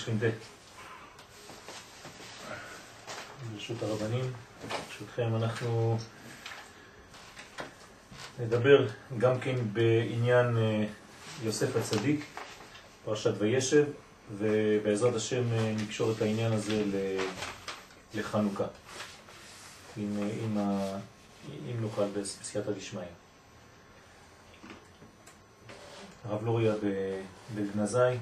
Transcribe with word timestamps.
ברכו 0.00 0.18
שכינתה. 0.18 0.26
ברשות 3.52 3.82
הרבנים, 3.82 4.32
ברשותכם 4.68 5.36
אנחנו 5.36 5.98
נדבר 8.38 8.86
גם 9.18 9.40
כן 9.40 9.56
בעניין 9.72 10.56
אה, 10.56 10.84
יוסף 11.42 11.76
הצדיק, 11.76 12.24
פרשת 13.04 13.32
וישב, 13.38 13.84
ובעזרת 14.38 15.14
השם 15.14 15.52
אה, 15.52 15.74
נקשור 15.84 16.12
את 16.12 16.22
העניין 16.22 16.52
הזה 16.52 16.84
לחנוכה, 18.14 18.66
אם, 19.98 20.18
אה, 20.18 20.28
אם, 20.44 20.58
אם 21.70 21.80
נוכל 21.80 22.06
בסייעתא 22.16 22.72
דשמיא. 22.72 23.02
הרב 26.24 26.44
לוריה 26.44 26.74
בגנזי 27.54 28.18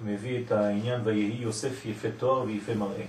מביא 0.00 0.44
את 0.44 0.52
העניין 0.52 1.00
ויהי 1.04 1.36
יוסף 1.40 1.86
יפה 1.86 2.08
תואר 2.18 2.42
ויפה 2.42 2.74
מראה. 2.74 3.04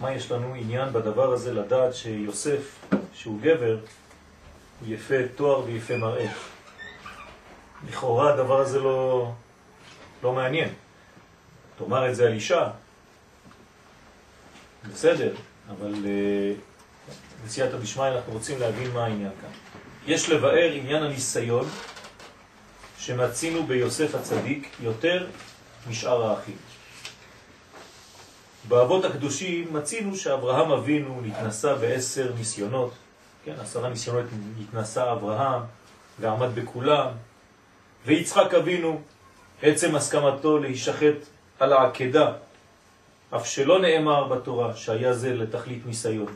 מה 0.00 0.12
יש 0.12 0.30
לנו 0.30 0.54
עניין 0.54 0.92
בדבר 0.92 1.32
הזה 1.32 1.52
לדעת 1.52 1.94
שיוסף, 1.94 2.86
שהוא 3.14 3.40
גבר, 3.40 3.78
הוא 4.80 4.94
יפה 4.94 5.14
תואר 5.36 5.64
ויפה 5.64 5.96
מראה. 5.96 6.28
לכאורה 7.88 8.34
הדבר 8.34 8.60
הזה 8.60 8.78
לא, 8.78 9.32
לא 10.22 10.32
מעניין. 10.32 10.68
תאמר 11.78 12.10
את 12.10 12.16
זה 12.16 12.26
על 12.26 12.32
אישה, 12.32 12.70
בסדר, 14.92 15.34
אבל 15.70 15.94
בסייעתא 17.46 17.74
uh, 17.74 17.78
דשמיא 17.78 18.08
אנחנו 18.08 18.32
רוצים 18.32 18.60
להבין 18.60 18.90
מה 18.90 19.04
העניין 19.04 19.30
כאן. 19.40 19.50
יש 20.06 20.28
לבאר 20.28 20.72
עניין 20.72 21.02
הניסיון 21.02 21.68
שמצינו 22.98 23.66
ביוסף 23.66 24.14
הצדיק 24.14 24.76
יותר 24.80 25.26
משאר 25.88 26.30
האחים. 26.30 26.56
באבות 28.68 29.04
הקדושים 29.04 29.72
מצינו 29.72 30.16
שאברהם 30.16 30.72
אבינו 30.72 31.20
נתנסה 31.24 31.74
בעשר 31.74 32.32
ניסיונות, 32.38 32.92
כן, 33.44 33.54
עשרה 33.60 33.88
ניסיונות 33.88 34.24
נתנסה 34.58 35.12
אברהם 35.12 35.62
ועמד 36.20 36.48
בכולם, 36.54 37.08
ויצחק 38.06 38.54
אבינו, 38.54 39.00
עצם 39.62 39.96
הסכמתו 39.96 40.58
להישחט 40.58 41.16
על 41.58 41.72
העקדה, 41.72 42.32
אף 43.36 43.46
שלא 43.46 43.80
נאמר 43.80 44.24
בתורה 44.24 44.76
שהיה 44.76 45.12
זה 45.12 45.34
לתכלית 45.34 45.86
ניסיון. 45.86 46.34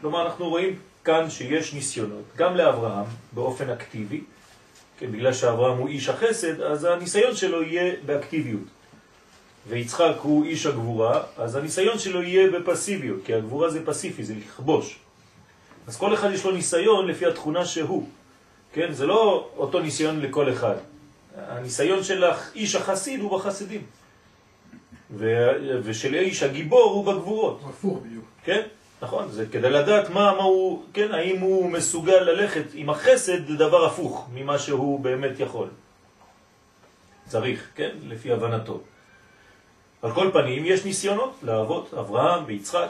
כלומר, 0.00 0.26
אנחנו 0.26 0.48
רואים 0.48 0.78
כאן 1.04 1.30
שיש 1.30 1.74
ניסיונות, 1.74 2.24
גם 2.36 2.56
לאברהם 2.56 3.04
באופן 3.32 3.70
אקטיבי, 3.70 4.20
כן, 4.98 5.12
בגלל 5.12 5.32
שאברהם 5.32 5.78
הוא 5.78 5.88
איש 5.88 6.08
החסד, 6.08 6.60
אז 6.60 6.84
הניסיון 6.84 7.36
שלו 7.36 7.62
יהיה 7.62 7.94
באקטיביות. 8.06 8.75
ויצחק 9.68 10.14
הוא 10.22 10.44
איש 10.44 10.66
הגבורה, 10.66 11.22
אז 11.36 11.56
הניסיון 11.56 11.98
שלו 11.98 12.22
יהיה 12.22 12.50
בפסיביות, 12.50 13.20
כי 13.24 13.34
הגבורה 13.34 13.70
זה 13.70 13.86
פסיפי, 13.86 14.24
זה 14.24 14.34
לכבוש. 14.34 14.98
אז 15.86 15.96
כל 15.96 16.14
אחד 16.14 16.30
יש 16.32 16.44
לו 16.44 16.52
ניסיון 16.52 17.06
לפי 17.06 17.26
התכונה 17.26 17.64
שהוא. 17.64 18.08
כן? 18.72 18.92
זה 18.92 19.06
לא 19.06 19.48
אותו 19.56 19.80
ניסיון 19.80 20.20
לכל 20.20 20.52
אחד. 20.52 20.74
הניסיון 21.36 22.02
של 22.04 22.24
איש 22.54 22.74
החסיד 22.74 23.20
הוא 23.20 23.38
בחסידים. 23.38 23.82
ו... 25.10 25.48
ושל 25.82 26.14
איש 26.14 26.42
הגיבור 26.42 26.90
הוא 26.90 27.04
בגבורות. 27.04 27.60
הפוך 27.68 27.98
בדיוק. 27.98 28.24
כן? 28.44 28.62
נכון, 29.02 29.30
זה 29.30 29.46
כדי 29.52 29.70
לדעת 29.70 30.10
מה, 30.10 30.32
מה 30.36 30.42
הוא, 30.42 30.82
כן, 30.92 31.12
האם 31.12 31.40
הוא 31.40 31.70
מסוגל 31.70 32.20
ללכת 32.20 32.64
עם 32.74 32.90
החסד 32.90 33.48
לדבר 33.48 33.86
הפוך 33.86 34.28
ממה 34.34 34.58
שהוא 34.58 35.00
באמת 35.00 35.40
יכול. 35.40 35.68
צריך, 37.28 37.68
כן, 37.74 37.90
לפי 38.02 38.32
הבנתו. 38.32 38.80
על 40.02 40.12
כל 40.12 40.30
פנים 40.32 40.64
יש 40.64 40.84
ניסיונות 40.84 41.34
לאבות 41.42 41.94
אברהם 41.94 42.44
ויצחק, 42.46 42.88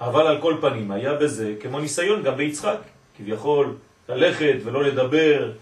אבל 0.00 0.26
על 0.26 0.40
כל 0.40 0.56
פנים 0.60 0.90
היה 0.90 1.14
בזה 1.14 1.54
כמו 1.60 1.80
ניסיון 1.80 2.22
גם 2.22 2.36
ביצחק, 2.36 2.78
כביכול 3.16 3.76
ללכת 4.08 4.56
ולא 4.64 4.82
לדבר, 4.84 5.52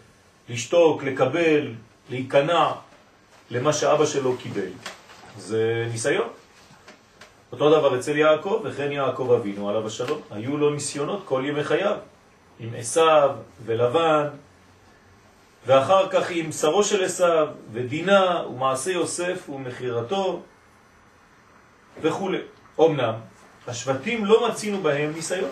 לשתוק, 0.49 1.03
לקבל, 1.03 1.73
להיכנע 2.11 2.73
למה 3.51 3.73
שאבא 3.73 4.07
שלו 4.07 4.37
קיבל. 4.37 4.71
זה 5.39 5.89
ניסיון. 5.93 6.29
אותו 7.53 7.71
דבר 7.71 7.99
אצל 7.99 8.17
יעקב, 8.17 8.61
וכן 8.65 8.93
יעקב 8.93 9.31
אבינו 9.41 9.69
עליו 9.69 9.87
השלום. 9.87 10.21
היו 10.31 10.57
לו 10.57 10.71
ניסיונות 10.71 11.23
כל 11.25 11.43
ימי 11.47 11.65
חייו, 11.65 11.97
עם 12.61 12.69
עשיו 12.77 13.31
ולבן, 13.65 14.29
ואחר 15.67 16.09
כך 16.11 16.31
עם 16.31 16.53
שרו 16.53 16.85
של 16.85 17.05
עשיו, 17.05 17.49
ודינה, 17.73 18.47
ומעשה 18.47 18.91
יוסף 18.91 19.49
ומחירתו, 19.49 20.43
וכו'. 22.03 22.31
אמנם, 22.81 23.15
השבטים 23.67 24.25
לא 24.25 24.49
מצינו 24.49 24.83
בהם 24.83 25.13
ניסיון. 25.15 25.51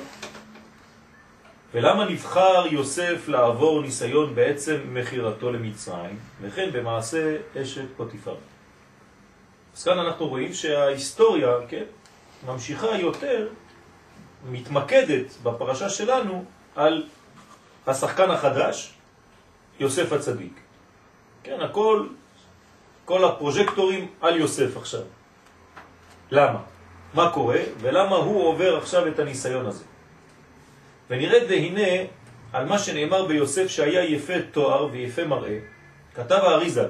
ולמה 1.74 2.04
נבחר 2.04 2.64
יוסף 2.70 3.28
לעבור 3.28 3.82
ניסיון 3.82 4.34
בעצם 4.34 4.76
מחירתו 4.92 5.52
למצרים, 5.52 6.18
וכן 6.40 6.70
במעשה 6.72 7.36
אשת 7.62 7.84
פוטיפר? 7.96 8.34
אז 9.76 9.84
כאן 9.84 9.98
אנחנו 9.98 10.28
רואים 10.28 10.54
שההיסטוריה, 10.54 11.48
כן, 11.68 11.84
ממשיכה 12.46 12.98
יותר, 12.98 13.48
מתמקדת 14.50 15.36
בפרשה 15.42 15.88
שלנו 15.88 16.44
על 16.76 17.06
השחקן 17.86 18.30
החדש, 18.30 18.94
יוסף 19.80 20.12
הצדיק. 20.12 20.60
כן, 21.42 21.60
הכל, 21.60 22.06
כל 23.04 23.24
הפרוז'קטורים 23.24 24.06
על 24.20 24.36
יוסף 24.36 24.76
עכשיו. 24.76 25.02
למה? 26.30 26.58
מה 27.14 27.30
קורה 27.30 27.58
ולמה 27.80 28.16
הוא 28.16 28.48
עובר 28.48 28.76
עכשיו 28.76 29.08
את 29.08 29.18
הניסיון 29.18 29.66
הזה. 29.66 29.84
ונראה 31.10 31.38
והנה 31.48 32.06
על 32.52 32.66
מה 32.66 32.78
שנאמר 32.78 33.26
ביוסף 33.26 33.66
שהיה 33.66 34.04
יפה 34.04 34.34
תואר 34.52 34.88
ויפה 34.92 35.24
מראה, 35.24 35.58
כתב 36.14 36.40
האריזה 36.42 36.84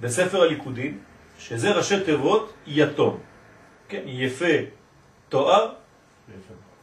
בספר 0.00 0.42
הליכודים, 0.42 0.98
שזה 1.38 1.72
ראשי 1.72 2.04
תיבות 2.04 2.52
יתום. 2.66 3.18
כן, 3.88 4.02
יפה 4.06 4.54
תואר 5.28 5.72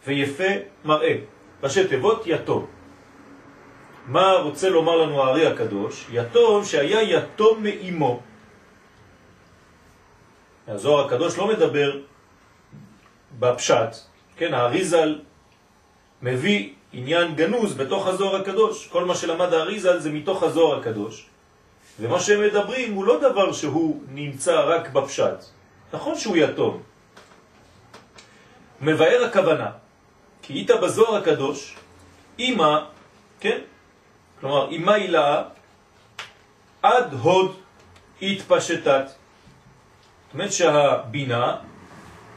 ויפה 0.08 0.52
מראה. 0.86 1.16
ראשי 1.64 1.88
תיבות 1.88 2.24
יתום. 2.25 2.81
מה 4.08 4.32
רוצה 4.32 4.70
לומר 4.70 4.96
לנו 4.96 5.24
הארי 5.24 5.48
הקדוש? 5.48 6.08
יתום 6.12 6.66
שהיה 6.66 7.02
יתום 7.02 7.64
מאימו. 7.64 8.20
הזוהר 10.68 11.06
הקדוש 11.06 11.38
לא 11.38 11.48
מדבר 11.48 12.00
בפשט, 13.40 13.96
כן, 14.38 14.54
האריזל 14.54 15.20
מביא 16.22 16.74
עניין 16.94 17.36
גנוז 17.36 17.74
בתוך 17.74 18.08
הזוהר 18.08 18.42
הקדוש. 18.42 18.88
כל 18.88 19.06
מה 19.06 19.16
שלמד 19.16 19.54
האריזל 19.54 20.00
זה 20.00 20.12
מתוך 20.12 20.44
הזוהר 20.44 20.80
הקדוש. 20.80 21.26
ומה 22.00 22.20
שהם 22.20 22.42
מדברים 22.42 22.94
הוא 22.94 23.06
לא 23.06 23.20
דבר 23.20 23.52
שהוא 23.52 24.02
נמצא 24.08 24.62
רק 24.62 24.90
בפשט. 24.90 25.40
נכון 25.94 26.16
שהוא 26.18 26.38
יתום. 26.38 26.82
מבאר 28.82 29.24
הכוונה, 29.30 29.72
כי 30.42 30.54
איתה 30.54 30.78
בזוהר 30.78 31.16
הקדוש, 31.16 31.76
אמא, 32.40 32.80
כן? 33.40 33.59
כלומר, 34.41 34.72
אמא 34.72 34.91
הילה 34.91 35.43
עד 36.82 37.14
הוד 37.14 37.55
התפשטת. 38.22 39.05
זאת 39.08 40.34
אומרת 40.34 40.52
שהבינה 40.52 41.55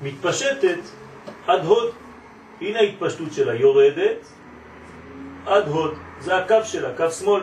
מתפשטת 0.02 0.78
עד 1.46 1.64
הוד. 1.64 1.92
הנה 2.60 2.78
ההתפשטות 2.78 3.32
שלה 3.32 3.54
יורדת 3.54 4.26
עד 5.46 5.68
הוד. 5.68 5.94
זה 6.20 6.36
הקו 6.36 6.64
שלה, 6.64 6.96
קו 6.96 7.10
שמאל. 7.10 7.42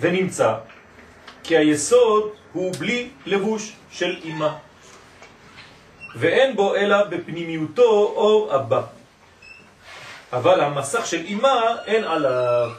ונמצא 0.00 0.54
כי 1.44 1.56
היסוד 1.56 2.32
הוא 2.52 2.72
בלי 2.78 3.10
לבוש 3.26 3.72
של 3.90 4.20
אמא, 4.24 4.48
ואין 6.16 6.56
בו 6.56 6.74
אלא 6.74 7.04
בפנימיותו 7.04 7.82
אור 8.16 8.56
אבא. 8.56 8.82
אבל 10.32 10.60
המסך 10.60 11.06
של 11.06 11.22
אמא 11.26 11.60
אין 11.86 12.04
עליו. 12.04 12.70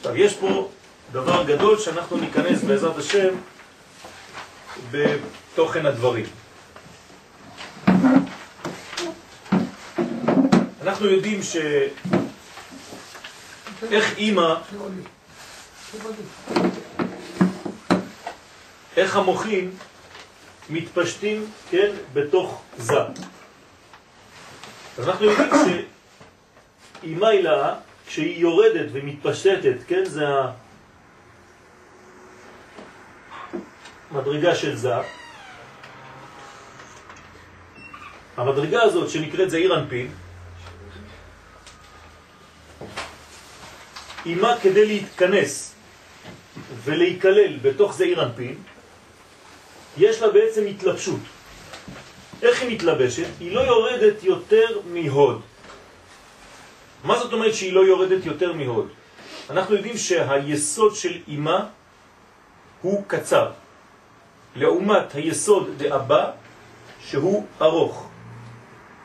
עכשיו, 0.00 0.16
יש 0.16 0.34
פה 0.34 0.68
דבר 1.12 1.44
גדול 1.46 1.78
שאנחנו 1.78 2.16
ניכנס 2.16 2.62
בעזרת 2.62 2.98
השם 2.98 3.34
בתוכן 4.90 5.86
הדברים. 5.86 6.24
אנחנו 10.82 11.06
יודעים 11.06 11.42
ש... 11.42 11.56
איך 13.90 14.16
אימא 14.16 14.54
איך 18.96 19.16
המוחים 19.16 19.70
מתפשטים, 20.70 21.46
כן, 21.70 21.90
בתוך 22.12 22.62
זה. 22.76 22.98
אז 24.98 25.08
אנחנו 25.08 25.24
יודעים 25.24 25.50
שאימה 27.02 27.28
הילה, 27.28 27.74
כשהיא 28.10 28.38
יורדת 28.38 28.86
ומתפשטת, 28.92 29.76
כן, 29.86 30.04
זה 30.04 30.26
מדרגה 34.12 34.54
של 34.54 34.76
זה. 34.76 34.94
המדרגה 38.36 38.82
הזאת 38.82 39.10
שנקראת 39.10 39.50
זעיר 39.50 39.78
אנפין, 39.78 40.10
היא 44.24 44.36
מה 44.36 44.54
כדי 44.62 44.86
להתכנס 44.86 45.74
ולהיכלל 46.84 47.56
בתוך 47.62 47.94
זעיר 47.94 48.22
אנפין, 48.22 48.54
יש 49.98 50.22
לה 50.22 50.28
בעצם 50.30 50.66
התלבשות. 50.66 51.20
איך 52.42 52.62
היא 52.62 52.74
מתלבשת? 52.74 53.26
היא 53.40 53.52
לא 53.54 53.60
יורדת 53.60 54.24
יותר 54.24 54.80
מהוד. 54.86 55.40
מה 57.04 57.18
זאת 57.18 57.32
אומרת 57.32 57.54
שהיא 57.54 57.72
לא 57.72 57.80
יורדת 57.80 58.26
יותר 58.26 58.52
מהוד? 58.52 58.88
אנחנו 59.50 59.74
יודעים 59.74 59.96
שהיסוד 59.96 60.94
של 60.94 61.18
אימה 61.28 61.66
הוא 62.82 63.04
קצר, 63.06 63.50
לעומת 64.56 65.14
היסוד 65.14 65.70
דאבא 65.76 66.30
שהוא 67.00 67.46
ארוך. 67.60 68.08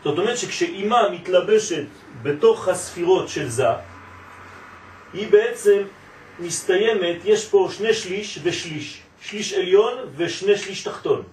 זאת 0.04 0.18
אומרת 0.18 0.38
שכשאימה 0.38 1.10
מתלבשת 1.10 1.86
בתוך 2.22 2.68
הספירות 2.68 3.30
של 3.30 3.50
זה, 3.50 3.68
היא 5.14 5.28
בעצם 5.32 5.82
מסתיימת, 6.40 7.16
יש 7.26 7.46
פה 7.46 7.70
שני 7.72 7.94
שליש 7.94 8.40
ושליש, 8.44 9.02
שליש 9.22 9.54
עליון 9.54 9.94
ושני 10.16 10.58
שליש 10.58 10.84
תחתון. 10.84 11.24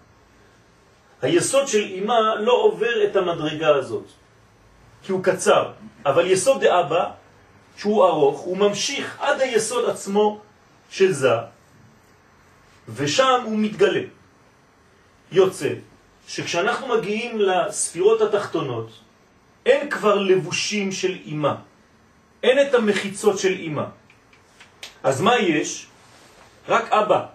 היסוד 1.23 1.69
של 1.69 1.82
אימה 1.82 2.35
לא 2.35 2.53
עובר 2.53 3.05
את 3.05 3.17
המדרגה 3.17 3.76
הזאת, 3.76 4.05
כי 5.03 5.13
הוא 5.13 5.25
קצר, 5.25 5.73
אבל 6.07 6.27
יסוד 6.27 6.65
דאבא, 6.65 7.11
שהוא 7.77 8.07
ארוך, 8.07 8.41
הוא 8.41 8.57
ממשיך 8.57 9.17
עד 9.21 9.41
היסוד 9.41 9.91
עצמו 9.91 10.41
של 10.91 11.13
זה, 11.13 11.35
ושם 12.89 13.41
הוא 13.45 13.59
מתגלה. 13.59 14.03
יוצא 15.33 15.69
שכשאנחנו 16.29 16.89
מגיעים 16.89 17.41
לספירות 17.41 18.21
התחתונות, 18.21 18.91
אין 19.67 19.91
כבר 19.91 20.15
לבושים 20.15 20.93
של 20.93 21.19
אימה, 21.25 21.55
אין 22.43 22.57
את 22.69 22.75
המחיצות 22.75 23.39
של 23.39 23.53
אימה. 23.53 23.87
אז 25.03 25.21
מה 25.21 25.39
יש? 25.39 25.87
רק 26.69 26.93
אבא. 26.93 27.27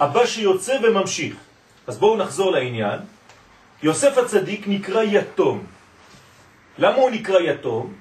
אבא 0.00 0.26
שיוצא 0.26 0.78
וממשיך. 0.82 1.34
אז 1.86 1.98
בואו 1.98 2.16
נחזור 2.16 2.52
לעניין. 2.52 2.98
יוסף 3.82 4.18
הצדיק 4.18 4.64
נקרא 4.66 5.02
יתום. 5.02 5.66
למה 6.78 6.96
הוא 6.96 7.10
נקרא 7.10 7.40
יתום? 7.40 7.94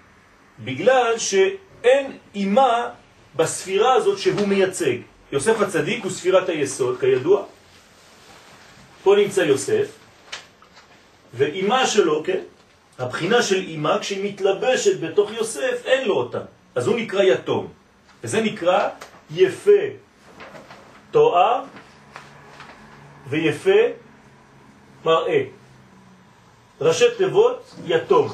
בגלל 0.59 1.17
שאין 1.17 2.17
אימה 2.35 2.89
בספירה 3.35 3.93
הזאת 3.93 4.19
שהוא 4.19 4.47
מייצג. 4.47 4.97
יוסף 5.31 5.61
הצדיק 5.61 6.03
הוא 6.03 6.11
ספירת 6.11 6.49
היסוד, 6.49 6.99
כידוע. 6.99 7.43
פה 9.03 9.15
נמצא 9.17 9.41
יוסף, 9.41 9.87
ואימה 11.33 11.87
שלו, 11.87 12.23
כן? 12.23 12.39
הבחינה 12.99 13.41
של 13.41 13.55
אימה, 13.55 13.99
כשהיא 13.99 14.33
מתלבשת 14.33 14.99
בתוך 14.99 15.31
יוסף, 15.31 15.81
אין 15.85 16.07
לו 16.07 16.15
אותה. 16.15 16.39
אז 16.75 16.87
הוא 16.87 16.97
נקרא 16.97 17.23
יתום. 17.23 17.67
וזה 18.23 18.41
נקרא 18.41 18.89
יפה 19.31 19.81
תואר 21.11 21.63
ויפה 23.27 23.81
מראה. 25.05 25.43
ראשי 26.81 27.05
תיבות 27.17 27.75
יתום. 27.85 28.27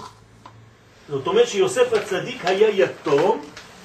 זאת 1.09 1.27
אומרת 1.27 1.47
שיוסף 1.47 1.93
הצדיק 1.93 2.45
היה 2.45 2.69
יתום 2.69 3.41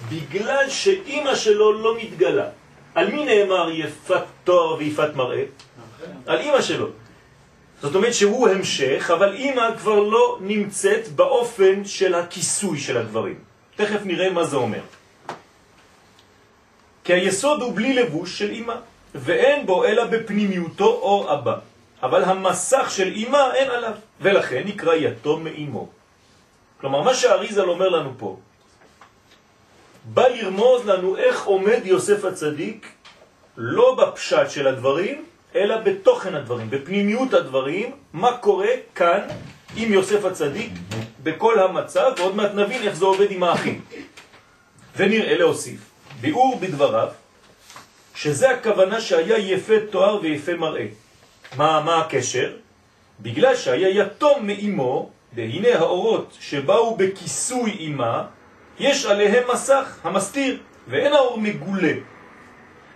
בגלל 0.08 0.68
שאימא 0.68 1.34
שלו 1.34 1.72
לא 1.72 1.96
מתגלה. 1.96 2.48
על 2.94 3.12
מי 3.12 3.24
נאמר 3.24 3.70
יפת 3.70 4.22
תואר 4.44 4.74
ויפת 4.74 5.14
מראה? 5.14 5.44
על 6.26 6.38
אימא 6.38 6.62
שלו. 6.62 6.86
זאת 7.82 7.94
אומרת 7.94 8.14
שהוא 8.14 8.48
המשך, 8.48 9.10
אבל 9.14 9.34
אימא 9.34 9.68
כבר 9.78 9.98
לא 10.00 10.38
נמצאת 10.40 11.08
באופן 11.08 11.84
של 11.84 12.14
הכיסוי 12.14 12.78
של 12.78 12.96
הדברים. 12.96 13.38
תכף 13.76 14.00
נראה 14.04 14.30
מה 14.30 14.44
זה 14.44 14.56
אומר. 14.56 14.80
כי 17.04 17.12
היסוד 17.12 17.62
הוא 17.62 17.76
בלי 17.76 17.92
לבוש 17.94 18.38
של 18.38 18.50
אימא, 18.50 18.74
ואין 19.14 19.66
בו 19.66 19.84
אלא 19.84 20.04
בפנימיותו 20.04 20.84
אור 20.84 21.34
אבא. 21.34 21.56
אבל 22.02 22.24
המסך 22.24 22.90
של 22.90 23.08
אימא 23.08 23.54
אין 23.54 23.70
עליו, 23.70 23.94
ולכן 24.20 24.62
נקרא 24.66 24.94
יתום 24.94 25.44
מאימו. 25.44 26.01
כלומר, 26.82 27.02
מה 27.02 27.14
שהאריזל 27.14 27.68
אומר 27.68 27.88
לנו 27.88 28.10
פה, 28.18 28.36
בא 30.04 30.28
לרמוז 30.28 30.86
לנו 30.86 31.16
איך 31.16 31.44
עומד 31.44 31.80
יוסף 31.84 32.24
הצדיק, 32.24 32.92
לא 33.56 33.94
בפשט 33.94 34.50
של 34.50 34.66
הדברים, 34.66 35.24
אלא 35.54 35.76
בתוכן 35.76 36.34
הדברים, 36.34 36.70
בפנימיות 36.70 37.34
הדברים, 37.34 37.96
מה 38.12 38.36
קורה 38.36 38.74
כאן 38.94 39.20
עם 39.76 39.92
יוסף 39.92 40.24
הצדיק 40.24 40.72
בכל 41.22 41.58
המצב, 41.58 42.12
ועוד 42.18 42.36
מעט 42.36 42.50
נבין 42.54 42.82
איך 42.82 42.94
זה 42.94 43.04
עובד 43.04 43.30
עם 43.30 43.42
האחים. 43.42 43.80
ונראה 44.96 45.38
להוסיף, 45.38 45.80
ביאור 46.20 46.58
בדבריו, 46.60 47.08
שזה 48.14 48.50
הכוונה 48.50 49.00
שהיה 49.00 49.38
יפה 49.38 49.74
תואר 49.90 50.18
ויפה 50.22 50.54
מראה. 50.54 50.86
מה, 51.56 51.80
מה 51.80 52.00
הקשר? 52.00 52.52
בגלל 53.20 53.56
שהיה 53.56 53.88
יתום 53.88 54.46
מאימו, 54.46 55.10
והנה 55.34 55.68
האורות 55.78 56.36
שבאו 56.40 56.96
בכיסוי 56.96 57.70
אימה, 57.70 58.24
יש 58.78 59.06
עליהם 59.06 59.44
מסך 59.52 59.98
המסתיר, 60.04 60.58
ואין 60.88 61.12
האור 61.12 61.38
מגולה. 61.40 61.92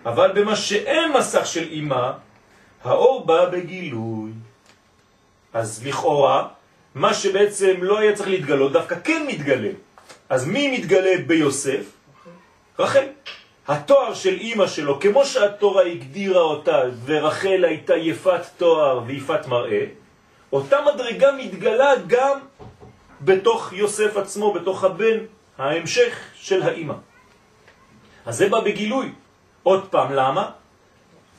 אבל 0.06 0.32
במה 0.32 0.56
שאין 0.56 1.12
מסך 1.12 1.46
של 1.46 1.68
אימה, 1.70 2.12
האור 2.84 3.26
בא 3.26 3.48
בגילוי. 3.48 4.30
אז 5.52 5.86
לכאורה, 5.86 6.48
מה 6.94 7.14
שבעצם 7.14 7.74
לא 7.80 7.98
היה 7.98 8.12
צריך 8.12 8.28
להתגלות, 8.28 8.72
דווקא 8.72 8.96
כן 9.04 9.26
מתגלה. 9.28 9.70
אז 10.28 10.46
מי 10.46 10.78
מתגלה 10.78 11.12
ביוסף? 11.26 11.84
רחל. 12.78 13.06
התואר 13.68 14.14
של 14.14 14.34
אימא 14.34 14.66
שלו, 14.66 15.00
כמו 15.00 15.26
שהתורה 15.26 15.82
הגדירה 15.82 16.40
אותה, 16.40 16.82
ורחל 17.04 17.64
הייתה 17.64 17.96
יפת 17.96 18.40
תואר 18.56 19.00
ויפת 19.06 19.46
מראה, 19.46 19.84
אותה 20.52 20.76
מדרגה 20.94 21.32
מתגלה 21.32 21.90
גם 22.06 22.38
בתוך 23.20 23.72
יוסף 23.72 24.16
עצמו, 24.16 24.52
בתוך 24.52 24.84
הבן, 24.84 25.18
ההמשך 25.58 26.18
של 26.34 26.62
האימא. 26.62 26.94
אז 28.26 28.36
זה 28.36 28.48
בא 28.48 28.60
בגילוי. 28.60 29.12
עוד 29.62 29.88
פעם, 29.90 30.12
למה? 30.12 30.50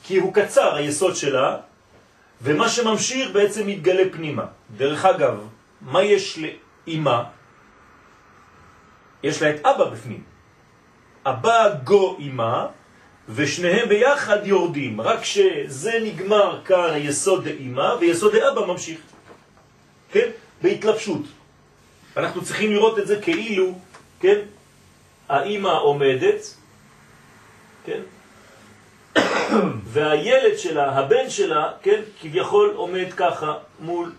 כי 0.04 0.18
הוא 0.18 0.34
קצר, 0.34 0.76
היסוד 0.76 1.16
שלה, 1.16 1.58
ומה 2.42 2.70
שממשיך 2.70 3.32
בעצם 3.32 3.68
מתגלה 3.68 4.04
פנימה. 4.12 4.46
דרך 4.78 5.06
אגב, 5.06 5.48
מה 5.82 6.04
יש 6.04 6.40
לאימא? 6.40 7.22
יש 9.24 9.42
לה 9.42 9.50
את 9.50 9.66
אבא 9.66 9.86
בפנים. 9.86 10.24
אבא 11.26 11.74
גו 11.84 12.16
אימא, 12.20 12.66
ושניהם 13.30 13.90
ביחד 13.90 14.48
יורדים. 14.48 15.02
רק 15.02 15.24
שזה 15.24 16.00
נגמר 16.04 16.62
כאן 16.66 16.90
היסוד 16.94 17.44
דאימא, 17.44 17.96
ויסוד 18.00 18.36
דאבא 18.36 18.66
ממשיך. 18.66 19.00
כן? 20.12 20.30
בהתלבשות. 20.62 21.22
אנחנו 22.18 22.46
צריכים 22.46 22.72
לראות 22.72 23.00
את 23.00 23.08
זה 23.08 23.22
כאילו, 23.22 23.80
כן? 24.20 24.40
האימא 25.30 25.74
עומדת, 25.82 26.56
כן? 27.86 28.02
והילד 29.94 30.58
שלה, 30.58 30.98
הבן 30.98 31.30
שלה, 31.30 31.72
כן, 31.82 32.02
כביכול 32.22 32.74
עומד 32.76 33.14
ככה 33.18 33.54
מול, 33.80 34.12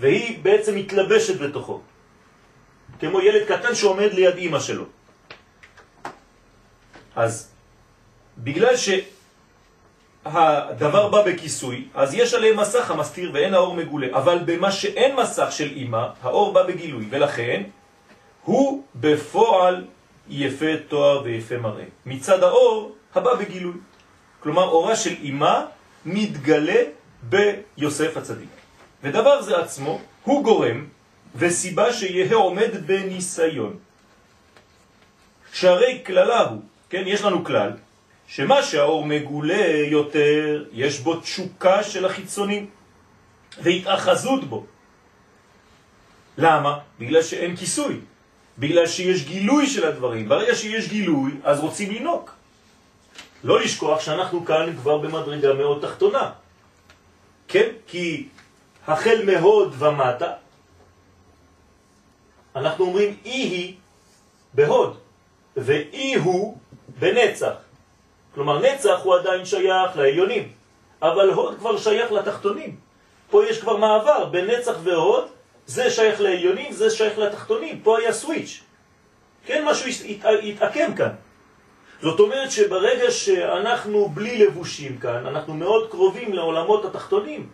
והיא 0.00 0.38
בעצם 0.42 0.74
מתלבשת 0.74 1.40
בתוכו, 1.40 1.80
כמו 3.00 3.20
ילד 3.20 3.48
קטן 3.48 3.74
שעומד 3.74 4.12
ליד 4.12 4.36
אימא 4.36 4.60
שלו. 4.60 4.84
אז 7.16 7.50
בגלל 8.38 8.74
שהדבר 10.24 11.08
בא 11.08 11.22
בכיסוי, 11.22 11.88
אז 11.94 12.14
יש 12.14 12.34
עליהם 12.34 12.60
מסך 12.60 12.90
המסתיר 12.90 13.30
ואין 13.34 13.54
האור 13.54 13.74
מגולה, 13.74 14.06
אבל 14.12 14.38
במה 14.44 14.72
שאין 14.72 15.16
מסך 15.16 15.46
של 15.50 15.70
אימא, 15.70 16.06
האור 16.22 16.52
בא 16.52 16.62
בגילוי, 16.62 17.06
ולכן 17.10 17.62
הוא 18.44 18.84
בפועל 18.94 19.84
יפה 20.28 20.66
תואר 20.88 21.22
ויפה 21.24 21.56
מראה. 21.56 21.84
מצד 22.06 22.42
האור 22.42 22.94
הבא 23.14 23.34
בגילוי. 23.34 23.74
כלומר, 24.40 24.68
אורה 24.68 24.96
של 24.96 25.14
אימה 25.22 25.66
מתגלה 26.04 26.82
ביוסף 27.22 28.16
הצדיק. 28.16 28.48
ודבר 29.02 29.42
זה 29.42 29.58
עצמו 29.58 30.00
הוא 30.24 30.44
גורם 30.44 30.86
וסיבה 31.36 31.92
שיהיה 31.92 32.36
עומד 32.36 32.86
בניסיון. 32.86 33.76
שהרי 35.52 36.02
כללה 36.06 36.40
הוא, 36.40 36.62
כן, 36.90 37.02
יש 37.06 37.22
לנו 37.22 37.44
כלל, 37.44 37.72
שמה 38.26 38.62
שהאור 38.62 39.04
מגולה 39.04 39.66
יותר, 39.90 40.64
יש 40.72 41.00
בו 41.00 41.20
תשוקה 41.20 41.82
של 41.82 42.06
החיצונים 42.06 42.70
והתאחזות 43.62 44.44
בו. 44.44 44.66
למה? 46.38 46.78
בגלל 46.98 47.22
שאין 47.22 47.56
כיסוי. 47.56 48.00
בגלל 48.58 48.86
שיש 48.86 49.24
גילוי 49.24 49.66
של 49.66 49.86
הדברים. 49.86 50.28
ברגע 50.28 50.54
שיש 50.54 50.88
גילוי, 50.88 51.32
אז 51.44 51.60
רוצים 51.60 51.90
לנוק. 51.94 52.34
לא 53.44 53.60
לשכוח 53.60 54.00
שאנחנו 54.00 54.44
כאן 54.44 54.76
כבר 54.76 54.98
במדרגה 54.98 55.54
מאוד 55.54 55.82
תחתונה. 55.82 56.30
כן? 57.48 57.68
כי 57.86 58.28
החל 58.86 59.22
מהוד 59.26 59.74
ומטה, 59.78 60.32
אנחנו 62.56 62.84
אומרים 62.84 63.16
אי 63.24 63.30
היא 63.30 63.74
בהוד, 64.54 64.98
ואי 65.56 66.14
הוא 66.14 66.58
בנצח. 67.00 67.52
כלומר, 68.34 68.58
נצח 68.58 69.00
הוא 69.02 69.14
עדיין 69.14 69.44
שייך 69.44 69.96
לעליונים, 69.96 70.48
אבל 71.02 71.30
הוד 71.30 71.58
כבר 71.58 71.78
שייך 71.78 72.12
לתחתונים. 72.12 72.76
פה 73.30 73.46
יש 73.46 73.60
כבר 73.60 73.76
מעבר 73.76 74.24
בין 74.24 74.46
נצח 74.50 74.74
והוד, 74.82 75.28
זה 75.66 75.90
שייך 75.90 76.20
לעליונים, 76.20 76.72
זה 76.72 76.90
שייך 76.90 77.18
לתחתונים. 77.18 77.80
פה 77.82 77.98
היה 77.98 78.12
סוויץ'. 78.12 78.60
כן, 79.46 79.64
משהו 79.66 79.90
התעקם 80.42 80.94
כאן. 80.94 81.10
זאת 82.02 82.20
אומרת 82.20 82.50
שברגע 82.50 83.10
שאנחנו 83.10 84.08
בלי 84.08 84.46
לבושים 84.46 84.98
כאן, 84.98 85.26
אנחנו 85.26 85.54
מאוד 85.54 85.90
קרובים 85.90 86.32
לעולמות 86.32 86.84
התחתונים. 86.84 87.48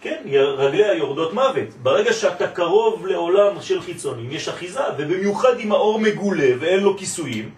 כן, 0.00 0.22
רגליה 0.34 0.94
יורדות 0.94 1.32
מוות. 1.32 1.68
ברגע 1.82 2.12
שאתה 2.12 2.48
קרוב 2.48 3.06
לעולם 3.06 3.62
של 3.62 3.80
חיצונים, 3.80 4.30
יש 4.30 4.48
אחיזה, 4.48 4.80
ובמיוחד 4.98 5.58
אם 5.58 5.72
האור 5.72 6.00
מגולה 6.00 6.48
ואין 6.60 6.80
לו 6.80 6.98
כיסויים, 6.98 7.50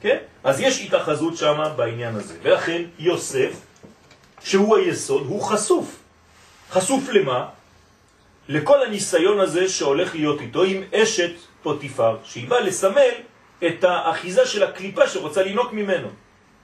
כן? 0.00 0.16
אז 0.44 0.60
יש 0.60 0.80
התאחזות 0.80 1.36
שם 1.36 1.64
בעניין 1.76 2.14
הזה. 2.14 2.34
ולכן 2.42 2.82
יוסף, 2.98 3.52
שהוא 4.44 4.76
היסוד, 4.76 5.26
הוא 5.26 5.42
חשוף. 5.42 5.96
חשוף 6.70 7.08
למה? 7.08 7.48
לכל 8.48 8.82
הניסיון 8.82 9.40
הזה 9.40 9.68
שהולך 9.68 10.14
להיות 10.14 10.40
איתו 10.40 10.62
עם 10.62 10.82
אשת 10.94 11.32
פוטיפר, 11.62 12.16
שהיא 12.24 12.48
באה 12.48 12.60
לסמל 12.60 13.14
את 13.66 13.84
האחיזה 13.84 14.46
של 14.46 14.62
הקליפה 14.62 15.08
שרוצה 15.08 15.42
לינוק 15.42 15.72
ממנו. 15.72 16.08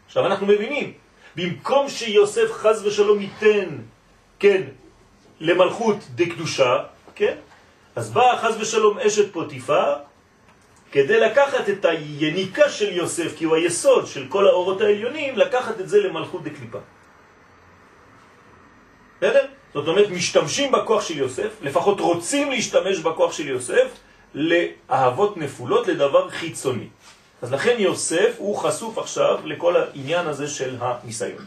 עכשיו 0.07 0.27
אנחנו 0.27 0.47
מבינים, 0.47 0.93
במקום 1.37 1.89
שיוסף 1.89 2.53
חז 2.53 2.87
ושלום 2.87 3.21
ייתן, 3.21 3.69
כן, 4.39 4.63
למלכות 5.41 5.97
דקדושה, 6.15 6.79
כן? 7.15 7.35
אז 7.97 8.11
באה 8.11 8.39
חז 8.39 8.61
ושלום 8.61 8.99
אשת 8.99 9.33
פוטיפר, 9.33 9.95
כדי 10.95 11.21
לקחת 11.21 11.69
את 11.69 11.85
היניקה 11.85 12.71
של 12.71 12.93
יוסף, 12.97 13.37
כי 13.37 13.45
הוא 13.45 13.57
היסוד 13.57 14.07
של 14.07 14.27
כל 14.29 14.47
האורות 14.47 14.81
העליונים, 14.81 15.39
לקחת 15.39 15.81
את 15.81 15.89
זה 15.89 16.01
למלכות 16.01 16.43
דקליפה. 16.45 16.79
בסדר? 19.19 19.47
זאת 19.75 19.89
אומרת, 19.89 20.09
משתמשים 20.11 20.73
בכוח 20.73 21.03
של 21.03 21.19
יוסף, 21.19 21.51
לפחות 21.63 22.01
רוצים 22.01 22.51
להשתמש 22.51 22.99
בכוח 22.99 23.33
של 23.33 23.49
יוסף, 23.49 23.87
לאהבות 24.35 25.37
נפולות, 25.37 25.87
לדבר 25.87 26.31
חיצוני. 26.31 26.89
אז 27.43 27.53
לכן 27.53 27.75
יוסף 27.79 28.35
הוא 28.39 28.57
חשוף 28.57 28.99
עכשיו 28.99 29.39
לכל 29.45 29.77
העניין 29.77 30.27
הזה 30.27 30.49
של 30.49 30.77
הניסיון. 30.81 31.45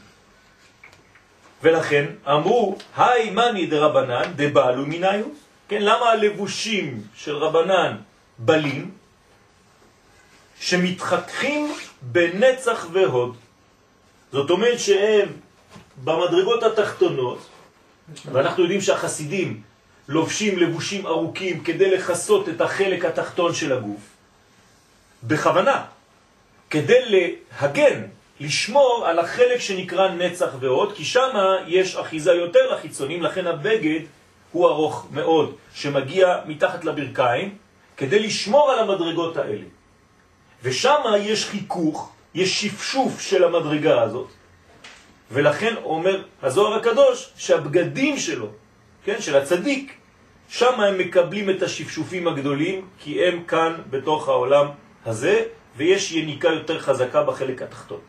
ולכן 1.63 2.06
אמרו, 2.27 2.77
היי 2.98 3.30
מני 3.30 3.66
דרבנן 3.66 4.32
דבעלו 4.36 4.84
מניוס. 4.86 5.38
כן, 5.68 5.82
למה 5.82 6.06
הלבושים 6.10 7.01
של 7.16 7.36
רבנן 7.36 7.96
בלים, 8.38 8.97
שמתחככים 10.60 11.74
בנצח 12.02 12.88
והוד? 12.94 13.36
זאת 14.32 14.50
אומרת 14.50 14.80
שהם 14.80 15.30
במדרגות 16.04 16.64
התחתונות, 16.64 17.46
ואנחנו 18.32 18.64
יודעים 18.64 18.82
שהחסידים 18.82 19.62
לובשים 20.08 20.60
לבושים 20.60 21.08
ארוכים 21.08 21.64
כדי 21.64 21.92
לחסות 21.92 22.50
את 22.50 22.62
החלק 22.62 23.06
התחתון 23.06 23.54
של 23.54 23.74
הגוף, 23.74 24.02
בכוונה, 25.24 25.84
כדי 26.70 27.00
להגן, 27.06 28.04
לשמור 28.40 29.04
על 29.08 29.20
החלק 29.20 29.60
שנקרא 29.60 30.10
נצח 30.10 30.50
ועוד, 30.60 30.96
כי 30.96 31.06
שם 31.06 31.30
יש 31.68 31.96
אחיזה 31.96 32.34
יותר 32.34 32.74
לחיצונים, 32.74 33.24
לכן 33.24 33.48
הבגד 33.48 34.00
הוא 34.52 34.68
ארוך 34.68 35.08
מאוד, 35.12 35.56
שמגיע 35.74 36.40
מתחת 36.46 36.86
לברכיים, 36.86 37.56
כדי 37.98 38.20
לשמור 38.20 38.72
על 38.72 38.80
המדרגות 38.80 39.38
האלה. 39.38 39.66
ושם 40.67 41.01
יש 41.19 41.45
חיכוך, 41.45 42.12
יש 42.36 42.62
שפשוף 42.62 43.21
של 43.21 43.43
המדרגה 43.43 44.01
הזאת, 44.01 44.27
ולכן 45.31 45.75
אומר 45.83 46.24
הזוהר 46.43 46.74
הקדוש 46.74 47.29
שהבגדים 47.38 48.17
שלו, 48.17 48.47
כן, 49.03 49.21
של 49.21 49.36
הצדיק, 49.36 49.93
שם 50.47 50.79
הם 50.79 50.97
מקבלים 50.97 51.50
את 51.50 51.63
השפשופים 51.63 52.27
הגדולים, 52.27 52.88
כי 53.00 53.24
הם 53.24 53.43
כאן 53.47 53.74
בתוך 53.89 54.27
העולם 54.27 54.67
הזה, 55.05 55.43
ויש 55.77 56.12
יניקה 56.12 56.47
יותר 56.47 56.79
חזקה 56.79 57.24
בחלק 57.24 57.62
התחתון. 57.62 58.00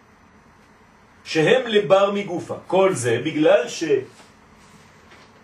שהם 1.25 1.67
לבר 1.67 2.11
מגופה. 2.11 2.57
כל 2.67 2.95
זה 2.95 3.21
בגלל 3.25 3.65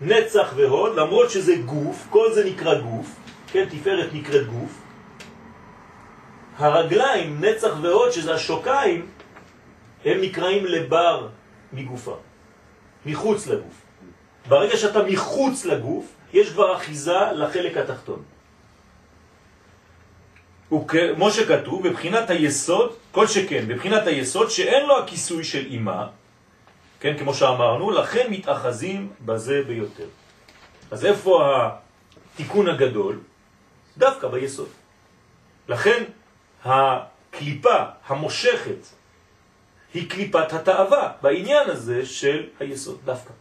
שנצח 0.00 0.52
והוד, 0.56 0.97
למרות 0.97 1.30
שזה 1.30 1.56
גוף, 1.56 2.06
כל 2.11 2.33
זה 2.33 2.44
נקרא 2.44 2.80
גוף, 2.80 3.06
כן, 3.52 3.64
תפארת 3.71 4.11
נקראת 4.12 4.47
גוף, 4.47 4.84
הרגליים, 6.57 7.45
נצח 7.45 7.73
והוד, 7.83 8.11
שזה 8.11 8.35
השוקיים, 8.35 9.07
הם 10.05 10.21
נקראים 10.21 10.67
לבר 10.67 11.29
מגופה, 11.73 12.17
מחוץ 13.07 13.47
לגוף. 13.47 13.83
ברגע 14.49 14.77
שאתה 14.77 15.03
מחוץ 15.03 15.65
לגוף, 15.65 16.05
יש 16.33 16.51
כבר 16.53 16.77
אחיזה 16.77 17.19
לחלק 17.33 17.77
התחתון. 17.77 18.23
וכמו 20.73 21.31
שכתוב, 21.31 21.89
בבחינת 21.89 22.31
היסוד, 22.31 22.93
כל 23.13 23.27
שכן, 23.27 23.65
בבחינת 23.69 24.07
היסוד 24.07 24.51
שאין 24.51 24.87
לו 24.87 24.99
הכיסוי 24.99 25.45
של 25.45 25.67
אימה, 25.67 26.07
כן, 27.01 27.19
כמו 27.19 27.35
שאמרנו, 27.35 27.91
לכן 27.91 28.27
מתאחזים 28.31 29.13
בזה 29.21 29.63
ביותר. 29.67 30.09
אז 30.91 31.05
איפה 31.05 31.43
התיקון 32.35 32.69
הגדול? 32.69 33.21
דווקא 33.99 34.29
ביסוד. 34.29 34.69
לכן 35.69 36.05
הקליפה 36.64 37.85
המושכת 38.06 38.87
היא 39.94 40.11
קליפת 40.11 40.52
התאווה 40.52 41.12
בעניין 41.23 41.71
הזה 41.71 42.06
של 42.06 42.47
היסוד 42.61 42.99
דווקא. 43.04 43.33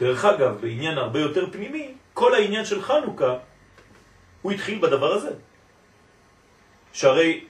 דרך 0.00 0.24
אגב, 0.24 0.60
בעניין 0.60 0.98
הרבה 0.98 1.20
יותר 1.20 1.46
פנימי, 1.52 1.94
כל 2.14 2.34
העניין 2.34 2.64
של 2.64 2.82
חנוכה, 2.82 3.36
הוא 4.42 4.52
התחיל 4.52 4.78
בדבר 4.78 5.12
הזה. 5.12 5.30
שהרי 6.92 7.44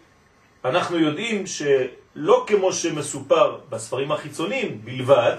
אנחנו 0.64 0.98
יודעים 0.98 1.44
שלא 1.46 2.44
כמו 2.46 2.72
שמסופר 2.72 3.58
בספרים 3.68 4.12
החיצוניים 4.12 4.80
בלבד, 4.84 5.36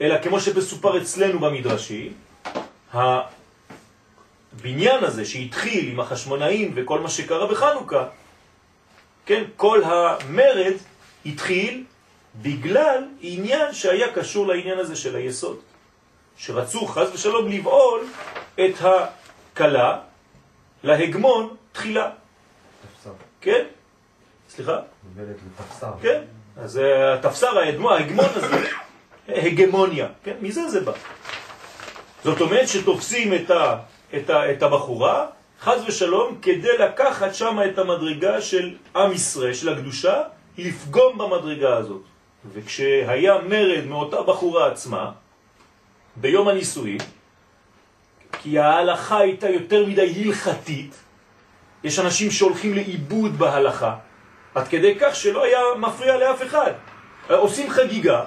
אלא 0.00 0.22
כמו 0.22 0.40
שמסופר 0.40 1.02
אצלנו 1.02 1.38
במדרשים, 1.38 2.12
הבניין 2.92 5.04
הזה 5.04 5.24
שהתחיל 5.24 5.92
עם 5.92 6.00
החשמונאים 6.00 6.72
וכל 6.74 7.00
מה 7.00 7.10
שקרה 7.10 7.46
בחנוכה, 7.46 8.08
כן, 9.26 9.44
כל 9.56 9.82
המרד 9.84 10.74
התחיל 11.26 11.84
בגלל 12.42 13.04
עניין 13.20 13.72
שהיה 13.72 14.12
קשור 14.14 14.46
לעניין 14.46 14.78
הזה 14.78 14.96
של 14.96 15.16
היסוד. 15.16 15.58
שרצו 16.36 16.86
חז 16.86 17.10
ושלום 17.14 17.48
לבעול 17.48 18.06
את 18.54 18.74
הקלה 18.80 19.98
להגמון 20.82 21.56
תחילה. 21.72 22.10
תפסר. 22.98 23.10
כן? 23.40 23.64
סליחה? 24.48 24.78
מובלת 25.04 25.36
לתפסר. 25.46 25.92
כן. 26.02 26.22
אז 26.56 26.80
התפסר, 27.14 27.58
ההגמון 27.58 28.26
הזה, 28.34 28.68
הגמוניה. 29.28 30.08
כן? 30.24 30.36
מזה 30.40 30.68
זה 30.68 30.80
בא. 30.80 30.92
זאת 32.24 32.40
אומרת 32.40 32.68
שתופסים 32.68 33.34
את, 33.34 33.50
ה, 33.50 33.76
את, 34.16 34.30
ה, 34.30 34.52
את 34.52 34.62
הבחורה, 34.62 35.26
חז 35.66 35.82
ושלום, 35.86 36.38
כדי 36.42 36.78
לקחת 36.78 37.34
שם 37.34 37.58
את 37.70 37.78
המדרגה 37.78 38.40
של 38.40 38.74
עם 38.96 39.12
ישראל, 39.12 39.54
של 39.54 39.68
הקדושה, 39.68 40.22
לפגום 40.58 41.18
במדרגה 41.18 41.76
הזאת. 41.76 42.02
וכשהיה 42.52 43.34
מרד 43.48 43.84
מאותה 43.86 44.22
בחורה 44.22 44.66
עצמה, 44.72 45.10
ביום 46.16 46.48
הנישואים, 46.48 46.98
כי 48.42 48.58
ההלכה 48.58 49.18
הייתה 49.18 49.48
יותר 49.48 49.86
מדי 49.86 50.22
הלכתית, 50.24 50.94
יש 51.84 51.98
אנשים 51.98 52.30
שהולכים 52.30 52.74
לאיבוד 52.74 53.38
בהלכה, 53.38 53.96
עד 54.54 54.68
כדי 54.68 54.94
כך 55.00 55.16
שלא 55.16 55.44
היה 55.44 55.60
מפריע 55.78 56.16
לאף 56.16 56.42
אחד. 56.42 56.72
עושים 57.28 57.70
חגיגה, 57.70 58.24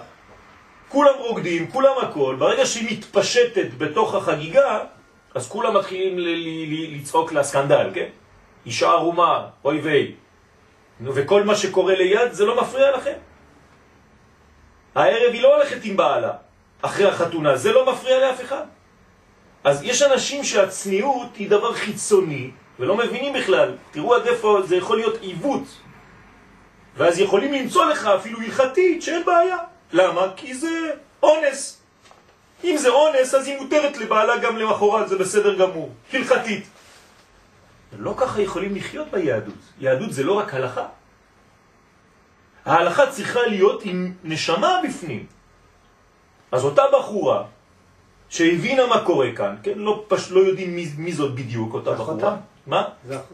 כולם 0.89 1.15
רוקדים, 1.17 1.71
כולם 1.71 1.93
הכל, 2.01 2.35
ברגע 2.39 2.65
שהיא 2.65 2.97
מתפשטת 2.97 3.67
בתוך 3.77 4.15
החגיגה, 4.15 4.79
אז 5.39 5.47
כולם 5.49 5.77
מתחילים 5.77 6.15
לצעוק 6.99 7.33
לסקנדל, 7.33 7.89
כן? 7.93 8.09
אישה 8.65 8.89
ערומה, 8.89 9.47
אוי 9.65 9.79
ויי. 9.79 10.15
וכל 11.01 11.43
מה 11.43 11.55
שקורה 11.55 11.95
ליד 11.95 12.31
זה 12.31 12.45
לא 12.45 12.61
מפריע 12.61 12.91
לכם. 12.97 13.17
הערב 14.95 15.33
היא 15.33 15.41
לא 15.41 15.55
הולכת 15.55 15.79
עם 15.83 15.97
בעלה. 15.97 16.33
אחרי 16.81 17.07
החתונה, 17.07 17.55
זה 17.55 17.71
לא 17.71 17.91
מפריע 17.91 18.19
לאף 18.19 18.41
אחד. 18.41 18.63
אז 19.63 19.83
יש 19.83 20.01
אנשים 20.01 20.43
שהצניעות 20.43 21.35
היא 21.35 21.49
דבר 21.49 21.73
חיצוני, 21.73 22.51
ולא 22.79 22.97
מבינים 22.97 23.33
בכלל. 23.33 23.75
תראו 23.91 24.15
עד 24.15 24.27
איפה 24.27 24.59
זה 24.65 24.75
יכול 24.75 24.97
להיות 24.97 25.17
עיוות. 25.21 25.67
ואז 26.97 27.19
יכולים 27.19 27.53
למצוא 27.53 27.85
לך 27.85 28.05
אפילו 28.05 28.39
הלכתית 28.41 29.01
שאין 29.01 29.25
בעיה. 29.25 29.57
למה? 29.93 30.21
כי 30.35 30.53
זה 30.53 30.91
אונס. 31.23 31.78
אם 32.63 32.77
זה 32.77 32.89
אונס, 32.89 33.33
אז 33.33 33.47
היא 33.47 33.57
מותרת 33.57 33.97
לבעלה 33.97 34.37
גם 34.37 34.57
למחרת, 34.57 35.09
זה 35.09 35.17
בסדר 35.17 35.55
גמור, 35.55 35.89
הלכתית. 36.13 36.67
לא 37.99 38.13
ככה 38.17 38.41
יכולים 38.41 38.75
לחיות 38.75 39.07
ביהדות. 39.11 39.53
יהדות 39.79 40.13
זה 40.13 40.23
לא 40.23 40.33
רק 40.33 40.53
הלכה. 40.53 40.85
ההלכה 42.65 43.07
צריכה 43.07 43.41
להיות 43.41 43.81
עם 43.85 44.13
נשמה 44.23 44.81
בפנים. 44.83 45.25
אז 46.51 46.65
אותה 46.65 46.83
בחורה 46.93 47.43
שהבינה 48.29 48.87
מה 48.87 49.05
קורה 49.05 49.27
כאן, 49.35 49.55
כן, 49.63 49.79
לא, 49.79 50.03
פש, 50.07 50.31
לא 50.31 50.39
יודעים 50.39 50.75
מי, 50.75 50.85
מי 50.97 51.13
זאת 51.13 51.35
בדיוק, 51.35 51.73
אותה 51.73 51.91
בחורה. 51.91 52.37
מה? 52.67 52.83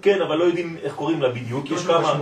כן, 0.02 0.22
אבל 0.22 0.36
לא 0.36 0.44
יודעים 0.44 0.78
איך 0.82 0.96
קוראים 0.96 1.22
לה 1.22 1.30
בדיוק. 1.30 1.72
יש 1.72 1.86
כמה... 1.86 2.14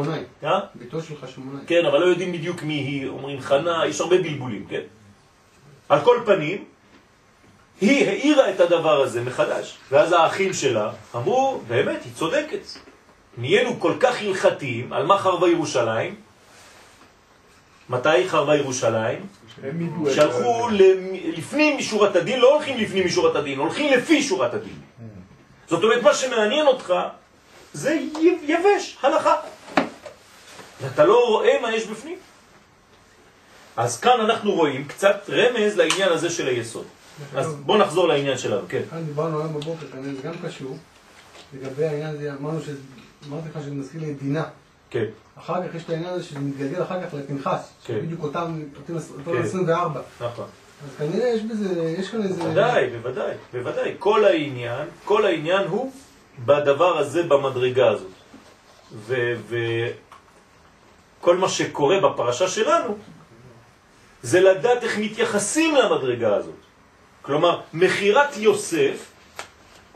אה? 0.43 0.60
ביתו 0.75 1.01
של 1.01 1.15
חשמונאי. 1.22 1.63
כן, 1.67 1.86
אבל 1.86 2.00
לא 2.00 2.05
יודעים 2.05 2.31
בדיוק 2.31 2.63
מי 2.63 2.74
היא, 2.74 3.07
אומרים 3.07 3.41
חנה, 3.41 3.86
יש 3.88 4.01
הרבה 4.01 4.17
בלבולים, 4.17 4.65
כן? 4.69 4.81
על 5.89 6.00
כל 6.01 6.17
פנים, 6.25 6.65
היא 7.82 8.08
העירה 8.08 8.50
את 8.50 8.60
הדבר 8.60 9.01
הזה 9.01 9.22
מחדש. 9.22 9.77
ואז 9.92 10.12
האחים 10.12 10.53
שלה 10.53 10.92
אמרו, 11.15 11.62
באמת, 11.68 12.03
היא 12.03 12.13
צודקת. 12.15 12.68
נהיינו 13.38 13.80
כל 13.80 13.94
כך 14.00 14.22
הלכתיים, 14.22 14.94
על 14.94 15.06
מה 15.06 15.18
חרבה 15.18 15.50
ירושלים? 15.50 16.15
מתי 17.89 18.30
חרבה 18.30 18.56
ירושלים? 18.56 19.27
שהלכו 20.15 20.70
לפנים 21.38 21.77
משורת 21.77 22.15
הדין, 22.15 22.39
לא 22.39 22.56
הולכים 22.56 22.77
לפנים 22.77 23.06
משורת 23.06 23.36
הדין, 23.36 23.60
הולכים 23.60 23.94
לפי 23.94 24.24
שורת 24.24 24.53
הדין. 24.53 24.80
זאת 25.68 25.84
אומרת, 25.84 26.03
מה 26.03 26.13
שמעניין 26.13 26.68
אותך 26.68 26.94
זה 27.74 28.00
יבש, 28.44 28.98
הלכה. 29.01 29.36
ואתה 30.82 31.06
לא 31.06 31.27
רואה 31.27 31.60
מה 31.62 31.75
יש 31.75 31.86
בפנים. 31.86 32.18
אז 33.77 34.00
כאן 34.00 34.20
אנחנו 34.20 34.51
רואים 34.51 34.88
קצת 34.88 35.30
רמז 35.30 35.77
לעניין 35.77 36.12
הזה 36.12 36.30
של 36.30 36.48
היסוד. 36.48 36.86
אז 37.36 37.55
בוא 37.55 37.77
נחזור 37.77 38.08
לעניין 38.08 38.38
שלנו, 38.38 38.62
כן. 38.70 38.82
דיברנו 39.05 39.39
היום 39.39 39.53
בבוקר, 39.53 39.88
כנראה 39.91 40.15
זה 40.15 40.22
גם 40.22 40.34
קשור, 40.46 40.77
לגבי 41.53 41.86
העניין 41.86 42.15
הזה, 42.15 42.34
אמרנו 42.39 42.60
אמרתי 43.29 43.50
לך 43.50 43.62
שזה 43.62 43.72
מזכיר 43.72 44.01
לי 44.01 44.13
דינה. 44.13 44.43
כן. 44.89 45.05
אחר 45.39 45.67
כך 45.67 45.75
יש 45.75 45.84
את 45.84 45.89
העניין 45.89 46.13
הזה 46.13 46.24
שזה 46.24 46.39
מתגלגל 46.39 46.84
אחר 46.84 47.08
כך 47.08 47.13
לפנחס, 47.13 47.70
כן. 47.86 48.00
בדיוק 48.01 48.24
אותם, 48.24 48.62
אותם 48.77 48.98
24. 49.38 50.01
כן. 50.20 50.25
נכון. 50.25 50.46
אז 50.84 50.89
כנראה 50.98 51.27
יש 51.27 51.41
בזה, 51.41 51.96
יש 51.98 52.10
כאן 52.10 52.24
איזה... 52.24 52.43
בוודאי, 52.43 52.89
בוודאי, 52.89 53.34
בוודאי. 53.53 53.96
כל 54.00 54.25
העניין, 54.25 54.88
כל 55.05 55.25
העניין 55.25 55.67
הוא 55.67 55.91
בדבר 56.46 56.98
הזה, 56.98 57.24
במדרגה 57.24 57.89
הזאת. 57.89 58.12
וכל 61.20 61.38
מה 61.38 61.50
שקורה 61.50 62.00
בפרשה 62.00 62.48
שלנו, 62.48 62.98
זה 64.22 64.41
לדעת 64.41 64.84
איך 64.84 64.98
מתייחסים 64.98 65.75
למדרגה 65.75 66.35
הזאת. 66.35 66.63
כלומר, 67.24 67.59
מחירת 67.74 68.38
יוסף, 68.38 69.12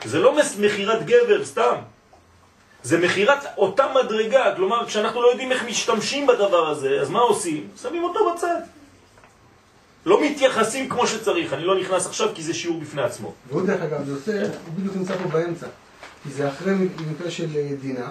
זה 0.04 0.18
לא 0.18 0.36
מחירת 0.60 1.06
גבר 1.06 1.44
סתם, 1.44 1.74
זה 2.82 2.98
מחירת 2.98 3.44
אותה 3.56 3.86
מדרגה, 3.94 4.54
כלומר, 4.56 4.86
כשאנחנו 4.86 5.22
לא 5.22 5.28
יודעים 5.28 5.52
איך 5.52 5.64
משתמשים 5.64 6.26
בדבר 6.26 6.68
הזה, 6.68 7.00
אז 7.00 7.10
מה 7.10 7.20
עושים? 7.20 7.68
שמים 7.82 8.04
אותו 8.04 8.20
בצד. 8.32 8.60
לא 10.06 10.24
מתייחסים 10.24 10.88
כמו 10.88 11.06
שצריך, 11.06 11.52
אני 11.52 11.64
לא 11.64 11.80
נכנס 11.80 12.06
עכשיו 12.06 12.28
כי 12.34 12.42
זה 12.42 12.54
שיעור 12.54 12.80
בפני 12.80 13.02
עצמו. 13.02 13.32
ועוד 13.50 13.66
דרך 13.66 13.82
אגב, 13.82 14.08
יוסף, 14.08 14.56
הוא 14.66 14.74
בדיוק 14.78 14.96
נמצא 14.96 15.16
פה 15.16 15.28
באמצע. 15.28 15.66
כי 16.22 16.30
זה 16.30 16.48
אחרי 16.48 16.74
מקרה 17.10 17.30
של 17.30 17.48
אה, 17.56 17.68
דינה, 17.80 18.10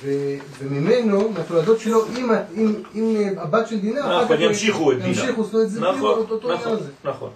ו, 0.00 0.10
וממנו, 0.58 1.28
מהתולדות 1.28 1.80
שלו, 1.80 2.04
עם, 2.16 2.30
עם, 2.54 2.82
עם 2.94 3.16
אה, 3.16 3.42
הבת 3.42 3.68
של 3.68 3.78
דינה, 3.80 4.22
נכון, 4.22 4.40
ימשיכו 4.40 4.92
את 4.92 4.96
דינה. 4.96 5.08
ימשיכו, 5.08 5.44
זאת 5.44 5.54
אומרת, 5.54 5.70
זה 5.70 5.80
נכון, 5.80 6.18
אותו 6.30 6.52
נכון, 6.52 6.72
נכון, 6.72 6.78
נכון. 7.04 7.30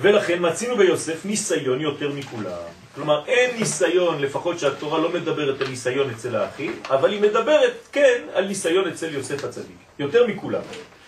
ולכן 0.00 0.38
מצינו 0.40 0.76
ביוסף 0.76 1.24
ניסיון 1.24 1.80
יותר 1.80 2.12
מכולם. 2.12 2.62
כלומר, 2.94 3.22
אין 3.26 3.56
ניסיון, 3.56 4.20
לפחות 4.20 4.58
שהתורה 4.58 4.98
לא 4.98 5.08
מדברת 5.08 5.60
על 5.60 5.68
ניסיון 5.68 6.10
אצל 6.10 6.36
האחים, 6.36 6.80
אבל 6.90 7.12
היא 7.12 7.20
מדברת, 7.20 7.72
כן, 7.92 8.22
על 8.34 8.44
ניסיון 8.46 8.88
אצל 8.88 9.14
יוסף 9.14 9.44
הצדיק. 9.44 9.76
יותר 9.98 10.26
מכולם. 10.26 10.60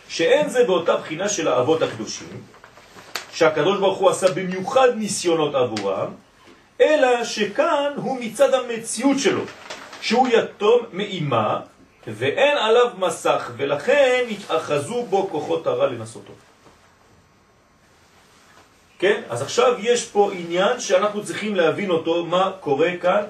שאין 0.09 0.49
זה 0.49 0.65
באותה 0.65 0.97
בחינה 0.97 1.29
של 1.29 1.49
האבות 1.49 1.83
הקדושים, 1.83 2.43
שהקדוש 3.33 3.79
ברוך 3.79 3.99
הוא 3.99 4.11
עשה 4.11 4.33
במיוחד 4.33 4.89
ניסיונות 4.97 5.55
עבורם, 5.55 6.11
אלא 6.81 7.25
שכאן 7.25 7.93
הוא 7.97 8.21
מצד 8.21 8.55
המציאות 8.55 9.19
שלו, 9.19 9.43
שהוא 10.01 10.29
יתום 10.29 10.81
מאימה, 10.93 11.61
ואין 12.07 12.59
עליו 12.59 12.89
מסך, 12.99 13.51
ולכן 13.57 14.25
התאחזו 14.31 15.03
בו 15.03 15.29
כוחות 15.31 15.67
הרע 15.67 15.87
לנסותו. 15.87 16.33
כן? 19.05 19.23
אז 19.29 19.43
עכשיו 19.43 19.75
יש 19.79 20.05
פה 20.05 20.31
עניין 20.33 20.81
שאנחנו 20.81 21.25
צריכים 21.25 21.55
להבין 21.55 21.91
אותו, 21.91 22.27
מה 22.27 22.53
קורה 22.61 22.91
כאן. 23.01 23.23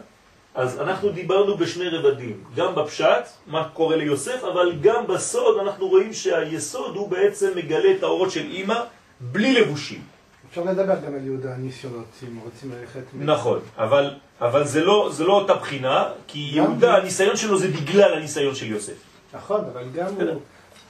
אז 0.55 0.81
אנחנו 0.81 1.11
דיברנו 1.11 1.57
בשני 1.57 1.89
רבדים, 1.89 2.45
גם 2.57 2.75
בפשט, 2.75 3.25
מה 3.47 3.69
קורה 3.73 3.97
ליוסף, 3.97 4.45
אבל 4.45 4.73
גם 4.81 5.07
בסוד 5.07 5.59
אנחנו 5.59 5.89
רואים 5.89 6.13
שהיסוד 6.13 6.97
הוא 6.97 7.09
בעצם 7.09 7.51
מגלה 7.57 7.91
את 7.99 8.03
האורות 8.03 8.31
של 8.31 8.41
אימא 8.51 8.81
בלי 9.21 9.53
לבושים. 9.61 10.03
אפשר 10.51 10.65
לדבר 10.65 10.95
גם 11.07 11.15
על 11.15 11.25
יהודה 11.25 11.55
הניסיונות, 11.55 12.07
אם 12.23 12.39
רוצים 12.45 12.73
ללכת... 12.73 13.03
נכון, 13.15 13.59
אבל, 13.79 14.11
אבל 14.41 14.65
זה, 14.65 14.85
לא, 14.85 15.09
זה 15.13 15.25
לא 15.25 15.33
אותה 15.33 15.55
בחינה, 15.55 16.05
כי 16.27 16.51
יהודה. 16.53 16.97
הניסיון 16.97 17.37
שלו 17.37 17.59
זה 17.59 17.69
בגלל 17.69 18.15
הניסיון 18.15 18.55
של 18.55 18.67
יוסף. 18.67 18.99
נכון, 19.35 19.61
אבל 19.73 19.85
גם 19.95 20.07
הוא 20.07 20.41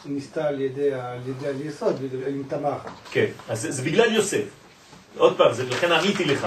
ניסתה 0.07 0.49
על 0.49 0.61
ידי, 0.61 0.95
על 0.95 1.19
ידי 1.27 1.47
היסוד, 1.47 1.97
עם 2.29 2.43
תמר. 2.49 2.79
כן, 3.11 3.27
אז 3.49 3.63
זה, 3.63 3.71
זה 3.71 3.83
בגלל 3.83 4.13
יוסף. 4.13 4.64
עוד 5.17 5.37
פעם, 5.37 5.53
זה 5.53 5.65
לכן 5.65 5.93
עניתי 5.93 6.25
לך. 6.25 6.47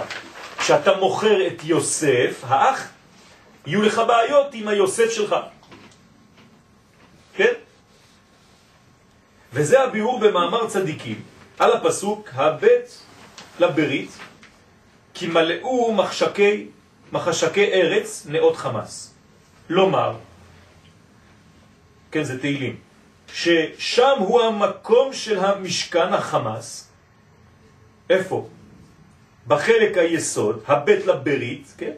כשאתה 0.57 0.97
מוכר 0.97 1.47
את 1.47 1.63
יוסף, 1.63 2.43
האח, 2.43 2.87
יהיו 3.65 3.81
לך 3.81 4.01
בעיות 4.07 4.47
עם 4.53 4.67
היוסף 4.67 5.11
שלך. 5.11 5.35
כן? 7.35 7.53
וזה 9.53 9.83
הביאור 9.83 10.19
במאמר 10.19 10.67
צדיקים 10.67 11.21
על 11.59 11.73
הפסוק 11.73 12.29
הבית 12.33 13.01
לברית 13.59 14.11
כי 15.13 15.27
מלאו 15.27 15.93
מחשקי, 15.93 16.67
מחשקי 17.11 17.73
ארץ 17.73 18.25
נאות 18.29 18.55
חמאס. 18.57 19.13
לומר, 19.69 20.15
כן 22.11 22.23
זה 22.23 22.39
תהילים, 22.39 22.75
ששם 23.33 24.15
הוא 24.17 24.41
המקום 24.41 25.13
של 25.13 25.39
המשכן 25.39 26.13
החמאס. 26.13 26.89
איפה? 28.09 28.47
בחלק 29.47 29.97
היסוד, 29.97 30.59
הבית 30.67 31.05
לברית, 31.05 31.73
כן? 31.77 31.91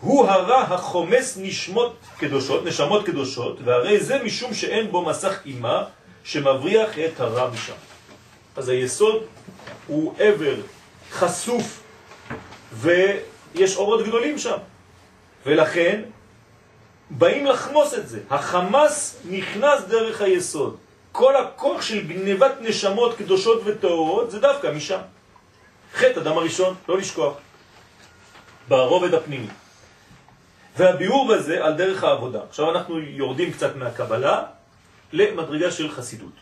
הוא 0.00 0.26
הרע 0.26 0.60
החומס 0.60 1.38
נשמות 1.40 1.96
קדושות, 2.18 2.64
נשמות 2.64 3.06
קדושות, 3.06 3.58
והרי 3.64 4.00
זה 4.00 4.22
משום 4.24 4.54
שאין 4.54 4.90
בו 4.90 5.02
מסך 5.02 5.40
אימה 5.46 5.84
שמבריח 6.24 6.98
את 6.98 7.20
הרע 7.20 7.50
משם. 7.50 7.72
אז 8.56 8.68
היסוד 8.68 9.22
הוא 9.86 10.14
עבר 10.18 10.54
חשוף 11.12 11.82
ויש 12.72 13.76
אורות 13.76 14.06
גדולים 14.06 14.38
שם. 14.38 14.56
ולכן 15.46 16.02
באים 17.10 17.46
לחמוס 17.46 17.94
את 17.94 18.08
זה. 18.08 18.20
החמאס 18.30 19.16
נכנס 19.30 19.82
דרך 19.88 20.20
היסוד. 20.20 20.76
כל 21.12 21.36
הכוח 21.36 21.82
של 21.82 22.06
גנבת 22.06 22.52
נשמות 22.60 23.16
קדושות 23.16 23.62
וטהורות 23.64 24.30
זה 24.30 24.40
דווקא 24.40 24.72
משם. 24.72 25.00
חטא 25.96 26.20
אדם 26.20 26.38
הראשון, 26.38 26.74
לא 26.88 26.98
לשכוח, 26.98 27.34
ברובד 28.68 29.14
הפנימי. 29.14 29.46
והביאור 30.76 31.28
בזה 31.28 31.64
על 31.64 31.72
דרך 31.72 32.04
העבודה. 32.04 32.40
עכשיו 32.48 32.70
אנחנו 32.70 32.98
יורדים 33.00 33.52
קצת 33.52 33.76
מהקבלה 33.76 34.42
למדרגה 35.12 35.70
של 35.70 35.90
חסידות. 35.90 36.32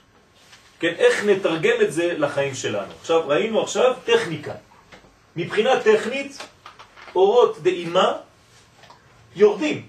כן, 0.81 0.95
איך 0.99 1.25
נתרגם 1.25 1.77
את 1.83 1.93
זה 1.93 2.15
לחיים 2.19 2.55
שלנו. 2.55 2.93
עכשיו 3.01 3.29
ראינו 3.29 3.63
עכשיו 3.63 3.95
טכניקה. 4.05 4.53
מבחינה 5.37 5.81
טכנית, 5.81 6.47
אורות 7.15 7.63
דאימה 7.63 8.13
יורדים, 9.37 9.87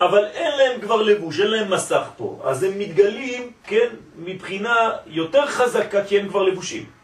אבל 0.00 0.24
אין 0.24 0.58
להם 0.58 0.80
כבר 0.80 1.02
לבוש, 1.02 1.40
אין 1.40 1.50
להם 1.50 1.70
מסך 1.72 2.04
פה. 2.16 2.40
אז 2.44 2.62
הם 2.62 2.78
מתגלים, 2.78 3.52
כן, 3.64 3.88
מבחינה 4.16 4.90
יותר 5.06 5.46
חזקה 5.46 6.04
כי 6.04 6.20
הם 6.20 6.28
כבר 6.28 6.42
לבושים. 6.42 6.95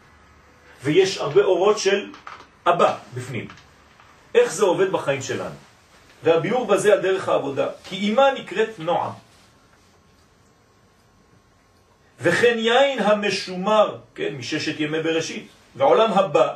ויש 0.83 1.17
הרבה 1.17 1.43
אורות 1.43 1.79
של 1.79 2.11
אבא 2.67 2.97
בפנים. 3.13 3.47
איך 4.35 4.53
זה 4.53 4.65
עובד 4.65 4.91
בחיים 4.91 5.21
שלנו? 5.21 5.55
והביאור 6.23 6.65
בזה 6.65 6.93
על 6.93 6.99
דרך 6.99 7.29
העבודה. 7.29 7.67
כי 7.83 7.95
אימה 7.95 8.31
נקראת 8.31 8.79
נועם. 8.79 9.11
וכן 12.21 12.55
יין 12.57 12.99
המשומר, 12.99 13.97
כן, 14.15 14.35
מששת 14.35 14.79
ימי 14.79 15.03
בראשית, 15.03 15.47
ועולם 15.75 16.13
הבא, 16.13 16.53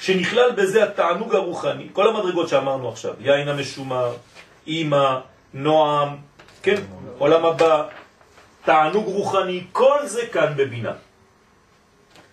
שנכלל 0.00 0.50
בזה 0.50 0.84
התענוג 0.84 1.34
הרוחני, 1.34 1.88
כל 1.92 2.08
המדרגות 2.08 2.48
שאמרנו 2.48 2.88
עכשיו, 2.88 3.14
יין 3.20 3.48
המשומר, 3.48 4.16
אימא, 4.66 5.18
נועם, 5.54 6.16
כן, 6.62 6.80
עולם 7.18 7.44
הבא, 7.44 7.84
תענוג 8.64 9.06
רוחני, 9.06 9.64
כל 9.72 10.06
זה 10.06 10.26
כאן 10.26 10.52
בבינה. 10.56 10.92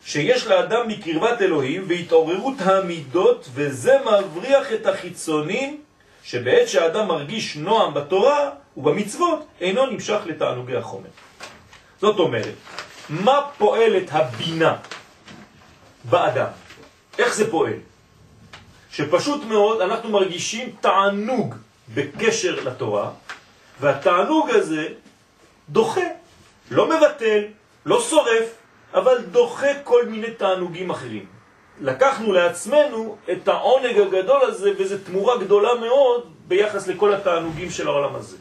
שיש 0.06 0.48
לאדם 0.48 0.88
מקרבת 0.88 1.42
אלוהים 1.42 1.86
והתעוררות 1.88 2.56
המידות, 2.60 3.50
וזה 3.54 3.98
מבריח 4.06 4.74
את 4.74 4.86
החיצונים, 4.86 5.82
שבעת 6.24 6.70
שהאדם 6.70 7.08
מרגיש 7.08 7.56
נועם 7.56 7.94
בתורה 7.94 8.50
ובמצוות, 8.78 9.46
אינו 9.62 9.86
נמשך 9.86 10.20
לתענוגי 10.26 10.76
החומר. 10.76 11.10
זאת 12.02 12.20
אומרת, 12.20 12.54
מה 13.10 13.42
פועלת 13.58 14.08
הבינה 14.12 14.78
באדם? 16.04 16.50
איך 17.18 17.36
זה 17.36 17.52
פועל? 17.52 17.80
שפשוט 18.92 19.44
מאוד 19.44 19.82
אנחנו 19.82 20.10
מרגישים 20.10 20.76
תענוג 20.82 21.56
בקשר 21.94 22.64
לתורה, 22.64 23.12
והתענוג 23.80 24.50
הזה 24.50 24.88
דוחה, 25.70 26.08
לא 26.72 26.90
מבטל, 26.90 27.44
לא 27.86 28.02
שורף, 28.02 28.65
אבל 28.94 29.18
דוחה 29.32 29.74
כל 29.84 30.06
מיני 30.06 30.32
תענוגים 30.32 30.90
אחרים. 30.90 31.26
לקחנו 31.82 32.34
לעצמנו 32.34 33.18
את 33.32 33.48
העונג 33.48 33.98
הגדול 34.00 34.42
הזה, 34.42 34.72
וזו 34.78 34.96
תמורה 35.06 35.38
גדולה 35.38 35.76
מאוד 35.76 36.32
ביחס 36.48 36.88
לכל 36.88 37.14
התענוגים 37.14 37.72
של 37.72 37.88
העולם 37.88 38.16
הזה. 38.16 38.38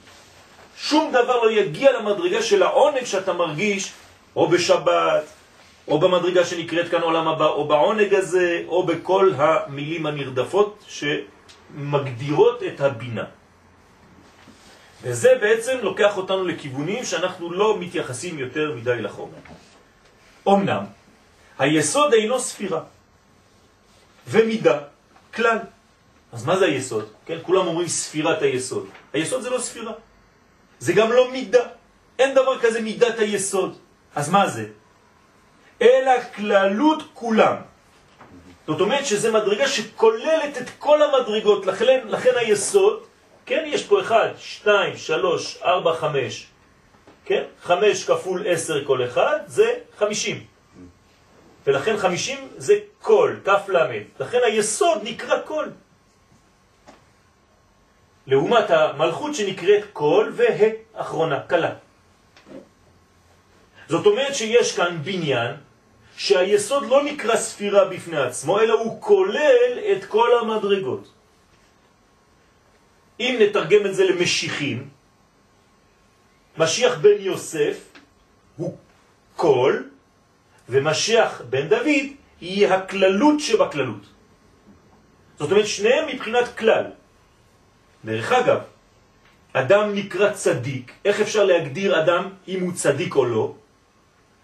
שום 0.77 1.13
דבר 1.13 1.45
לא 1.45 1.51
יגיע 1.51 1.93
למדרגה 1.93 2.43
של 2.43 2.63
העונג 2.63 3.05
שאתה 3.05 3.33
מרגיש, 3.33 3.93
או 4.37 4.49
בשבת, 4.49 5.25
או 5.89 5.99
במדרגה 5.99 6.45
שנקראת 6.45 6.89
כאן 6.89 7.01
עולם 7.01 7.29
הבא, 7.29 7.47
או 7.47 7.69
בעונג 7.69 8.15
הזה, 8.15 8.63
או 8.69 8.87
בכל 8.87 9.33
המילים 9.37 10.07
הנרדפות 10.07 10.85
שמגדירות 10.89 12.63
את 12.63 12.81
הבינה. 12.81 13.25
וזה 15.03 15.29
בעצם 15.41 15.79
לוקח 15.83 16.17
אותנו 16.17 16.45
לכיוונים 16.45 17.05
שאנחנו 17.05 17.53
לא 17.53 17.77
מתייחסים 17.81 18.39
יותר 18.39 18.75
מדי 18.77 19.03
לחומר. 19.03 19.39
אמנם, 20.49 20.85
היסוד 21.59 22.13
אינו 22.13 22.41
ספירה 22.41 22.81
ומידה, 24.29 24.79
כלל. 25.35 25.59
אז 26.33 26.45
מה 26.45 26.57
זה 26.57 26.65
היסוד? 26.65 27.09
כן, 27.27 27.39
כולם 27.43 27.67
אומרים 27.67 27.89
ספירת 27.89 28.43
היסוד. 28.43 28.89
היסוד 29.13 29.43
זה 29.43 29.51
לא 29.51 29.59
ספירה. 29.59 29.93
זה 30.79 30.93
גם 30.93 31.13
לא 31.13 31.31
מידה. 31.31 31.67
אין 32.19 32.35
דבר 32.35 32.59
כזה 32.59 32.81
מידת 32.81 33.19
היסוד. 33.19 33.79
אז 34.15 34.31
מה 34.31 34.49
זה? 34.49 34.67
אלא 35.83 36.13
כללות 36.37 37.03
כולם. 37.15 37.57
זאת 38.67 38.81
אומרת 38.81 39.07
שזה 39.07 39.33
מדרגה 39.33 39.69
שכוללת 39.69 40.59
את 40.59 40.71
כל 40.79 41.03
המדרגות, 41.03 41.67
לכן, 41.67 42.01
לכן 42.09 42.31
היסוד, 42.37 43.03
כן, 43.47 43.65
יש 43.67 43.85
פה 43.85 44.01
אחד, 44.01 44.29
שתיים, 44.39 44.97
שלוש, 44.97 45.59
ארבע, 45.63 45.95
חמש, 45.95 46.47
כן? 47.25 47.43
חמש 47.63 48.05
כפול 48.05 48.47
עשר 48.47 48.85
כל 48.85 49.05
אחד 49.05 49.39
זה 49.47 49.75
חמישים. 49.99 50.45
ולכן 51.67 51.97
חמישים 51.97 52.49
זה 52.57 52.75
כל, 53.01 53.37
כף 53.45 53.69
למד. 53.69 54.03
לכן 54.21 54.39
היסוד 54.45 54.99
נקרא 55.03 55.37
כל. 55.45 55.67
לעומת 58.27 58.71
המלכות 58.71 59.35
שנקראת 59.35 59.85
כל 59.93 60.33
וה' 60.37 60.69
אחרונה, 60.95 61.41
קלה. 61.41 61.73
זאת 63.89 64.07
אומרת 64.07 64.35
שיש 64.35 64.77
כאן 64.77 64.99
בניין 65.03 65.57
שהיסוד 66.17 66.87
לא 66.89 67.05
נקרא 67.05 67.37
ספירה 67.37 67.85
בפני 67.85 68.17
עצמו, 68.17 68.61
אלא 68.61 68.75
הוא 68.75 69.01
כולל 69.01 69.79
את 69.93 70.05
כל 70.05 70.31
המדרגות. 70.41 71.13
אם 73.21 73.37
נתרגם 73.41 73.87
את 73.87 73.95
זה 73.95 74.05
למשיחים, 74.05 74.89
משיח 76.59 76.99
בן 76.99 77.19
יוסף 77.19 77.79
הוא 78.57 78.77
כל, 79.37 79.83
ומשיח 80.69 81.43
בן 81.51 81.69
דוד 81.69 82.07
היא 82.41 82.69
הכללות 82.69 83.41
שבכללות. 83.41 84.07
זאת 85.39 85.51
אומרת, 85.51 85.67
שניהם 85.67 86.09
מבחינת 86.09 86.59
כלל. 86.59 86.85
דרך 88.05 88.33
אגב, 88.33 88.61
אדם 89.53 89.95
נקרא 89.95 90.33
צדיק, 90.33 90.93
איך 91.05 91.21
אפשר 91.21 91.45
להגדיר 91.45 92.01
אדם 92.01 92.29
אם 92.49 92.61
הוא 92.61 92.73
צדיק 92.73 93.15
או 93.15 93.25
לא? 93.25 93.55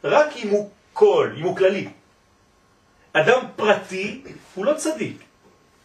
רק 0.04 0.36
אם 0.36 0.48
הוא 0.48 0.70
כל, 0.92 1.30
אם 1.38 1.42
הוא 1.42 1.56
כללי. 1.56 1.88
אדם 3.12 3.40
פרטי 3.56 4.22
הוא 4.54 4.64
לא 4.64 4.74
צדיק. 4.74 5.16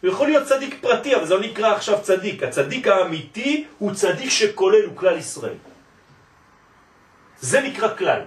הוא 0.02 0.10
יכול 0.10 0.26
להיות 0.26 0.46
צדיק 0.46 0.78
פרטי, 0.80 1.16
אבל 1.16 1.26
זה 1.26 1.34
לא 1.34 1.40
נקרא 1.40 1.74
עכשיו 1.74 1.98
צדיק. 2.02 2.42
הצדיק 2.42 2.86
האמיתי 2.86 3.64
הוא 3.78 3.94
צדיק 3.94 4.30
שכולל, 4.30 4.84
הוא 4.84 4.96
כלל 4.96 5.18
ישראל. 5.18 5.58
זה 7.40 7.60
נקרא 7.60 7.96
כלל. 7.96 8.22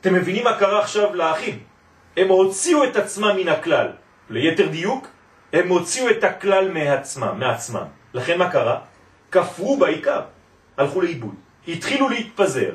אתם 0.00 0.14
מבינים 0.14 0.44
מה 0.44 0.58
קרה 0.58 0.80
עכשיו 0.80 1.14
לאחים? 1.14 1.58
הם 2.16 2.28
הוציאו 2.28 2.84
את 2.84 2.96
עצמם 2.96 3.36
מן 3.36 3.48
הכלל. 3.48 3.88
ליתר 4.30 4.66
דיוק, 4.68 5.06
הם 5.52 5.68
הוציאו 5.68 6.10
את 6.10 6.24
הכלל 6.24 6.72
מעצמם, 6.72 7.38
מעצמם. 7.38 7.86
לכן 8.14 8.38
מה 8.38 8.50
קרה? 8.50 8.80
כפרו 9.30 9.78
בעיקר, 9.78 10.22
הלכו 10.76 11.00
לאיבוד. 11.00 11.34
התחילו 11.68 12.08
להתפזר. 12.08 12.72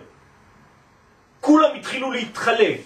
כולם 1.41 1.75
התחילו 1.75 2.11
להתחלק. 2.11 2.81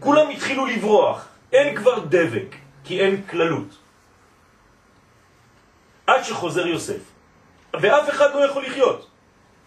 כולם 0.00 0.28
התחילו 0.30 0.66
לברוח. 0.66 1.28
אין 1.52 1.76
כבר 1.76 1.98
דבק, 1.98 2.50
כי 2.84 3.00
אין 3.00 3.22
כללות. 3.26 3.78
עד 6.06 6.22
שחוזר 6.24 6.66
יוסף. 6.66 7.15
ואף 7.80 8.10
אחד 8.10 8.34
לא 8.34 8.46
יכול 8.46 8.66
לחיות. 8.66 9.10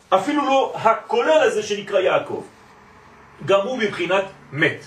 אפילו 0.09 0.45
לא 0.45 0.73
הכולל 0.75 1.39
הזה 1.43 1.63
שנקרא 1.63 1.99
יעקב. 1.99 2.43
גם 3.45 3.61
הוא 3.61 3.77
מבחינת 3.77 4.23
מת. 4.51 4.85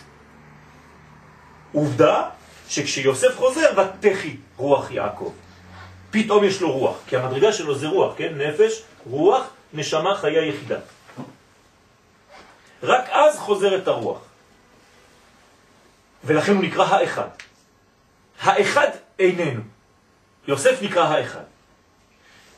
עובדה 1.72 2.28
שכשיוסף 2.68 3.37
חוזר, 3.37 3.70
ותחי 3.76 4.37
רוח 4.56 4.90
יעקב. 4.90 5.32
פתאום 6.11 6.44
יש 6.44 6.61
לו 6.61 6.72
רוח, 6.72 6.96
כי 7.06 7.16
המדרגה 7.16 7.52
שלו 7.52 7.74
זה 7.74 7.88
רוח, 7.88 8.14
כן? 8.16 8.32
נפש, 8.37 8.82
רוח, 9.06 9.46
נשמה, 9.72 10.16
חיה 10.16 10.46
יחידה. 10.46 10.78
רק 12.82 13.08
אז 13.11 13.38
חוזרת 13.38 13.88
הרוח. 13.88 14.18
ולכן 16.24 16.54
הוא 16.54 16.64
נקרא 16.64 16.85
האחד. 16.85 17.28
האחד 18.40 18.88
איננו. 19.18 19.61
יוסף 20.48 20.82
נקרא 20.82 21.02
האחד. 21.02 21.51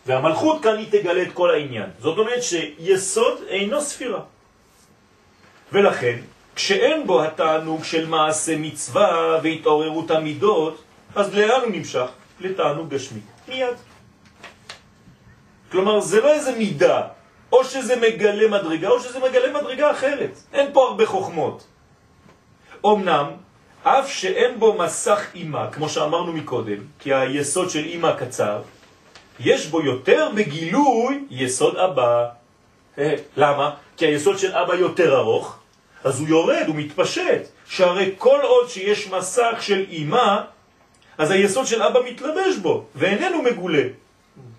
והמלכות 0.06 0.62
כאן 0.62 0.76
היא 0.78 0.86
תגלה 0.90 1.22
את 1.22 1.32
כל 1.32 1.50
העניין. 1.50 1.90
זאת 1.98 2.18
אומרת 2.18 2.42
שיסוד 2.42 3.38
אינו 3.48 3.80
ספירה. 3.80 4.20
ולכן, 5.72 6.16
כשאין 6.54 7.06
בו 7.06 7.22
התענוג 7.22 7.84
של 7.84 8.06
מעשה 8.06 8.56
מצווה 8.56 9.38
והתעוררות 9.42 10.10
המידות, 10.10 10.82
אז 11.14 11.34
לאן 11.34 11.60
הוא 11.60 11.72
נמשך? 11.72 12.08
לתענוג 12.40 12.88
גשמי. 12.88 13.20
מיד. 13.48 13.76
כלומר, 15.72 16.00
זה 16.00 16.20
לא 16.20 16.32
איזה 16.32 16.52
מידה, 16.52 17.02
או 17.52 17.64
שזה 17.64 17.96
מגלה 17.96 18.48
מדרגה, 18.48 18.88
או 18.88 19.00
שזה 19.00 19.18
מגלה 19.18 19.60
מדרגה 19.60 19.90
אחרת. 19.90 20.30
אין 20.52 20.70
פה 20.72 20.86
הרבה 20.88 21.06
חוכמות. 21.06 21.66
אמנם, 22.86 23.26
אף 23.82 24.08
שאין 24.10 24.60
בו 24.60 24.74
מסך 24.78 25.26
אימה, 25.34 25.70
כמו 25.72 25.88
שאמרנו 25.88 26.32
מקודם, 26.32 26.78
כי 26.98 27.14
היסוד 27.14 27.70
של 27.70 27.84
אימה 27.84 28.16
קצר, 28.16 28.62
יש 29.40 29.66
בו 29.66 29.82
יותר 29.82 30.28
בגילוי 30.34 31.24
יסוד 31.30 31.76
אבא. 31.76 32.28
אה, 32.98 33.14
למה? 33.36 33.70
כי 33.96 34.06
היסוד 34.06 34.38
של 34.38 34.52
אבא 34.52 34.74
יותר 34.74 35.16
ארוך, 35.16 35.58
אז 36.04 36.20
הוא 36.20 36.28
יורד, 36.28 36.64
הוא 36.66 36.76
מתפשט. 36.76 37.42
שהרי 37.66 38.14
כל 38.18 38.40
עוד 38.42 38.68
שיש 38.68 39.08
מסך 39.08 39.56
של 39.60 39.84
אימה, 39.90 40.44
אז 41.18 41.30
היסוד 41.30 41.66
של 41.66 41.82
אבא 41.82 42.00
מתלבש 42.04 42.56
בו, 42.62 42.84
ואיננו 42.94 43.42
מגולה. 43.42 43.82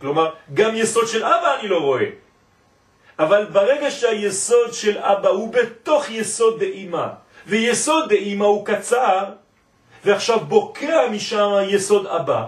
כלומר, 0.02 0.30
גם 0.54 0.76
יסוד 0.76 1.08
של 1.08 1.24
אבא 1.24 1.60
אני 1.60 1.68
לא 1.68 1.80
רואה. 1.80 2.06
אבל 3.20 3.46
ברגע 3.46 3.92
שהיסוד 3.92 4.74
של 4.74 4.98
אבא 4.98 5.30
הוא 5.30 5.54
בתוך 5.54 6.10
יסוד 6.10 6.60
דאימה, 6.60 7.10
ויסוד 7.48 8.10
דאימה 8.10 8.46
הוא 8.46 8.66
קצר, 8.66 9.24
ועכשיו 10.06 10.40
בוקע 10.40 11.08
משם 11.12 11.52
יסוד 11.68 12.08
אבא, 12.08 12.48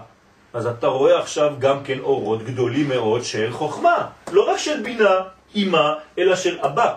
אז 0.54 0.66
אתה 0.66 0.88
רואה 0.88 1.20
עכשיו 1.20 1.56
גם 1.60 1.84
כן 1.84 2.00
אורות 2.00 2.44
גדולים 2.44 2.90
מאוד 2.90 3.24
של 3.24 3.54
חוכמה. 3.54 4.10
לא 4.32 4.50
רק 4.52 4.58
של 4.58 4.84
בינה, 4.84 5.16
אימה, 5.56 5.94
אלא 6.18 6.36
של 6.36 6.60
אבא. 6.60 6.96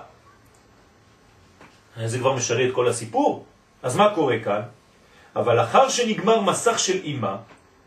זה 2.04 2.18
כבר 2.18 2.32
משנה 2.32 2.64
את 2.64 2.74
כל 2.74 2.88
הסיפור. 2.88 3.44
אז 3.82 3.96
מה 3.96 4.14
קורה 4.14 4.38
כאן? 4.44 4.62
אבל 5.36 5.60
אחר 5.62 5.88
שנגמר 5.88 6.40
מסך 6.40 6.78
של 6.78 6.98
אימה, 7.04 7.36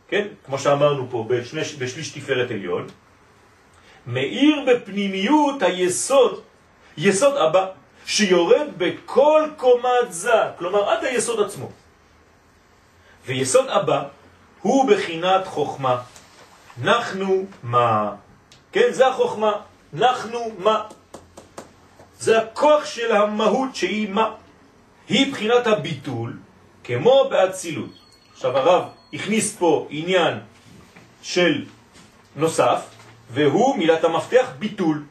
כן, 0.07 0.27
כמו 0.45 0.59
שאמרנו 0.59 1.07
פה 1.09 1.25
בשני, 1.29 1.61
בשליש 1.79 2.09
תפארת 2.09 2.51
עליון, 2.51 2.87
מאיר 4.07 4.55
בפנימיות 4.67 5.61
היסוד, 5.61 6.41
יסוד 6.97 7.37
אבא, 7.37 7.65
שיורד 8.05 8.67
בכל 8.77 9.49
קומת 9.57 10.09
זה, 10.09 10.55
כלומר 10.59 10.89
עד 10.89 11.03
היסוד 11.03 11.39
עצמו. 11.45 11.69
ויסוד 13.25 13.69
אבא 13.69 14.03
הוא 14.63 14.87
בחינת 14.89 15.47
חוכמה. 15.47 16.01
אנחנו 16.83 17.45
מה? 17.63 18.15
כן, 18.71 18.87
זה 18.91 19.07
החוכמה. 19.07 19.51
אנחנו 19.97 20.39
מה? 20.57 20.83
זה 22.19 22.41
הכוח 22.41 22.85
של 22.85 23.11
המהות 23.11 23.75
שהיא 23.75 24.09
מה? 24.09 24.31
היא 25.07 25.31
בחינת 25.31 25.67
הביטול, 25.67 26.39
כמו 26.83 27.27
באצילות. 27.29 27.91
עכשיו 28.33 28.57
הרב 28.57 28.83
הכניס 29.13 29.55
פה 29.55 29.87
עניין 29.89 30.39
של 31.21 31.65
נוסף, 32.35 32.81
והוא 33.31 33.77
מילת 33.77 34.03
המפתח 34.03 34.47
ביטול. 34.59 35.03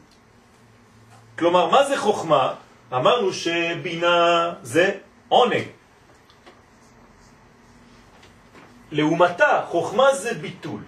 כלומר, 1.39 1.71
מה 1.71 1.85
זה 1.85 1.97
חוכמה? 1.97 2.55
אמרנו 2.93 3.33
שבינה 3.33 4.53
זה 4.63 4.91
עונג. 5.29 5.82
לעומתה, 8.93 9.65
חוכמה 9.69 10.15
זה 10.15 10.35
ביטול. 10.35 10.81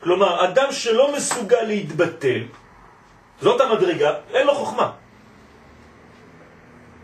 כלומר, 0.00 0.44
אדם 0.44 0.72
שלא 0.72 1.12
מסוגל 1.16 1.62
להתבטל, 1.62 2.42
זאת 3.40 3.60
המדרגה, 3.60 4.10
אין 4.32 4.46
לו 4.46 4.54
חוכמה. 4.54 4.92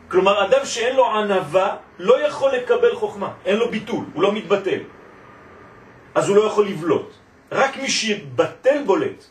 כלומר, 0.08 0.44
אדם 0.46 0.64
שאין 0.64 0.96
לו 0.96 1.04
ענבה 1.16 1.76
לא 1.98 2.26
יכול 2.26 2.50
לקבל 2.52 2.94
חוכמה, 2.94 3.30
אין 3.44 3.56
לו 3.56 3.70
ביטול, 3.70 4.04
הוא 4.14 4.22
לא 4.22 4.32
מתבטל. 4.32 4.80
אז 6.14 6.28
הוא 6.28 6.36
לא 6.36 6.42
יכול 6.48 6.66
לבלוט. 6.68 7.08
רק 7.52 7.76
מי 7.76 7.88
שבטל 7.90 8.82
בולט. 8.86 9.24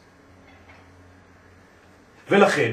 ולכן, 2.30 2.72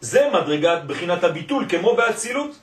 זה 0.00 0.30
מדרגת 0.34 0.82
בחינת 0.86 1.24
הביטול, 1.24 1.64
כמו 1.68 1.96
באצילות. 1.96 2.58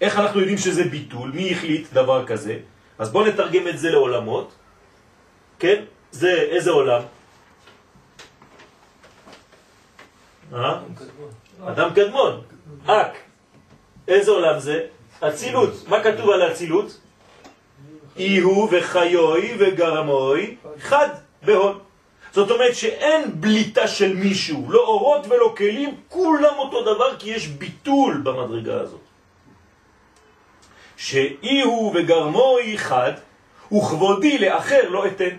איך 0.00 0.18
אנחנו 0.18 0.40
יודעים 0.40 0.58
שזה 0.58 0.84
ביטול? 0.84 1.30
מי 1.34 1.52
החליט 1.52 1.92
דבר 1.92 2.26
כזה? 2.26 2.58
אז 2.98 3.10
בואו 3.10 3.26
נתרגם 3.26 3.68
את 3.68 3.78
זה 3.78 3.90
לעולמות. 3.90 4.52
כן? 5.58 5.84
זה 6.10 6.30
איזה 6.30 6.70
עולם? 6.70 7.02
אה? 10.54 10.80
אדם 11.66 11.90
קדמון. 11.94 12.40
אק. 12.86 13.12
איזה 14.08 14.30
עולם 14.30 14.58
זה? 14.58 14.86
אצילות. 15.20 15.88
מה 15.88 16.02
כתוב 16.02 16.30
על 16.30 16.52
אצילות? 16.52 17.00
אי 18.16 18.38
הוא 18.38 18.68
וחיוי 18.72 19.56
וגרמוי 19.58 20.56
חד 20.78 21.08
בהון. 21.42 21.78
זאת 22.32 22.50
אומרת 22.50 22.74
שאין 22.74 23.40
בליטה 23.40 23.88
של 23.88 24.14
מישהו, 24.14 24.66
לא 24.68 24.80
אורות 24.80 25.26
ולא 25.26 25.54
כלים, 25.56 25.96
כולם 26.08 26.54
אותו 26.58 26.82
דבר 26.82 27.16
כי 27.18 27.30
יש 27.30 27.46
ביטול 27.46 28.20
במדרגה 28.24 28.80
הזאת. 28.80 29.03
שאי 30.96 31.60
הוא 31.60 31.94
וגרמוי 31.96 32.78
חד, 32.78 33.12
וכבודי 33.72 34.38
לאחר 34.38 34.88
לא 34.88 35.06
אתן. 35.06 35.36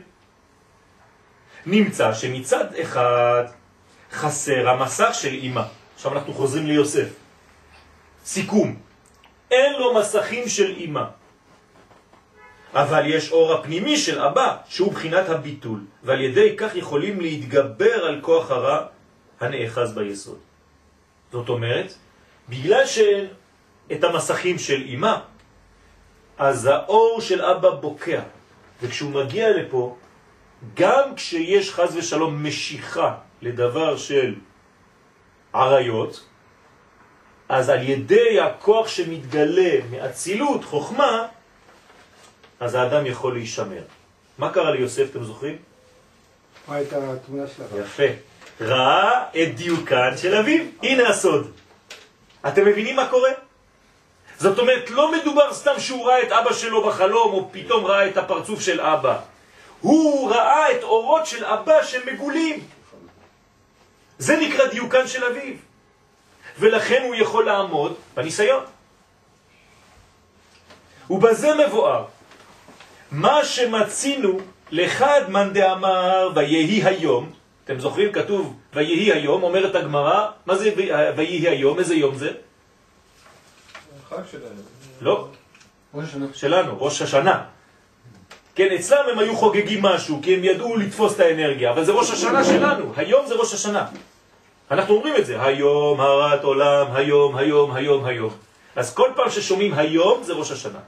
נמצא 1.66 2.14
שמצד 2.14 2.76
אחד 2.76 3.44
חסר 4.12 4.70
המסך 4.70 5.10
של 5.14 5.34
אמא. 5.42 5.62
עכשיו 5.96 6.14
אנחנו 6.14 6.34
חוזרים 6.34 6.68
ליוסף. 6.68 7.08
סיכום, 8.26 8.76
אין 9.52 9.74
לו 9.80 9.94
מסכים 9.94 10.50
של 10.50 10.76
אמא. 10.78 11.04
אבל 12.74 13.04
יש 13.06 13.32
אור 13.32 13.54
הפנימי 13.54 13.98
של 13.98 14.20
אבא, 14.20 14.58
שהוא 14.68 14.94
בחינת 14.94 15.30
הביטול, 15.30 15.80
ועל 16.04 16.22
ידי 16.22 16.56
כך 16.58 16.76
יכולים 16.76 17.22
להתגבר 17.22 18.06
על 18.06 18.20
כוח 18.22 18.52
הרע 18.52 18.86
הנאחז 19.40 19.96
ביסוד. 19.96 20.40
זאת 21.32 21.50
אומרת, 21.50 21.94
בגלל 22.50 22.86
שאין 22.86 23.28
את 23.92 24.04
המסכים 24.04 24.60
של 24.60 24.84
אמא, 24.88 25.16
אז 26.38 26.66
האור 26.66 27.22
של 27.22 27.42
אבא 27.42 27.70
בוקע, 27.70 28.22
וכשהוא 28.82 29.12
מגיע 29.12 29.50
לפה, 29.50 29.96
גם 30.74 31.16
כשיש 31.16 31.72
חז 31.72 31.96
ושלום 31.96 32.44
משיכה 32.44 33.16
לדבר 33.42 33.98
של 33.98 34.36
עריות, 35.54 36.26
אז 37.50 37.70
על 37.70 37.90
ידי 37.90 38.40
הכוח 38.40 38.88
שמתגלה 38.88 39.80
מאצילות, 39.92 40.64
חוכמה, 40.64 41.28
אז 42.60 42.76
האדם 42.76 43.06
יכול 43.06 43.34
להישמר. 43.34 43.84
מה 44.38 44.54
קרה 44.54 44.72
ליוסף, 44.72 45.08
אתם 45.12 45.24
זוכרים? 45.24 45.58
ראה 46.70 46.82
את 46.82 46.94
התמונה 46.94 47.48
שלך. 47.48 47.68
יפה. 47.80 48.04
ראה 48.62 49.24
את 49.30 49.56
דיוקן 49.56 50.18
של 50.18 50.36
אביו. 50.36 50.64
הנה 50.84 51.10
הסוד. 51.10 51.52
אתם 52.48 52.66
מבינים 52.66 52.96
מה 52.96 53.08
קורה? 53.10 53.30
זאת 54.38 54.60
אומרת, 54.60 54.90
לא 54.90 55.12
מדובר 55.12 55.54
סתם 55.54 55.80
שהוא 55.80 56.08
ראה 56.08 56.24
את 56.24 56.32
אבא 56.32 56.54
שלו 56.54 56.88
בחלום, 56.88 57.34
או 57.34 57.50
פתאום 57.52 57.86
ראה 57.86 58.08
את 58.08 58.18
הפרצוף 58.18 58.62
של 58.62 58.82
אבא. 58.82 59.20
הוא 59.82 60.32
ראה 60.32 60.72
את 60.72 60.84
אורות 60.84 61.26
של 61.26 61.46
אבא 61.46 61.84
שמגולים. 61.84 62.60
זה 64.18 64.38
נקרא 64.38 64.66
דיוקן 64.68 65.08
של 65.08 65.24
אביו. 65.24 65.54
ולכן 66.60 67.04
הוא 67.04 67.16
יכול 67.16 67.46
לעמוד 67.46 67.96
בניסיון. 68.16 68.64
ובזה 71.10 71.54
מבואר 71.68 72.06
מה 73.12 73.46
שמצינו 73.46 74.40
לחד 74.72 75.22
מאן 75.30 75.54
דאמר 75.54 76.32
ויהי 76.36 76.84
היום, 76.84 77.30
אתם 77.64 77.80
זוכרים? 77.80 78.12
כתוב 78.12 78.56
ויהי 78.74 79.12
היום, 79.12 79.44
אומרת 79.44 79.76
הגמרא, 79.76 80.28
מה 80.46 80.56
זה 80.56 80.72
ויהי 81.16 81.50
היום? 81.50 81.80
איזה 81.80 81.96
יום 81.96 82.16
זה? 82.16 82.32
חג 84.16 84.22
שלהם. 84.32 84.54
לא, 85.02 85.28
ראש 85.94 86.06
השנה. 86.10 86.26
שלנו, 86.34 86.84
ראש 86.84 87.02
השנה. 87.02 87.44
כן, 88.56 88.68
אצלם 88.76 89.06
הם 89.12 89.20
היו 89.20 89.36
חוגגים 89.36 89.82
משהו, 89.82 90.20
כי 90.24 90.36
הם 90.36 90.44
ידעו 90.44 90.78
לתפוס 90.78 91.16
את 91.16 91.20
האנרגיה, 91.20 91.72
אבל 91.72 91.84
זה 91.86 91.92
ראש 91.92 92.12
השנה 92.12 92.44
שלנו, 92.44 92.94
היום 92.96 93.28
זה 93.28 93.36
ראש 93.36 93.54
השנה. 93.54 93.88
אנחנו 94.72 94.96
אומרים 94.96 95.16
את 95.16 95.26
זה, 95.26 95.44
היום 95.44 96.02
הרת 96.02 96.44
עולם, 96.44 96.88
היום, 96.94 97.36
היום, 97.36 97.72
היום, 97.72 98.06
היום. 98.06 98.34
אז 98.76 98.94
כל 98.94 99.10
פעם 99.16 99.30
ששומעים 99.30 99.74
היום 99.74 100.24
זה 100.24 100.34
ראש 100.34 100.52
השנה. 100.52 100.80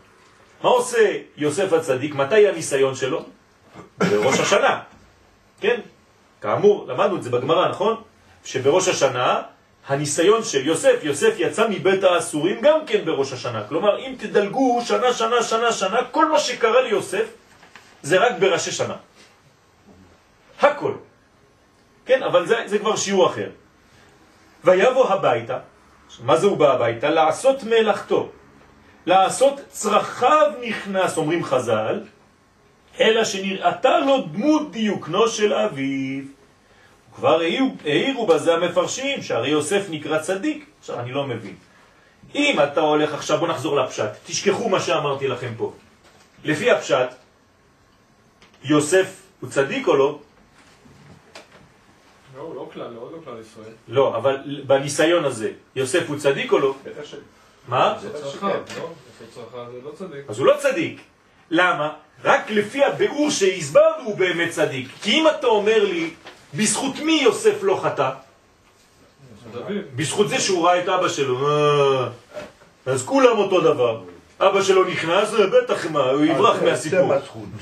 מה 0.63 0.69
עושה 0.69 1.17
יוסף 1.37 1.73
הצדיק? 1.73 2.15
מתי 2.15 2.47
הניסיון 2.47 2.95
שלו? 2.95 3.25
בראש 3.97 4.39
השנה. 4.39 4.79
כן? 5.61 5.79
כאמור, 6.41 6.85
למדנו 6.87 7.15
את 7.15 7.23
זה 7.23 7.29
בגמרא, 7.29 7.69
נכון? 7.69 7.95
שבראש 8.45 8.87
השנה 8.87 9.41
הניסיון 9.87 10.43
של 10.43 10.67
יוסף, 10.67 10.99
יוסף 11.03 11.33
יצא 11.37 11.67
מבית 11.69 12.03
האסורים 12.03 12.61
גם 12.61 12.79
כן 12.87 13.05
בראש 13.05 13.33
השנה. 13.33 13.63
כלומר, 13.69 13.99
אם 13.99 14.15
תדלגו 14.19 14.81
שנה, 14.85 15.13
שנה, 15.13 15.43
שנה, 15.43 15.71
שנה, 15.71 15.99
כל 16.11 16.31
מה 16.31 16.39
שקרה 16.39 16.81
ליוסף 16.81 17.25
זה 18.01 18.17
רק 18.17 18.33
בראשי 18.39 18.71
שנה. 18.71 18.95
הכל. 20.61 20.93
כן, 22.05 22.23
אבל 22.23 22.45
זה, 22.45 22.55
זה 22.65 22.79
כבר 22.79 22.95
שיעור 22.95 23.27
אחר. 23.27 23.49
ויבוא 24.63 25.07
הביתה, 25.07 25.59
מה 26.23 26.37
זה 26.37 26.47
הוא 26.47 26.57
בא 26.57 26.73
הביתה? 26.73 27.09
לעשות 27.09 27.63
מלאכתו. 27.63 28.29
לעשות 29.05 29.59
צרכיו 29.69 30.51
נכנס, 30.61 31.17
אומרים 31.17 31.43
חז"ל, 31.43 32.03
אלא 32.99 33.23
שנראתה 33.23 33.99
לו 33.99 34.21
דמות 34.21 34.71
דיוקנו 34.71 35.27
של 35.27 35.53
אביו. 35.53 36.36
כבר 37.17 37.39
העירו, 37.39 37.75
העירו 37.85 38.27
בזה 38.27 38.53
המפרשים, 38.53 39.21
שהרי 39.21 39.49
יוסף 39.49 39.85
נקרא 39.89 40.19
צדיק. 40.19 40.65
עכשיו, 40.79 40.99
אני 40.99 41.11
לא 41.11 41.27
מבין. 41.27 41.55
אם 42.35 42.59
אתה 42.63 42.81
הולך 42.81 43.13
עכשיו, 43.13 43.37
בוא 43.37 43.47
נחזור 43.47 43.75
לפשט, 43.75 44.09
תשכחו 44.25 44.69
מה 44.69 44.79
שאמרתי 44.79 45.27
לכם 45.27 45.53
פה. 45.57 45.73
לפי 46.43 46.71
הפשט, 46.71 47.09
יוסף 48.63 49.21
הוא 49.39 49.49
צדיק 49.49 49.87
או 49.87 49.95
לא? 49.95 50.19
לא, 52.35 52.41
הוא 52.41 52.55
לא 52.55 52.69
כלל, 52.73 52.93
לא, 52.93 53.09
לא 53.11 53.17
כלל 53.25 53.41
ישראל. 53.41 53.73
לא, 53.87 54.17
אבל 54.17 54.37
בניסיון 54.67 55.25
הזה, 55.25 55.51
יוסף 55.75 56.03
הוא 56.07 56.17
צדיק 56.17 56.51
או 56.51 56.59
לא? 56.59 56.75
בטח 56.83 57.03
ש... 57.03 57.15
מה? 57.67 57.97
בטח 58.03 58.33
שכן, 58.33 58.47
לא? 58.47 58.89
צרכה 59.33 59.65
זה 59.71 59.79
לא 59.83 59.91
צדיק. 59.91 60.29
אז 60.29 60.39
הוא 60.39 60.47
לא 60.47 60.53
צדיק. 60.59 61.01
למה? 61.49 61.93
רק 62.23 62.49
לפי 62.49 62.83
הביאור 62.83 63.29
שהסברנו 63.29 64.03
הוא 64.03 64.17
באמת 64.17 64.49
צדיק. 64.49 64.87
כי 65.01 65.11
אם 65.11 65.27
אתה 65.27 65.47
אומר 65.47 65.83
לי, 65.83 66.13
בזכות 66.57 66.99
מי 66.99 67.19
יוסף 67.23 67.55
לא 67.61 67.79
חטא? 67.83 68.09
בזכות 69.95 70.29
זה 70.29 70.39
שהוא 70.39 70.67
ראה 70.67 70.79
את 70.79 70.89
אבא 70.89 71.07
שלו. 71.07 71.47
אה, 71.47 72.07
אז 72.85 73.05
כולם 73.05 73.37
אותו 73.37 73.61
דבר. 73.61 74.01
אבא 74.39 74.61
שלו 74.61 74.83
נכנס, 74.83 75.33
אה, 75.33 75.47
בטח 75.47 75.85
מה, 75.85 76.03
הוא 76.03 76.25
יברח 76.25 76.63
מהסיפור. 76.63 77.13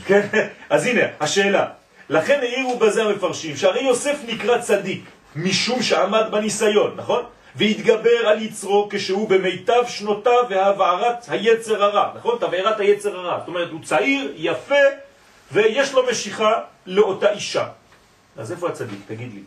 כן? 0.06 0.28
אז 0.70 0.86
הנה, 0.86 1.02
השאלה. 1.20 1.66
לכן 2.10 2.40
העירו 2.42 2.80
בזה 2.80 3.04
המפרשים, 3.04 3.58
שהרי 3.58 3.84
יוסף 3.84 4.18
נקרא 4.28 4.58
צדיק, 4.58 5.04
משום 5.36 5.82
שעמד 5.82 6.24
בניסיון, 6.32 6.94
נכון? 6.96 7.24
והתגבר 7.56 8.28
על 8.28 8.42
יצרו 8.42 8.88
כשהוא 8.92 9.30
במיטב 9.30 9.84
שנותיו 9.88 10.44
והבערת 10.50 11.26
היצר 11.28 11.84
הרע, 11.84 12.12
נכון? 12.16 12.38
תבערת 12.40 12.80
היצר 12.80 13.18
הרע. 13.18 13.40
זאת 13.40 13.48
אומרת, 13.48 13.70
הוא 13.72 13.80
צעיר, 13.84 14.34
יפה, 14.36 14.86
ויש 15.52 15.94
לו 15.94 16.06
משיכה 16.12 16.54
לאותה 16.86 17.32
אישה. 17.32 17.66
אז 18.38 18.52
איפה 18.52 18.70
הצדיק? 18.70 19.00
תגיד 19.08 19.34
לי. 19.34 19.42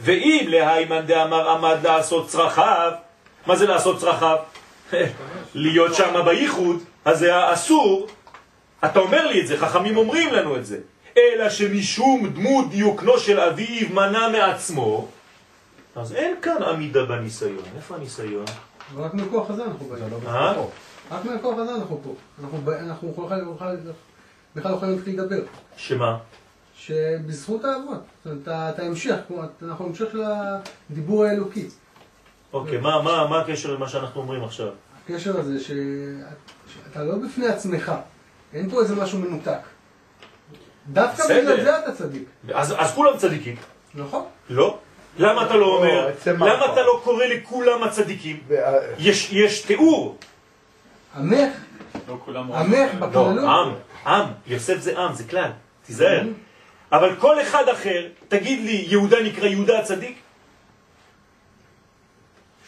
ואם 0.00 0.46
להיימן 0.48 1.06
דאמר 1.06 1.50
עמד 1.50 1.76
לעשות 1.82 2.28
צרכיו, 2.28 2.92
מה 3.46 3.56
זה 3.56 3.66
לעשות 3.66 4.00
צרכיו? 4.00 4.36
להיות 5.54 5.94
שם 5.94 6.24
בייחוד, 6.24 6.82
אז 7.04 7.18
זה 7.18 7.52
אסור. 7.52 8.06
אתה 8.84 8.98
אומר 8.98 9.26
לי 9.26 9.40
את 9.40 9.46
זה, 9.46 9.56
חכמים 9.56 9.96
אומרים 9.96 10.32
לנו 10.32 10.56
את 10.56 10.66
זה. 10.66 10.78
אלא 11.18 11.50
שמשום 11.50 12.28
דמות 12.28 12.70
דיוקנו 12.70 13.18
של 13.18 13.40
אביו 13.40 13.88
מנע 13.90 14.28
מעצמו, 14.28 15.08
אז 15.96 16.12
אין 16.12 16.36
כאן 16.42 16.62
עמידה 16.62 17.04
בניסיון. 17.04 17.62
איפה 17.76 17.94
הניסיון? 17.94 18.44
רק 18.96 19.14
מהכוח 19.14 19.50
הזה 19.50 19.64
אנחנו 19.64 19.86
באים. 19.86 20.04
אה? 20.26 20.54
רק 21.10 21.24
מהכוח 21.24 21.58
הזה 21.58 21.74
אנחנו 21.74 22.00
פה. 22.04 22.14
אנחנו 22.40 22.58
בכלל 24.56 24.70
לא 24.70 24.76
יכולים 24.76 24.94
להתחיל 24.94 25.20
לדבר. 25.20 25.42
שמה? 25.76 26.18
שבזכות 26.86 27.64
האבות, 27.64 28.00
זאת 28.24 28.26
אומרת, 28.26 28.42
אתה- 28.42 28.70
אתה 28.70 28.82
המשך, 28.82 29.16
אנחנו 29.62 29.86
המשך 29.86 30.04
של 30.12 30.22
הדיבור 30.90 31.24
האלוקי. 31.24 31.66
אוקיי, 32.52 32.78
מה, 32.78 33.02
מה, 33.02 33.26
מה 33.30 33.40
הקשר 33.40 33.74
למה 33.74 33.88
שאנחנו 33.88 34.20
אומרים 34.20 34.44
עכשיו? 34.44 34.68
הקשר 35.04 35.40
הזה 35.40 35.60
ש- 35.64 35.70
שאתה 36.74 37.04
לא 37.04 37.14
בפני 37.18 37.46
עצמך, 37.46 37.92
אין 38.54 38.70
פה 38.70 38.80
איזה 38.80 38.96
משהו 38.96 39.18
מנותק. 39.18 39.58
דווקא. 40.88 41.24
בגלל 41.40 41.64
זה 41.64 41.78
אתה 41.78 41.92
צדיק, 41.94 42.22
אז, 42.54 42.74
אז 42.78 42.90
כולם 42.94 43.16
צדיקים. 43.16 43.56
נכון? 43.94 44.24
לא? 44.50 44.78
למה 45.18 45.46
אתה 45.46 45.56
לא 45.56 45.66
אומר? 45.76 46.10
למה 46.26 46.38
מה? 46.38 46.72
אתה 46.72 46.82
לא 46.82 47.00
קורא 47.04 47.24
לכולם 47.24 47.82
הצדיקים? 47.82 48.40
וה- 48.48 48.72
יש, 48.98 49.32
יש 49.32 49.60
תיאור. 49.62 50.16
עמך, 51.16 51.34
לא 52.08 52.38
עמך 52.38 52.90
לא, 53.00 53.06
בכללות. 53.06 53.44
עם, 53.44 53.72
עם, 54.14 54.26
יוסף 54.46 54.78
זה 54.80 54.98
עם, 54.98 55.14
זה 55.14 55.24
כלל, 55.24 55.50
תיזהר. 55.86 56.22
אבל 56.96 57.16
כל 57.16 57.42
אחד 57.42 57.68
אחר, 57.68 58.08
תגיד 58.28 58.60
לי, 58.64 58.84
יהודה 58.88 59.22
נקרא 59.22 59.46
יהודה 59.46 59.78
הצדיק? 59.78 60.18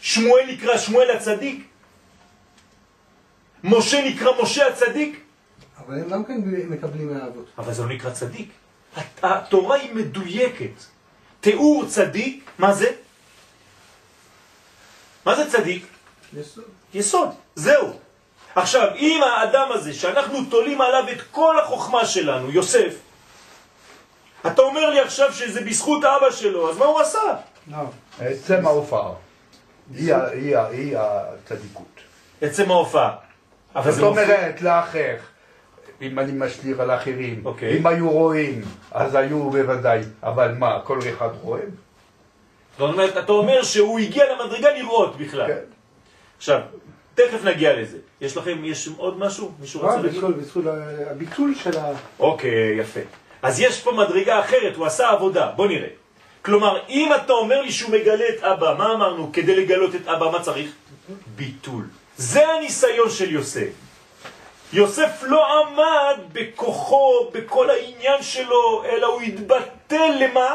שמואל 0.00 0.44
נקרא 0.48 0.78
שמואל 0.78 1.10
הצדיק? 1.10 1.66
משה 3.64 4.04
נקרא 4.08 4.30
משה 4.42 4.66
הצדיק? 4.68 5.20
אבל 5.86 5.94
הם 5.98 6.08
גם 6.10 6.24
כן 6.24 6.34
מקבלים 6.44 7.14
מהאבות. 7.14 7.46
אבל 7.58 7.72
זה 7.72 7.82
לא 7.82 7.88
נקרא 7.88 8.10
צדיק. 8.10 8.48
הת- 8.96 9.20
התורה 9.22 9.76
היא 9.76 9.92
מדויקת. 9.94 10.76
תיאור 11.40 11.84
צדיק, 11.88 12.50
מה 12.58 12.72
זה? 12.74 12.90
מה 15.24 15.36
זה 15.36 15.50
צדיק? 15.50 15.86
יסוד. 16.40 16.64
יסוד, 16.94 17.28
זהו. 17.54 17.98
עכשיו, 18.54 18.88
אם 18.96 19.20
האדם 19.22 19.68
הזה, 19.72 19.94
שאנחנו 19.94 20.44
תולים 20.44 20.80
עליו 20.80 21.04
את 21.12 21.22
כל 21.30 21.58
החוכמה 21.58 22.06
שלנו, 22.06 22.50
יוסף, 22.50 22.94
אתה 24.46 24.62
אומר 24.62 24.90
לי 24.90 25.00
עכשיו 25.00 25.32
שזה 25.32 25.60
בזכות 25.60 26.04
אבא 26.04 26.30
שלו, 26.30 26.70
אז 26.70 26.78
מה 26.78 26.84
הוא 26.84 27.00
עשה? 27.00 27.18
עצם 28.20 28.66
ההופעה. 28.66 29.10
היא 29.96 30.96
הצדיקות. 30.98 31.86
עצם 32.40 32.70
ההופעה. 32.70 33.14
אבל 33.76 33.90
זאת 33.90 34.00
זה 34.00 34.06
מופיע- 34.06 34.22
אומרת, 34.24 34.62
לאחר, 34.62 35.14
אם 36.02 36.18
אני 36.18 36.32
משליך 36.34 36.80
על 36.80 36.90
אחרים, 36.90 37.42
אוקיי. 37.44 37.78
אם 37.78 37.86
היו 37.86 38.10
רואים, 38.10 38.62
אז 38.92 39.14
היו 39.14 39.50
בוודאי, 39.50 40.00
אבל 40.22 40.52
מה, 40.58 40.80
כל 40.84 40.98
אחד 41.16 41.28
רואה? 41.42 41.60
זאת 42.78 42.90
אומרת, 42.92 43.16
אתה 43.16 43.32
אומר 43.32 43.62
שהוא 43.62 43.98
הגיע 43.98 44.24
למדרגה 44.32 44.68
לראות 44.72 45.16
בכלל. 45.18 45.46
כן. 45.46 45.58
עכשיו, 46.36 46.60
תכף 47.14 47.44
נגיע 47.44 47.80
לזה. 47.80 47.98
יש 48.20 48.36
לכם, 48.36 48.64
יש 48.64 48.88
עוד 48.96 49.18
משהו? 49.18 49.52
מישהו 49.60 49.80
רוצה 49.80 49.96
להגיד? 49.96 50.12
בזכות 50.12 50.36
בזכות 50.36 50.64
הביטול 51.10 51.54
של 51.54 51.78
ה... 51.78 51.92
אוקיי, 52.18 52.76
יפה. 52.80 53.00
אז 53.46 53.60
יש 53.60 53.80
פה 53.80 53.92
מדרגה 53.92 54.40
אחרת, 54.40 54.76
הוא 54.76 54.86
עשה 54.86 55.10
עבודה, 55.10 55.46
בוא 55.56 55.66
נראה. 55.66 55.88
כלומר, 56.42 56.80
אם 56.88 57.14
אתה 57.14 57.32
אומר 57.32 57.62
לי 57.62 57.72
שהוא 57.72 57.90
מגלה 57.90 58.28
את 58.28 58.42
אבא, 58.42 58.74
מה 58.78 58.92
אמרנו? 58.92 59.30
כדי 59.32 59.56
לגלות 59.56 59.94
את 59.94 60.08
אבא, 60.08 60.30
מה 60.30 60.42
צריך? 60.42 60.70
ביטול. 61.36 61.84
זה 62.16 62.48
הניסיון 62.48 63.10
של 63.10 63.30
יוסף. 63.32 63.70
יוסף 64.72 65.22
לא 65.22 65.40
עמד 65.58 66.18
בכוחו, 66.32 67.30
בכל 67.32 67.70
העניין 67.70 68.22
שלו, 68.22 68.84
אלא 68.84 69.06
הוא 69.06 69.22
התבטל 69.22 70.10
למה? 70.20 70.50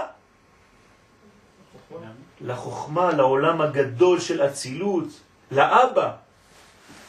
לחוכמה, 2.42 3.12
לעולם 3.12 3.62
הגדול 3.62 4.20
של 4.20 4.44
אצילות, 4.46 5.08
לאבא. 5.52 6.12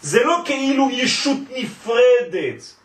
זה 0.03 0.23
לא 0.23 0.37
כאילו 0.45 0.91
ישות 0.91 1.39
נפרדת. 1.51 2.82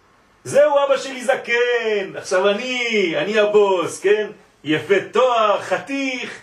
זהו 0.48 0.74
אבא 0.86 0.98
שלי 0.98 1.24
זקן, 1.24 2.16
עכשיו 2.16 2.50
אני, 2.50 3.14
אני 3.18 3.40
הבוס, 3.40 4.00
כן? 4.00 4.28
יפה 4.64 4.96
תואר, 5.12 5.62
חתיך, 5.62 6.40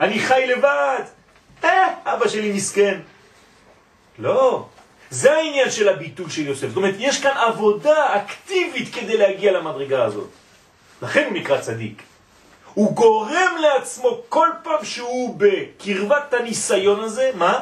אני 0.00 0.18
חי 0.18 0.46
לבד. 0.46 1.02
אה, 1.64 1.94
אבא 2.04 2.28
שלי 2.28 2.52
מסכן. 2.52 3.00
לא, 4.18 4.66
זה 5.10 5.34
העניין 5.34 5.70
של 5.70 5.88
הביטול 5.88 6.30
של 6.30 6.46
יוסף. 6.46 6.68
זאת 6.68 6.76
אומרת, 6.76 6.94
יש 6.98 7.22
כאן 7.22 7.36
עבודה 7.36 8.16
אקטיבית 8.16 8.94
כדי 8.94 9.16
להגיע 9.16 9.52
למדרגה 9.52 10.04
הזאת. 10.04 10.30
לכן 11.02 11.24
הוא 11.24 11.32
נקרא 11.32 11.60
צדיק. 11.60 12.02
הוא 12.74 12.92
גורם 12.92 13.56
לעצמו 13.60 14.22
כל 14.28 14.48
פעם 14.62 14.84
שהוא 14.84 15.36
בקרבת 15.38 16.34
הניסיון 16.34 17.00
הזה, 17.00 17.30
מה? 17.34 17.60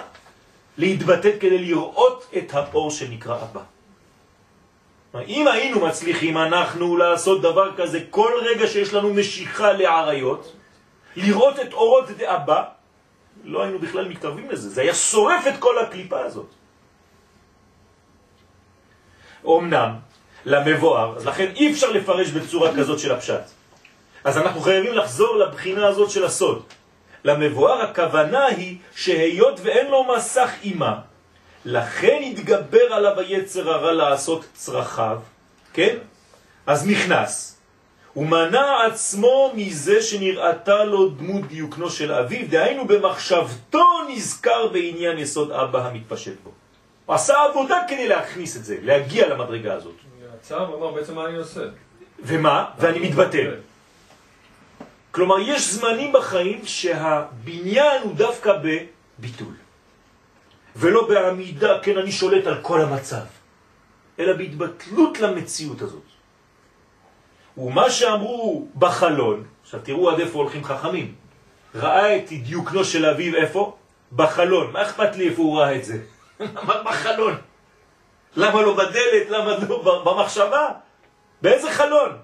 להתבטאת 0.78 1.34
כדי 1.40 1.58
לראות 1.58 2.26
את 2.36 2.54
האור 2.54 2.90
שנקרא 2.90 3.36
אבא. 3.36 3.73
אם 5.20 5.48
היינו 5.48 5.80
מצליחים 5.80 6.38
אנחנו 6.38 6.96
לעשות 6.96 7.42
דבר 7.42 7.76
כזה 7.76 8.00
כל 8.10 8.32
רגע 8.42 8.66
שיש 8.66 8.94
לנו 8.94 9.14
משיכה 9.14 9.72
לעריות, 9.72 10.52
לראות 11.16 11.60
את 11.60 11.72
אורות 11.72 12.10
דאבא, 12.10 12.64
לא 13.44 13.62
היינו 13.62 13.78
בכלל 13.78 14.08
מתקרבים 14.08 14.50
לזה, 14.50 14.70
זה 14.70 14.80
היה 14.80 14.94
שורף 14.94 15.46
את 15.46 15.54
כל 15.58 15.78
הקליפה 15.78 16.20
הזאת. 16.20 16.46
אמנם, 19.46 19.90
למבואר, 20.44 21.16
אז 21.16 21.26
לכן 21.26 21.52
אי 21.56 21.72
אפשר 21.72 21.90
לפרש 21.90 22.30
בצורה 22.30 22.76
כזאת 22.76 22.98
של 22.98 23.12
הפשט. 23.12 23.42
אז 24.24 24.38
אנחנו 24.38 24.60
חייבים 24.60 24.94
לחזור 24.94 25.36
לבחינה 25.36 25.86
הזאת 25.86 26.10
של 26.10 26.24
הסוד. 26.24 26.62
למבואר 27.24 27.82
הכוונה 27.82 28.44
היא 28.46 28.78
שהיות 28.96 29.60
ואין 29.62 29.86
לו 29.86 30.04
מסך 30.16 30.50
אימה, 30.62 31.00
לכן 31.64 32.22
התגבר 32.26 32.92
עליו 32.92 33.18
היצר 33.18 33.70
הרע 33.70 33.92
לעשות 33.92 34.44
צרכיו, 34.54 35.18
כן? 35.72 35.96
אז 36.66 36.86
נכנס. 36.86 37.58
הוא 38.12 38.26
מנע 38.26 38.86
עצמו 38.86 39.52
מזה 39.54 40.02
שנראתה 40.02 40.84
לו 40.84 41.08
דמות 41.08 41.48
דיוקנו 41.48 41.90
של 41.90 42.12
אביו, 42.12 42.48
דהיינו 42.48 42.86
במחשבתו 42.86 43.84
נזכר 44.08 44.66
בעניין 44.66 45.18
יסוד 45.18 45.52
אבא 45.52 45.86
המתפשט 45.88 46.34
בו. 46.44 46.50
הוא 47.06 47.14
עשה 47.14 47.34
עבודה 47.50 47.80
כדי 47.88 48.08
להכניס 48.08 48.56
את 48.56 48.64
זה, 48.64 48.76
להגיע 48.82 49.28
למדרגה 49.28 49.74
הזאת. 49.74 49.94
יצא 50.38 50.54
ואמר 50.54 50.90
בעצם 50.90 51.14
מה 51.14 51.26
אני 51.26 51.36
עושה. 51.36 51.60
ומה? 52.22 52.64
ואני 52.78 52.98
מתבטל. 52.98 53.54
כלומר, 55.10 55.38
יש 55.38 55.70
זמנים 55.70 56.12
בחיים 56.12 56.60
שהבניין 56.66 58.02
הוא 58.02 58.14
דווקא 58.14 58.52
בביטול. 58.62 59.54
ולא 60.76 61.08
בעמידה, 61.08 61.78
כן, 61.82 61.98
אני 61.98 62.12
שולט 62.12 62.46
על 62.46 62.58
כל 62.62 62.80
המצב, 62.80 63.24
אלא 64.18 64.32
בהתבטלות 64.32 65.20
למציאות 65.20 65.82
הזאת. 65.82 66.02
ומה 67.58 67.90
שאמרו 67.90 68.68
בחלון, 68.76 69.44
עכשיו 69.62 69.80
תראו 69.80 70.10
עד 70.10 70.20
איפה 70.20 70.38
הולכים 70.38 70.64
חכמים, 70.64 71.14
ראה 71.74 72.16
את 72.16 72.28
דיוקנו 72.28 72.84
של 72.84 73.06
אביו 73.06 73.34
איפה? 73.36 73.76
בחלון. 74.12 74.72
מה 74.72 74.82
אכפת 74.82 75.16
לי 75.16 75.28
איפה 75.28 75.42
הוא 75.42 75.58
ראה 75.58 75.76
את 75.76 75.84
זה? 75.84 75.98
בחלון. 76.86 77.36
למה 78.36 78.62
לא 78.62 78.74
בדלת? 78.74 79.30
למה 79.30 79.58
לא 79.68 80.02
במחשבה? 80.04 80.68
באיזה 81.42 81.70
חלון? 81.70 82.16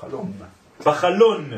חלום. 0.00 0.32
בחלון, 0.84 1.50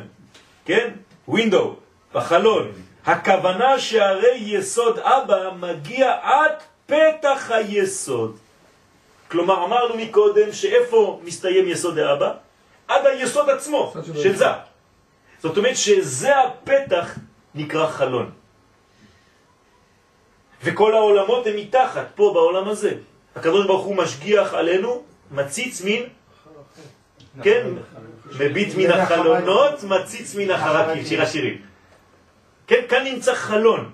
כן? 0.65 0.91
ווינדו, 1.29 1.77
בחלון. 2.15 2.73
הכוונה 3.07 3.79
שהרי 3.79 4.37
יסוד 4.37 4.99
אבא 4.99 5.51
מגיע 5.61 6.15
עד 6.23 6.53
פתח 6.87 7.51
היסוד. 7.51 8.37
כלומר, 9.31 9.65
אמרנו 9.65 9.97
מקודם 9.97 10.53
שאיפה 10.53 11.21
מסתיים 11.25 11.69
יסוד 11.69 11.99
האבא? 11.99 12.33
עד 12.89 13.07
היסוד 13.07 13.51
עצמו, 13.51 13.95
של. 14.23 14.37
זה. 14.37 14.47
זאת 15.43 15.57
אומרת 15.57 15.77
שזה 15.77 16.41
הפתח 16.41 17.19
נקרא 17.55 17.87
חלון. 17.87 18.31
וכל 20.63 20.95
העולמות 20.95 21.47
הם 21.47 21.57
מתחת, 21.57 22.07
פה 22.15 22.31
בעולם 22.35 22.69
הזה. 22.69 22.93
הקדוש 23.37 23.67
ברוך 23.67 23.85
הוא 23.85 23.97
משגיח 23.97 24.55
עלינו, 24.55 25.03
מציץ 25.31 25.83
מן, 25.85 26.03
כן, 27.43 27.67
מביט 28.39 28.75
מן 28.75 28.91
החלונות, 28.91 29.83
מציץ 29.83 30.35
מן 30.35 30.51
החרקים, 30.51 31.05
שיר 31.05 31.23
השירים. 31.23 31.76
כן, 32.67 32.81
כאן 32.89 33.05
נמצא 33.05 33.35
חלון, 33.35 33.91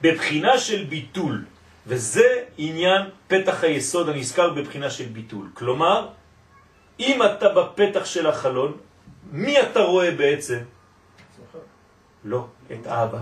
בבחינה 0.00 0.58
של 0.58 0.84
ביטול, 0.84 1.44
וזה 1.86 2.44
עניין 2.58 3.02
פתח 3.28 3.64
היסוד 3.64 4.08
הנזכר 4.08 4.50
בבחינה 4.50 4.90
של 4.90 5.04
ביטול. 5.04 5.50
כלומר, 5.54 6.08
אם 7.00 7.22
אתה 7.22 7.48
בפתח 7.48 8.04
של 8.04 8.26
החלון, 8.26 8.76
מי 9.32 9.62
אתה 9.62 9.80
רואה 9.80 10.10
בעצם? 10.10 10.58
לא, 12.24 12.46
את 12.72 12.86
האבא. 12.86 13.18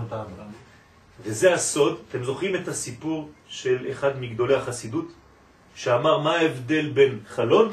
וזה 1.23 1.53
הסוד, 1.53 1.99
אתם 2.09 2.23
זוכרים 2.23 2.55
את 2.55 2.67
הסיפור 2.67 3.29
של 3.47 3.87
אחד 3.91 4.19
מגדולי 4.21 4.55
החסידות, 4.55 5.11
שאמר 5.75 6.17
מה 6.17 6.35
ההבדל 6.35 6.89
בין 6.89 7.19
חלון 7.27 7.69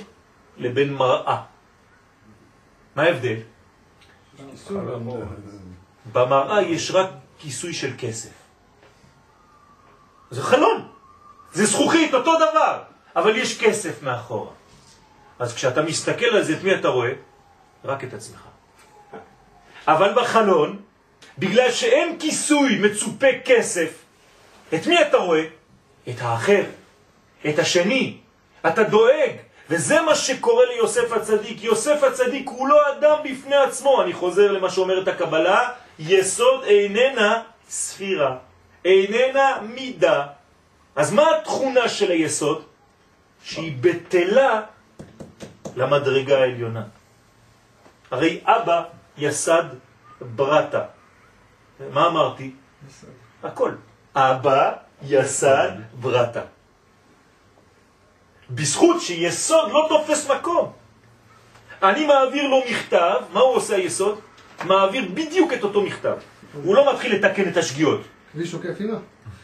לבין 0.57 0.95
מראה. 0.95 1.43
מה 2.97 3.03
ההבדל? 3.03 3.37
במראה 6.13 6.63
יש 6.63 6.91
רק 6.91 7.11
כיסוי 7.39 7.75
של 7.75 7.91
כסף. 7.99 8.31
זה 10.31 10.43
חלון, 10.43 10.89
זה 11.53 11.67
זכוכית, 11.67 12.15
אותו 12.15 12.37
דבר, 12.37 12.79
אבל 13.17 13.37
יש 13.37 13.61
כסף 13.61 14.03
מאחורה. 14.03 14.51
אז 15.39 15.55
כשאתה 15.55 15.83
מסתכל 15.83 16.27
על 16.27 16.43
זה, 16.43 16.53
את 16.53 16.63
מי 16.63 16.75
אתה 16.75 16.89
רואה? 16.89 17.11
רק 17.85 18.05
את 18.05 18.15
עצמך. 18.15 18.41
אבל 19.87 20.13
בחלון, 20.15 20.81
בגלל 21.39 21.73
שאין 21.73 22.19
כיסוי 22.19 22.79
מצופה 22.79 23.27
כסף, 23.45 23.91
את 24.75 24.87
מי 24.87 25.03
אתה 25.03 25.17
רואה? 25.17 25.45
את 26.09 26.15
האחר, 26.21 26.65
את 27.49 27.59
השני. 27.59 28.17
אתה 28.67 28.83
דואג, 28.83 29.33
וזה 29.71 30.03
מה 30.03 30.15
שקורה 30.15 30.65
ליוסף 30.67 31.13
הצדיק. 31.13 31.65
יוסף 31.65 32.03
הצדיק 32.03 32.49
הוא 32.49 32.69
לא 32.69 32.93
אדם 32.93 33.17
בפני 33.25 33.57
עצמו. 33.57 34.03
אני 34.03 34.13
חוזר 34.13 34.53
למה 34.53 34.71
שאומרת 34.71 35.09
הקבלה, 35.09 35.69
יסוד 35.99 36.65
איננה 36.65 37.43
ספירה, 37.69 38.37
איננה 38.85 39.61
מידה. 39.63 40.27
אז 40.97 41.13
מה 41.13 41.37
התכונה 41.37 41.89
של 41.89 42.11
היסוד? 42.11 42.65
שהיא 43.43 43.77
בטלה 43.81 44.61
למדרגה 45.77 46.39
העליונה. 46.39 46.83
הרי 48.11 48.41
אבא 48.45 48.83
יסד 49.19 49.65
ברטה. 50.21 50.85
מה 51.93 52.07
אמרתי? 52.07 52.53
הכל. 53.43 53.73
אבא 54.15 54.73
יסד 55.03 55.71
ברטה. 56.01 56.43
בזכות 58.51 59.01
שיסוד 59.01 59.71
לא 59.73 59.87
תופס 59.89 60.31
מקום. 60.31 60.73
אני 61.83 62.07
מעביר 62.07 62.49
לו 62.49 62.61
מכתב, 62.71 63.21
מה 63.33 63.41
הוא 63.41 63.55
עושה 63.55 63.77
היסוד? 63.77 64.21
מעביר 64.65 65.05
בדיוק 65.15 65.53
את 65.53 65.65
אותו 65.65 65.83
מכתב. 65.83 66.17
הוא 66.65 66.75
לא 66.75 66.93
מתחיל 66.93 67.15
לתקן 67.15 67.49
את 67.49 67.57
השגיאות. 67.57 68.01
כביש 68.33 68.55
עוקף 68.55 68.81
אמא? 68.81 68.97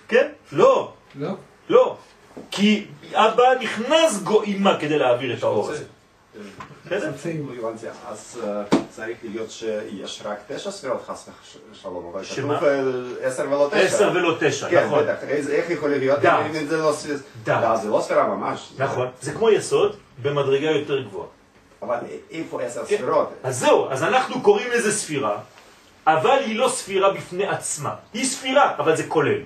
כן? 0.08 0.28
לא, 0.52 0.92
לא? 1.14 1.30
לא. 1.68 1.96
כי 2.50 2.86
אבא 3.12 3.44
נכנס 3.60 4.22
גוימה 4.22 4.78
כדי 4.80 4.98
להעביר 4.98 5.38
את 5.38 5.42
האור 5.42 5.70
הזה. 5.70 5.84
הבנתי, 7.58 7.86
אז 8.08 8.40
אה, 8.44 8.62
צריך 8.90 9.18
להיות 9.22 9.50
שיש 9.50 10.22
רק 10.24 10.38
תשע 10.48 10.70
ספירות 10.70 11.02
חס 11.06 11.28
ושלום, 11.72 12.10
אבל 12.12 12.24
שמה? 12.24 12.56
כתוב 12.56 12.68
אה, 12.68 13.26
עשר 13.26 13.46
ולא 13.48 13.68
תשע. 13.70 13.78
עשר 13.78 14.10
ולא 14.14 14.36
תשע, 14.40 14.70
כן, 14.70 14.86
נכון. 14.86 15.04
איך 15.50 15.70
יכול 15.70 15.90
להיות 15.90 16.20
דעת. 16.20 16.46
לא. 16.70 16.92
דעת, 17.44 17.80
זה 17.82 17.88
לא 17.88 18.00
ספירה 18.00 18.26
ממש. 18.26 18.72
נכון. 18.78 19.08
זה 19.20 19.32
כמו 19.32 19.50
יסוד 19.50 19.96
במדרגה 20.22 20.70
יותר 20.70 21.02
גבוהה. 21.02 21.26
אבל 21.82 21.96
איפה 22.30 22.62
עשר 22.62 22.84
כן. 22.84 22.96
ספירות? 22.96 23.32
אז 23.42 23.58
זהו, 23.58 23.90
אז 23.90 24.02
אנחנו 24.02 24.40
קוראים 24.42 24.70
לזה 24.70 24.92
ספירה, 24.92 25.38
אבל 26.06 26.38
היא 26.46 26.58
לא 26.58 26.68
ספירה 26.68 27.10
בפני 27.12 27.46
עצמה. 27.46 27.94
היא 28.14 28.24
ספירה, 28.24 28.72
אבל 28.78 28.96
זה 28.96 29.04
כולל. 29.08 29.38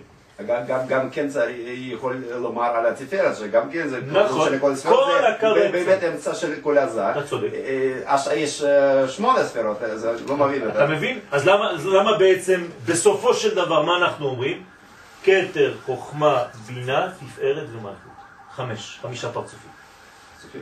גם- 0.47 0.67
גם- 0.67 0.87
גם 0.89 1.11
כן 1.11 1.29
צריך 1.29 1.57
יכול 1.67 2.23
לומר 2.31 2.63
על 2.63 2.87
התפארת, 2.87 3.37
שגם 3.37 3.71
כן 3.71 3.89
זה 3.89 4.01
נכון. 4.13 4.49
של 4.49 4.59
כל 4.59 4.75
ספירות, 4.77 5.05
כל 5.07 5.21
זה 5.23 5.29
הקרב. 5.29 5.73
באמת 5.73 6.05
אמצע 6.05 6.35
של 6.35 6.55
כל 6.63 6.79
הזר. 6.79 7.11
אתה 7.11 7.27
צודק. 7.27 7.49
אה, 7.55 8.01
אז 8.07 8.31
יש 8.35 8.63
אה, 8.63 9.09
שמונה 9.09 9.45
ספירות, 9.45 9.83
אה, 9.83 9.97
זה 9.99 10.13
לא 10.29 10.37
מבין 10.37 10.69
את 10.69 10.77
אתה 10.77 10.87
מבין? 10.87 11.19
אז 11.33 11.47
למה, 11.47 11.71
אז 11.71 11.87
למה 11.87 12.19
בעצם 12.19 12.65
בסופו 12.87 13.35
של 13.35 13.55
דבר 13.55 13.83
מה 13.83 13.97
אנחנו 13.97 14.27
אומרים? 14.27 14.63
כתר, 15.25 15.75
חוכמה, 15.87 16.43
בינה, 16.67 17.09
תפארת 17.21 17.67
ומלכות. 17.73 18.13
חמש, 18.57 18.99
חמישה 19.03 19.29
פרצופים. 19.33 19.68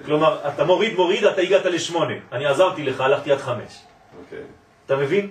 כלומר, 0.04 0.38
אתה 0.48 0.64
מוריד 0.64 0.94
מוריד, 0.94 1.24
אתה 1.24 1.40
הגעת 1.40 1.64
לשמונה. 1.64 2.14
אני 2.32 2.46
עזרתי 2.46 2.82
לך, 2.84 3.00
הלכתי 3.00 3.32
עד 3.32 3.38
חמש. 3.38 3.72
אוקיי. 4.18 4.44
אתה 4.86 4.96
מבין? 4.96 5.30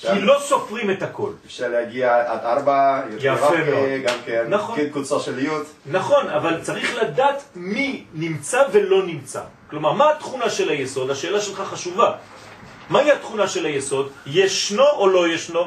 כי 0.00 0.20
לא 0.20 0.36
סופרים 0.40 0.90
את 0.90 1.02
הכל. 1.02 1.30
אפשר 1.46 1.68
להגיע 1.68 2.32
עד 2.32 2.40
ארבע, 2.44 3.02
יפה 3.18 3.56
מאוד. 3.64 3.88
גם 4.04 4.16
כן, 4.26 4.44
נכון. 4.48 4.76
כן, 4.76 4.88
קבוצה 4.88 5.20
של 5.20 5.38
י' 5.38 5.50
נכון, 5.86 6.28
אבל 6.28 6.60
צריך 6.62 6.94
לדעת 7.02 7.42
מי 7.54 8.04
נמצא 8.14 8.62
ולא 8.72 9.06
נמצא. 9.06 9.42
כלומר, 9.70 9.92
מה 9.92 10.10
התכונה 10.10 10.50
של 10.50 10.68
היסוד? 10.68 11.10
השאלה 11.10 11.40
שלך 11.40 11.58
חשובה. 11.60 12.12
מהי 12.90 13.12
התכונה 13.12 13.48
של 13.48 13.66
היסוד? 13.66 14.12
ישנו 14.26 14.84
או 14.96 15.08
לא 15.08 15.28
ישנו? 15.28 15.60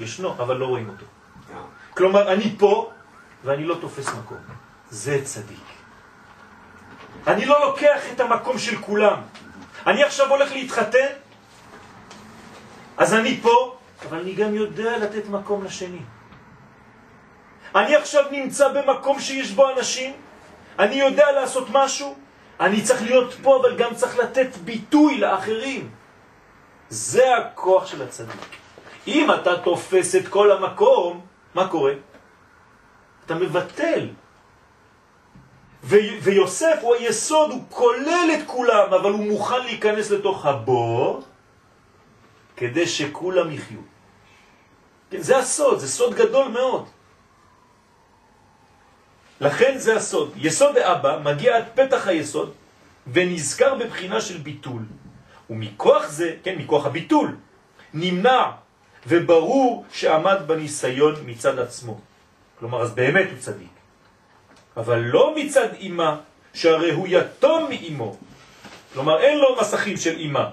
ישנו, 0.00 0.32
אבל 0.32 0.56
לא 0.56 0.66
רואים 0.66 0.88
אותו. 0.88 1.06
כלומר, 1.96 2.32
אני 2.32 2.54
פה 2.58 2.90
ואני 3.44 3.64
לא 3.64 3.76
תופס 3.80 4.08
מקום. 4.08 4.38
זה 4.90 5.20
צדיק. 5.24 5.73
אני 7.26 7.44
לא 7.44 7.66
לוקח 7.66 8.00
את 8.12 8.20
המקום 8.20 8.58
של 8.58 8.76
כולם. 8.76 9.22
אני 9.86 10.02
עכשיו 10.02 10.30
הולך 10.30 10.52
להתחתן, 10.52 11.06
אז 12.96 13.14
אני 13.14 13.40
פה, 13.42 13.76
אבל 14.08 14.18
אני 14.18 14.34
גם 14.34 14.54
יודע 14.54 14.98
לתת 14.98 15.28
מקום 15.28 15.64
לשני. 15.64 16.00
אני 17.74 17.96
עכשיו 17.96 18.24
נמצא 18.30 18.68
במקום 18.68 19.20
שיש 19.20 19.50
בו 19.50 19.70
אנשים, 19.70 20.12
אני 20.78 20.94
יודע 20.94 21.32
לעשות 21.32 21.68
משהו, 21.72 22.14
אני 22.60 22.82
צריך 22.82 23.02
להיות 23.02 23.34
פה, 23.42 23.60
אבל 23.60 23.76
גם 23.76 23.94
צריך 23.94 24.18
לתת 24.18 24.56
ביטוי 24.64 25.18
לאחרים. 25.18 25.90
זה 26.88 27.36
הכוח 27.36 27.86
של 27.86 28.02
הצדיק. 28.02 28.56
אם 29.06 29.30
אתה 29.30 29.56
תופס 29.56 30.14
את 30.14 30.28
כל 30.28 30.52
המקום, 30.52 31.20
מה 31.54 31.68
קורה? 31.68 31.92
אתה 33.26 33.34
מבטל. 33.34 34.08
ויוסף 35.84 36.78
הוא 36.80 36.94
היסוד, 36.94 37.50
הוא 37.50 37.62
כולל 37.68 38.28
את 38.38 38.46
כולם, 38.46 38.94
אבל 38.94 39.10
הוא 39.10 39.24
מוכן 39.26 39.64
להיכנס 39.64 40.10
לתוך 40.10 40.46
הבור 40.46 41.22
כדי 42.56 42.86
שכולם 42.86 43.52
יחיו. 43.52 43.80
כן, 45.10 45.22
זה 45.22 45.38
הסוד, 45.38 45.78
זה 45.78 45.88
סוד 45.88 46.14
גדול 46.14 46.48
מאוד. 46.48 46.84
לכן 49.40 49.78
זה 49.78 49.96
הסוד. 49.96 50.32
יסוד 50.36 50.76
האבא 50.76 51.20
מגיע 51.24 51.56
עד 51.56 51.64
פתח 51.74 52.08
היסוד 52.08 52.52
ונזכר 53.12 53.74
בבחינה 53.74 54.20
של 54.20 54.38
ביטול. 54.38 54.82
ומכוח 55.50 56.08
זה, 56.08 56.36
כן, 56.42 56.58
מכוח 56.58 56.86
הביטול, 56.86 57.36
נמנע 57.94 58.50
וברור 59.06 59.84
שעמד 59.92 60.38
בניסיון 60.46 61.14
מצד 61.26 61.58
עצמו. 61.58 62.00
כלומר, 62.58 62.82
אז 62.82 62.94
באמת 62.94 63.26
הוא 63.30 63.38
צדיק. 63.38 63.83
אבל 64.76 64.98
לא 64.98 65.34
מצד 65.36 65.74
אימה, 65.74 66.16
שהרי 66.54 66.92
הוא 66.92 67.06
יתום 67.10 67.68
מאימו. 67.68 68.16
כלומר, 68.92 69.20
אין 69.20 69.38
לו 69.38 69.56
מסכים 69.60 69.96
של 69.96 70.16
אימה, 70.16 70.50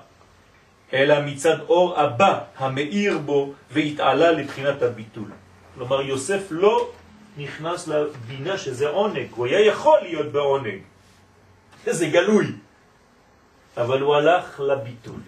אלא 0.94 1.16
מצד 1.26 1.60
אור 1.70 2.00
הבא 2.00 2.40
המאיר 2.58 3.18
בו 3.18 3.54
והתעלה 3.72 4.32
לבחינת 4.32 4.82
הביטול. 4.82 5.32
כלומר, 5.76 6.02
יוסף 6.02 6.42
לא 6.50 6.90
נכנס 7.38 7.88
לבינה 7.88 8.58
שזה 8.58 8.90
עונג, 8.90 9.28
הוא 9.36 9.46
היה 9.46 9.62
יכול 9.66 10.00
להיות 10.02 10.32
בעונג. 10.32 10.80
זה 11.86 12.08
גלוי. 12.08 12.46
אבל 13.78 14.02
הוא 14.02 14.16
הלך 14.16 14.60
לביטול. 14.60 15.20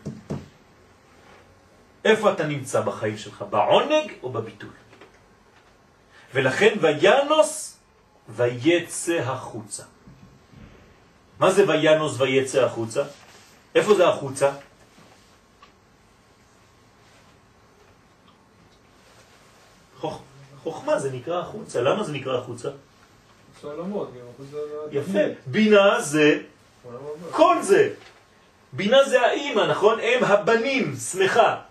איפה 2.06 2.32
אתה 2.32 2.48
נמצא 2.48 2.82
בחיים 2.82 3.18
שלך? 3.18 3.46
בעונג 3.50 4.12
או 4.24 4.30
בביטול? 4.30 4.70
ולכן 6.34 6.74
וינוס 6.82 7.72
ויצא 8.30 9.19
החוצה. 9.19 9.84
מה 11.39 11.51
זה 11.51 11.67
וינוס 11.67 12.19
ויצא 12.21 12.65
החוצה? 12.65 13.03
איפה 13.76 13.95
זה 13.95 14.07
החוצה? 14.07 14.51
חוכ... 19.97 20.21
חוכמה 20.63 20.99
זה 20.99 21.11
נקרא 21.11 21.39
החוצה. 21.39 21.82
למה 21.82 22.03
זה 22.03 22.11
נקרא 22.11 22.38
החוצה? 22.38 22.69
יפה. 24.91 25.19
בינה 25.45 26.01
זה. 26.01 26.39
כל 27.32 27.61
זה. 27.61 27.93
בינה 28.74 29.03
זה 29.03 29.21
האימא, 29.21 29.61
נכון? 29.61 29.99
אם 29.99 30.24
הבנים, 30.24 30.95
שמחה. 30.95 31.61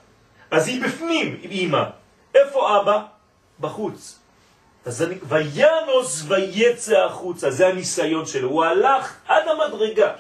אז 0.50 0.68
היא 0.68 0.84
בפנים, 0.84 1.40
אימא. 1.42 1.84
איפה 2.34 2.80
אבא? 2.80 3.03
בחוץ. 3.61 4.22
אז 4.87 5.03
אני, 5.03 5.14
וינוס 5.28 6.24
ויצא 6.28 7.05
החוצה, 7.05 7.51
זה 7.51 7.68
הניסיון 7.68 8.26
שלו. 8.26 8.49
הוא 8.49 8.64
הלך 8.64 9.16
עד 9.28 9.43
המדרגה. 9.49 10.12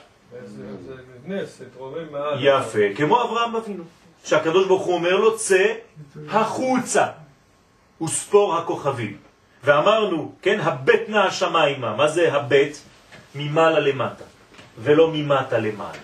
יפה, 2.40 2.94
כמו 2.96 3.22
אברהם 3.22 3.56
אבינו. 3.56 3.84
שהקדוש 4.24 4.66
ברוך 4.66 4.82
הוא 4.82 4.94
אומר 4.94 5.16
לו, 5.16 5.36
צא 5.38 5.74
החוצה. 6.28 7.06
וספור 8.02 8.56
הכוכבים. 8.56 9.16
ואמרנו, 9.64 10.34
כן, 10.42 10.60
הבט 10.60 11.08
נע 11.08 11.24
השמיימה. 11.24 11.96
מה 11.96 12.08
זה 12.08 12.32
הבט? 12.32 12.76
ממעלה 13.34 13.80
למטה, 13.80 14.24
ולא 14.78 15.10
ממטה 15.12 15.58
למעלה. 15.58 15.98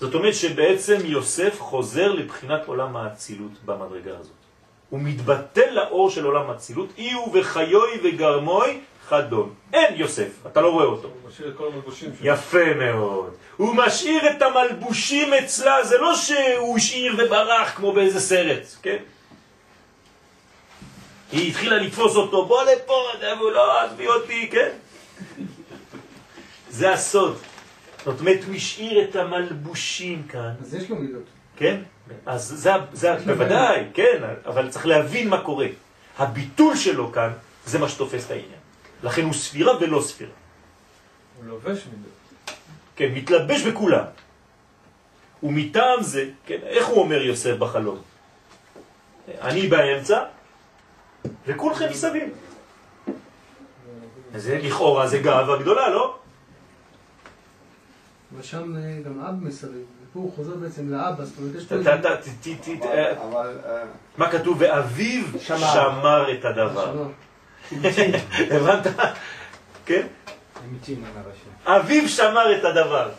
זאת 0.00 0.14
אומרת 0.14 0.34
שבעצם 0.34 0.98
יוסף 1.04 1.60
חוזר 1.60 2.12
לבחינת 2.12 2.66
עולם 2.66 2.96
האצילות 2.96 3.52
במדרגה 3.64 4.18
הזאת. 4.18 4.43
הוא 4.94 5.02
מתבטל 5.02 5.70
לאור 5.70 6.10
של 6.10 6.24
עולם 6.24 6.50
האצילות, 6.50 6.88
אי 6.98 7.12
הוא 7.12 7.38
וחיוי 7.38 8.00
וגרמוי 8.04 8.80
חדון. 9.08 9.54
אין 9.72 9.94
יוסף, 9.96 10.46
אתה 10.46 10.60
לא 10.60 10.72
רואה 10.72 10.84
אותו. 10.84 11.08
הוא 11.08 11.30
משאיר 11.30 11.48
את 11.48 11.56
כל 11.56 11.66
המלבושים 11.72 12.10
שלו. 12.18 12.32
יפה 12.32 12.74
מאוד. 12.74 13.34
הוא 13.56 13.74
משאיר 13.74 14.30
את 14.30 14.42
המלבושים 14.42 15.34
אצלה, 15.34 15.84
זה 15.84 15.98
לא 15.98 16.16
שהוא 16.16 16.76
השאיר 16.76 17.14
וברח 17.18 17.76
כמו 17.76 17.92
באיזה 17.92 18.20
סרט, 18.20 18.62
כן? 18.82 18.96
היא 21.32 21.50
התחילה 21.50 21.76
לתפוס 21.76 22.16
אותו, 22.16 22.46
בוא 22.46 22.62
לפה, 22.62 23.04
והוא 23.38 23.50
לא, 23.50 23.80
עזבי 23.80 24.06
אותי, 24.06 24.48
כן? 24.52 24.70
זה 26.70 26.92
הסוד. 26.92 27.36
זאת 28.04 28.20
אומרת, 28.20 28.44
הוא 28.46 28.54
השאיר 28.54 29.04
את 29.04 29.16
המלבושים 29.16 30.22
כאן, 30.28 30.52
אז 30.60 30.74
יש 30.74 30.90
לו 30.90 30.96
מידות. 30.96 31.26
כן? 31.56 31.80
אז 32.26 32.48
זה, 32.48 32.70
זה 32.92 33.16
בוודאי, 33.26 33.84
כן, 33.94 34.22
אבל 34.46 34.70
צריך 34.70 34.86
להבין 34.86 35.28
מה 35.28 35.40
קורה. 35.40 35.66
הביטול 36.18 36.76
שלו 36.76 37.12
כאן, 37.12 37.32
זה 37.66 37.78
מה 37.78 37.88
שתופס 37.88 38.26
את 38.26 38.30
העניין. 38.30 38.60
לכן 39.02 39.24
הוא 39.24 39.32
ספירה 39.32 39.72
ולא 39.80 40.00
ספירה. 40.02 40.30
הוא 41.36 41.44
לובש 41.46 41.86
מידות. 41.86 42.12
כן, 42.96 43.08
מתלבש 43.14 43.62
בכולם. 43.62 44.04
ומטעם 45.42 46.02
זה, 46.02 46.30
כן, 46.46 46.58
איך 46.62 46.86
הוא 46.86 47.02
אומר 47.02 47.22
יוסף 47.22 47.56
בחלום? 47.56 47.98
אני 49.40 49.66
באמצע, 49.66 50.24
וכולכם 51.46 51.90
מסביב. 51.90 52.28
אז 54.34 54.42
זה 54.42 54.58
לכאורה 54.62 55.06
זה 55.06 55.18
גאווה 55.18 55.58
גדולה, 55.58 55.88
לא? 55.90 56.18
ושם 58.38 58.76
אה, 58.76 59.00
גם 59.04 59.20
אב 59.20 59.34
מסביב, 59.44 59.86
ופה 60.14 60.22
הוא 60.22 60.32
חוזר 60.36 60.56
בעצם 60.56 60.90
לאבא, 60.90 61.24
זאת 61.24 61.38
אומרת 61.38 61.54
יש 61.54 61.64
פה 61.64 61.74
איזה... 61.74 61.90
אה, 62.84 63.82
מה 64.16 64.30
כתוב? 64.30 64.56
ואביו 64.60 65.24
שמר. 65.40 66.32
את 66.32 66.44
הדבר. 66.44 67.08
הבנת? 68.50 68.86
כן? 69.86 70.06
אביו 71.66 72.08
שמר 72.08 72.58
את 72.58 72.64
הדבר. 72.64 73.10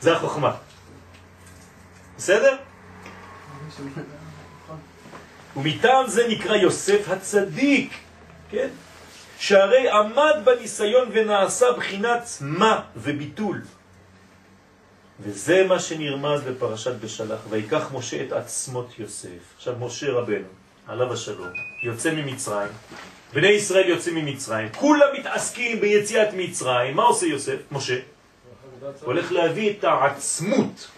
זה 0.00 0.16
החוכמה. 0.16 0.56
בסדר? 2.16 2.56
ומטעם 5.56 6.06
זה 6.06 6.28
נקרא 6.28 6.56
יוסף 6.56 7.08
הצדיק, 7.08 7.92
כן? 8.50 8.68
שהרי 9.38 9.90
עמד 9.90 10.34
בניסיון 10.44 11.08
ונעשה 11.12 11.72
בחינת 11.72 12.28
מה 12.40 12.80
וביטול. 12.96 13.62
וזה 15.22 15.64
מה 15.68 15.78
שנרמז 15.78 16.40
בפרשת 16.40 16.92
בשלח, 17.00 17.38
ויקח 17.50 17.90
משה 17.92 18.24
את 18.24 18.32
עצמות 18.32 18.98
יוסף. 18.98 19.28
עכשיו 19.56 19.74
משה 19.80 20.12
רבנו, 20.12 20.46
עליו 20.86 21.12
השלום, 21.12 21.48
יוצא 21.82 22.14
ממצרים, 22.14 22.68
בני 23.32 23.48
ישראל 23.48 23.88
יוצאים 23.88 24.14
ממצרים, 24.14 24.68
כולם 24.76 25.08
מתעסקים 25.18 25.80
ביציאת 25.80 26.28
מצרים, 26.36 26.96
מה 26.96 27.02
עושה 27.02 27.26
יוסף? 27.26 27.56
משה? 27.72 27.96
הולך 29.02 29.32
להביא 29.32 29.70
את 29.70 29.84
העצמות 29.84 30.88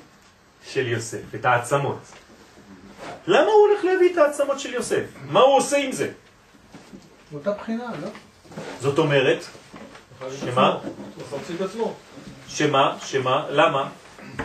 של 0.72 0.88
יוסף, 0.88 1.34
את 1.34 1.44
העצמות. 1.44 1.98
למה 3.26 3.46
הוא 3.46 3.68
הולך 3.68 3.84
להביא 3.84 4.12
את 4.12 4.18
העצמות 4.18 4.60
של 4.60 4.74
יוסף? 4.74 5.04
מה 5.30 5.40
הוא 5.40 5.56
עושה 5.56 5.76
עם 5.76 5.92
זה? 5.92 6.10
באותה 7.32 7.52
בחינה, 7.52 7.90
לא? 8.02 8.08
זאת 8.80 8.98
אומרת, 8.98 9.44
שמה? 10.40 10.78
הוא 10.82 11.38
מחצי 11.38 11.54
את 11.54 11.60
עצמו. 11.60 11.94
שמה? 12.48 12.96
שמה? 13.04 13.46
למה? 13.50 13.88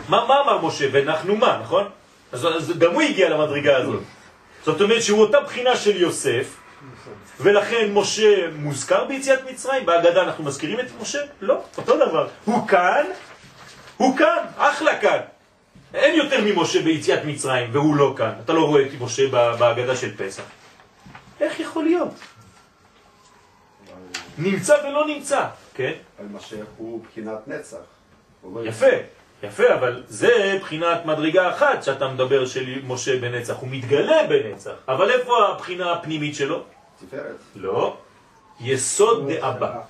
מה, 0.08 0.24
מה 0.26 0.40
אמר 0.40 0.66
משה? 0.66 0.88
ואנחנו 0.92 1.36
מה, 1.36 1.60
נכון? 1.62 1.88
אז, 2.32 2.46
אז 2.46 2.78
גם 2.78 2.92
הוא 2.92 3.02
הגיע 3.02 3.28
למדרגה 3.28 3.76
הזאת. 3.76 4.02
זאת 4.64 4.80
אומרת 4.80 5.02
שהוא 5.02 5.20
אותה 5.20 5.40
בחינה 5.40 5.76
של 5.76 5.96
יוסף, 5.96 6.56
ולכן 7.40 7.90
משה 7.92 8.50
מוזכר 8.54 9.04
ביציאת 9.04 9.50
מצרים, 9.50 9.86
בהגדה 9.86 10.22
אנחנו 10.22 10.44
מזכירים 10.44 10.80
את 10.80 10.86
משה? 11.00 11.18
לא, 11.40 11.62
אותו 11.76 11.96
דבר. 11.96 12.28
הוא 12.44 12.68
כאן, 12.68 13.06
הוא 13.96 14.16
כאן, 14.16 14.44
אחלה 14.56 15.00
כאן. 15.00 15.18
אין 15.94 16.14
יותר 16.14 16.40
ממשה 16.44 16.82
ביציאת 16.82 17.24
מצרים, 17.24 17.68
והוא 17.72 17.96
לא 17.96 18.14
כאן. 18.16 18.32
אתה 18.44 18.52
לא 18.52 18.66
רואה 18.66 18.82
את 18.82 18.90
משה 19.00 19.28
בהגדה 19.58 19.96
של 19.96 20.16
פסח. 20.16 20.42
איך 21.40 21.60
יכול 21.60 21.84
להיות? 21.84 22.14
נמצא 24.38 24.76
ולא 24.84 25.06
נמצא, 25.06 25.44
כן? 25.74 25.92
אבל 26.18 26.26
משיח 26.32 26.66
הוא 26.76 27.04
בחינת 27.04 27.48
נצח. 27.48 27.76
יפה, 28.64 28.86
יפה, 29.42 29.74
אבל 29.74 30.02
זה 30.08 30.58
בחינת 30.60 31.04
מדרגה 31.06 31.50
אחת 31.50 31.82
שאתה 31.82 32.08
מדבר 32.08 32.46
של 32.46 32.80
משה 32.86 33.20
בנצח, 33.20 33.54
הוא 33.56 33.68
מתגלה 33.72 34.26
בנצח, 34.28 34.72
אבל 34.88 35.10
איפה 35.10 35.48
הבחינה 35.48 35.92
הפנימית 35.92 36.34
שלו? 36.34 36.62
תפארת. 37.00 37.36
לא, 37.56 37.96
יסוד 38.60 39.30
דאבא. 39.32 39.80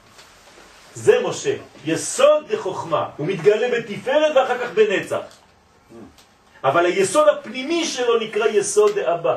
זה 0.94 1.20
משה, 1.24 1.56
יסוד 1.84 2.52
דחוכמה, 2.52 3.08
הוא 3.16 3.26
מתגלה 3.26 3.68
בתפארת 3.78 4.36
ואחר 4.36 4.58
כך 4.58 4.70
בנצח. 4.74 5.20
אבל 6.64 6.86
היסוד 6.86 7.28
הפנימי 7.28 7.84
שלו 7.84 8.18
נקרא 8.18 8.46
יסוד 8.46 8.98
דאבא. 8.98 9.36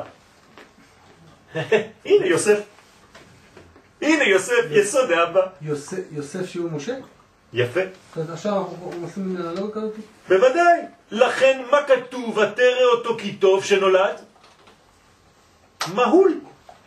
הנה 2.04 2.26
יוסף. 2.26 2.58
הנה 4.02 4.24
יוסף, 4.24 4.62
יסוד 4.70 5.08
דאבא. 5.08 5.40
יוסף, 5.62 6.02
יוסף 6.10 6.46
שהוא 6.48 6.70
משה? 6.70 6.94
יפה. 7.52 7.80
אומרת, 8.16 8.30
עכשיו 8.30 8.56
אנחנו 8.58 8.92
עושים 9.02 9.36
אנלוגיה 9.36 9.74
כזאת? 9.74 9.94
בוודאי. 10.28 10.80
לכן 11.10 11.62
מה 11.70 11.78
כתוב? 11.82 12.38
ותראה 12.38 12.84
אותו 12.84 13.16
כי 13.18 13.36
טוב 13.36 13.64
שנולד? 13.64 14.20
מהול. 15.94 16.40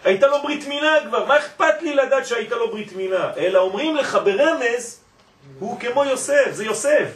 הייתה 0.04 0.28
לו 0.28 0.42
ברית 0.42 0.68
מילה 0.68 0.94
כבר, 1.08 1.26
מה 1.26 1.38
אכפת 1.38 1.82
לי 1.82 1.96
לדעת 1.96 2.26
שהייתה 2.26 2.56
לו 2.56 2.72
ברית 2.72 2.94
מילה? 2.96 3.34
אלא 3.38 3.60
אומרים 3.60 3.96
לך 3.96 4.18
ברמז, 4.24 5.00
הוא 5.60 5.80
כמו 5.80 6.06
יוסף, 6.06 6.52
זה 6.52 6.66
יוסף. 6.66 7.08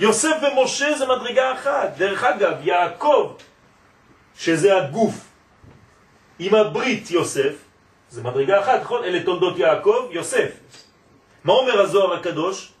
יוסף 0.00 0.36
ומשה 0.42 0.98
זה 0.98 1.06
מדרגה 1.06 1.52
אחת. 1.52 1.90
דרך 1.96 2.24
אגב, 2.24 2.54
יעקב, 2.62 3.32
שזה 4.36 4.76
הגוף, 4.76 5.14
עם 6.38 6.54
הברית 6.54 7.10
יוסף, 7.10 7.52
זה 8.10 8.22
מדרגה 8.22 8.60
אחת, 8.60 8.80
נכון? 8.80 9.04
אלה 9.04 9.22
תולדות 9.22 9.58
יעקב, 9.58 10.08
יוסף. 10.10 10.50
מה 11.44 11.52
אומר 11.52 11.80
הזוהר 11.80 12.12
הקדוש? 12.14 12.72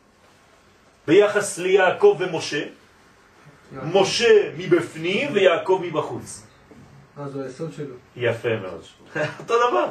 ביחס 1.06 1.58
ליעקב 1.58 2.16
ומשה, 2.18 2.64
משה 3.82 4.52
מבפנים 4.56 5.32
ויעקב 5.32 5.80
מבחוץ. 5.84 6.46
אה, 7.18 7.28
זו 7.28 7.42
היסוד 7.42 7.72
שלו. 7.72 7.94
יפה 8.16 8.56
מאוד. 8.62 8.82
אותו 9.40 9.54
דבר. 9.68 9.86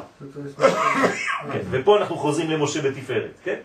כן, 1.52 1.60
ופה 1.70 1.98
אנחנו 1.98 2.16
חוזרים 2.16 2.50
למשה 2.50 2.82
בתפארת, 2.82 3.30
כן? 3.44 3.58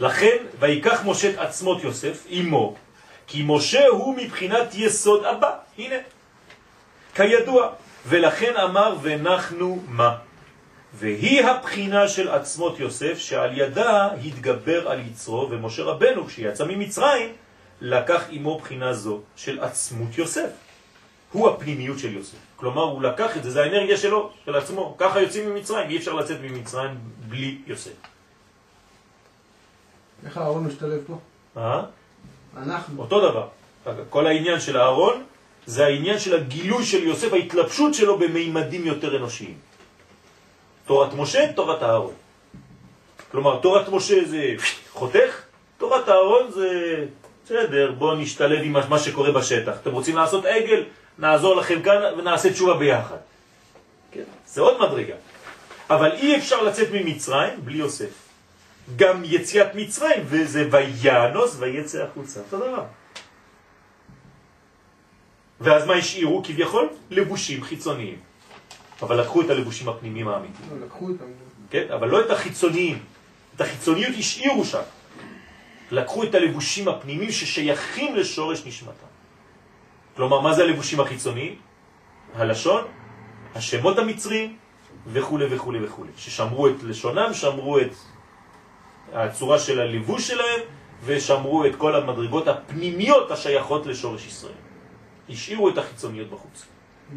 לכן, 0.00 0.36
ויקח 0.58 1.02
משה 1.04 1.30
את 1.30 1.38
עצמות 1.38 1.84
יוסף, 1.84 2.26
אמו, 2.40 2.76
כי 3.26 3.42
משה 3.46 3.86
הוא 3.86 4.16
מבחינת 4.16 4.74
יסוד 4.74 5.24
הבא. 5.24 5.50
הנה, 5.78 5.96
כידוע. 7.14 7.68
ולכן 8.06 8.56
אמר, 8.56 8.96
ונחנו 9.02 9.82
מה? 9.88 10.16
והיא 10.98 11.44
הבחינה 11.44 12.08
של 12.08 12.28
עצמות 12.28 12.80
יוסף, 12.80 13.18
שעל 13.18 13.58
ידה 13.58 14.08
התגבר 14.24 14.88
על 14.88 15.00
יצרו, 15.00 15.48
ומשה 15.50 15.82
רבנו, 15.82 16.26
כשיצא 16.26 16.64
ממצרים, 16.64 17.32
לקח 17.80 18.24
עמו 18.30 18.58
בחינה 18.58 18.92
זו 18.92 19.20
של 19.36 19.60
עצמות 19.60 20.18
יוסף. 20.18 20.50
הוא 21.32 21.48
הפנימיות 21.48 21.98
של 21.98 22.12
יוסף. 22.12 22.36
כלומר, 22.56 22.82
הוא 22.82 23.02
לקח 23.02 23.36
את 23.36 23.42
זה, 23.42 23.50
זה 23.50 23.62
האנרגיה 23.62 23.96
שלו, 23.96 24.30
של 24.44 24.54
עצמו. 24.54 24.94
ככה 24.98 25.20
יוצאים 25.20 25.50
ממצרים, 25.50 25.90
אי 25.90 25.96
אפשר 25.96 26.12
לצאת 26.12 26.38
ממצרים 26.40 26.90
בלי 27.28 27.58
יוסף. 27.66 27.98
איך 30.26 30.36
הארון 30.36 30.64
משתלב 30.66 31.00
פה? 31.06 31.18
אה? 31.56 31.82
אנחנו. 32.56 33.02
אותו 33.02 33.30
דבר. 33.30 33.48
כל 34.10 34.26
העניין 34.26 34.60
של 34.60 34.76
הארון 34.76 35.24
זה 35.66 35.86
העניין 35.86 36.18
של 36.18 36.34
הגילוי 36.34 36.84
של 36.84 37.02
יוסף, 37.02 37.32
ההתלבשות 37.32 37.94
שלו 37.94 38.18
במימדים 38.18 38.86
יותר 38.86 39.16
אנושיים. 39.16 39.58
תורת 40.86 41.14
משה, 41.14 41.52
תורת 41.52 41.82
הארון. 41.82 42.14
כלומר, 43.30 43.60
תורת 43.60 43.88
משה 43.88 44.24
זה 44.24 44.54
חותך, 44.92 45.42
תורת 45.78 46.08
הארון 46.08 46.50
זה 46.50 46.68
בסדר, 47.44 47.92
בואו 47.98 48.14
נשתלב 48.14 48.60
עם 48.62 48.76
מה 48.88 48.98
שקורה 48.98 49.32
בשטח. 49.32 49.72
אתם 49.82 49.92
רוצים 49.92 50.16
לעשות 50.16 50.44
עגל, 50.44 50.84
נעזור 51.18 51.56
לכם 51.56 51.82
כאן 51.82 52.18
ונעשה 52.18 52.52
תשובה 52.52 52.74
ביחד. 52.74 53.16
כן, 54.12 54.22
זה 54.46 54.60
עוד 54.60 54.78
מדרגה. 54.80 55.14
אבל 55.90 56.12
אי 56.12 56.36
אפשר 56.36 56.62
לצאת 56.62 56.88
ממצרים 56.92 57.64
בלי 57.64 57.78
יוסף. 57.78 58.24
גם 58.96 59.22
יציאת 59.24 59.74
מצרים, 59.74 60.22
וזה 60.24 60.68
וינוס 60.70 61.56
ויצא 61.58 62.02
החוצה. 62.02 62.40
אותו 62.40 62.58
דבר. 62.58 62.84
ואז 65.60 65.86
מה 65.86 65.94
השאירו? 65.94 66.42
כביכול 66.44 66.88
לבושים 67.10 67.64
חיצוניים. 67.64 68.18
אבל 69.02 69.20
לקחו 69.20 69.40
את 69.42 69.50
הלבושים 69.50 69.88
הפנימיים 69.88 70.28
האמיתיים. 70.28 70.68
לא, 70.70 70.86
לקחו 70.86 71.08
אותם. 71.08 71.24
כן? 71.70 71.86
אבל 71.94 72.08
לא 72.08 72.20
את 72.20 72.30
החיצוניים. 72.30 72.98
את 73.56 73.60
החיצוניות 73.60 74.14
השאירו 74.18 74.64
שם. 74.64 74.82
לקחו 75.90 76.22
את 76.22 76.34
הלבושים 76.34 76.88
הפנימיים 76.88 77.32
ששייכים 77.32 78.16
לשורש 78.16 78.66
נשמתם. 78.66 79.06
כלומר, 80.16 80.40
מה 80.40 80.54
זה 80.54 80.62
הלבושים 80.62 81.00
החיצוניים? 81.00 81.56
הלשון, 82.34 82.84
השמות 83.54 83.98
המצריים 83.98 84.56
וכו' 85.06 85.38
וכו' 85.50 85.72
וכו'. 85.82 86.04
ששמרו 86.16 86.68
את 86.68 86.82
לשונם, 86.82 87.34
שמרו 87.34 87.78
את 87.78 87.92
הצורה 89.12 89.58
של 89.58 89.80
הלבוש 89.80 90.28
שלהם 90.28 90.60
ושמרו 91.04 91.66
את 91.66 91.76
כל 91.76 91.94
המדרגות 91.94 92.48
הפנימיות 92.48 93.30
השייכות 93.30 93.86
לשורש 93.86 94.26
ישראל. 94.26 94.52
השאירו 95.28 95.68
את 95.68 95.78
החיצוניות 95.78 96.30
בחוץ. 96.30 96.66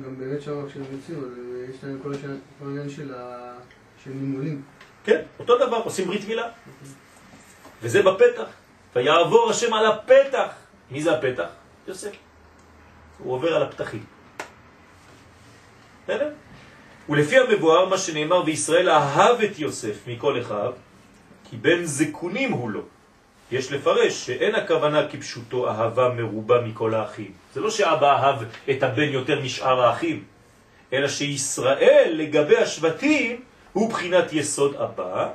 גם 0.05 0.19
באמת 0.19 0.41
שם 0.41 0.67
כשהם 0.69 0.83
יוצאים, 0.91 1.17
אז 1.17 1.23
אה, 1.23 1.73
יש 1.75 1.83
להם 1.83 1.99
כל 2.03 2.13
העניין 2.61 2.89
של 2.89 3.13
של 4.03 4.09
נימולים. 4.09 4.61
כן, 5.03 5.21
אותו 5.39 5.67
דבר, 5.67 5.77
עושים 5.77 6.07
ברית 6.07 6.27
מילה. 6.27 6.49
וזה 7.81 8.01
בפתח. 8.01 8.47
ויעבור 8.95 9.49
השם 9.49 9.73
על 9.73 9.85
הפתח. 9.85 10.53
מי 10.91 11.01
זה 11.03 11.17
הפתח? 11.17 11.49
יוסף. 11.87 12.11
הוא 13.17 13.33
עובר 13.33 13.55
על 13.55 13.63
הפתחים. 13.63 14.03
בסדר? 16.03 16.33
ולפי 17.09 17.37
המבואר, 17.37 17.89
מה 17.89 17.97
שנאמר, 17.97 18.43
וישראל 18.45 18.89
אהב 18.89 19.41
את 19.41 19.59
יוסף 19.59 20.07
מכל 20.07 20.41
אחיו, 20.41 20.73
כי 21.49 21.57
בן 21.57 21.85
זקונים 21.85 22.51
הוא 22.51 22.71
לו. 22.71 22.81
יש 23.51 23.71
לפרש 23.71 24.25
שאין 24.25 24.55
הכוונה 24.55 25.07
כפשוטו 25.07 25.69
אהבה 25.69 26.09
מרובה 26.09 26.61
מכל 26.61 26.93
האחים. 26.93 27.31
זה 27.53 27.61
לא 27.61 27.69
שאבא 27.69 28.15
אהב 28.15 28.35
את 28.69 28.83
הבן 28.83 29.09
יותר 29.09 29.41
משאר 29.41 29.81
האחים, 29.81 30.23
אלא 30.93 31.07
שישראל 31.07 32.11
לגבי 32.13 32.57
השבטים 32.57 33.41
הוא 33.73 33.89
בחינת 33.89 34.33
יסוד 34.33 34.75
אבא, 34.75 35.29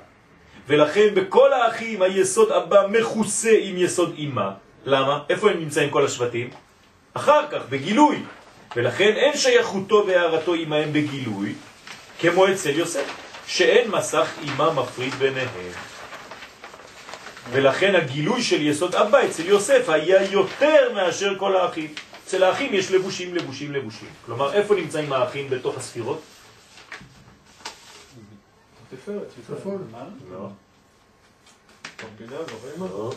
ולכן 0.68 1.14
בכל 1.14 1.52
האחים 1.52 2.02
היסוד 2.02 2.52
אבא 2.52 2.86
מכוסה 2.88 3.52
עם 3.60 3.76
יסוד 3.78 4.14
אמא. 4.18 4.48
למה? 4.84 5.22
איפה 5.28 5.50
הם 5.50 5.58
נמצאים 5.58 5.90
כל 5.90 6.04
השבטים? 6.04 6.50
אחר 7.14 7.46
כך, 7.50 7.60
בגילוי. 7.70 8.22
ולכן 8.76 9.12
אין 9.16 9.36
שייכותו 9.36 10.04
והערתו 10.06 10.54
עמהם 10.54 10.92
בגילוי, 10.92 11.54
כמו 12.18 12.48
אצל 12.48 12.70
יוסף, 12.70 13.04
שאין 13.46 13.90
מסך 13.90 14.28
אמא 14.44 14.72
מפריד 14.72 15.14
ביניהם. 15.14 15.48
ולכן 17.50 17.94
הגילוי 17.94 18.42
של 18.42 18.62
יסוד 18.62 18.94
אבא 18.94 19.18
אצל 19.26 19.46
יוסף 19.46 19.88
היה 19.88 20.30
יותר 20.30 20.92
מאשר 20.94 21.38
כל 21.38 21.56
האחים. 21.56 21.94
אצל 22.24 22.42
האחים 22.44 22.74
יש 22.74 22.90
לבושים, 22.90 23.34
לבושים, 23.34 23.72
לבושים. 23.72 24.08
כלומר, 24.26 24.52
איפה 24.52 24.74
נמצאים 24.74 25.12
האחים 25.12 25.50
בתוך 25.50 25.76
הספירות? 25.76 26.22
לא. 30.30 30.48
לא. 32.80 33.12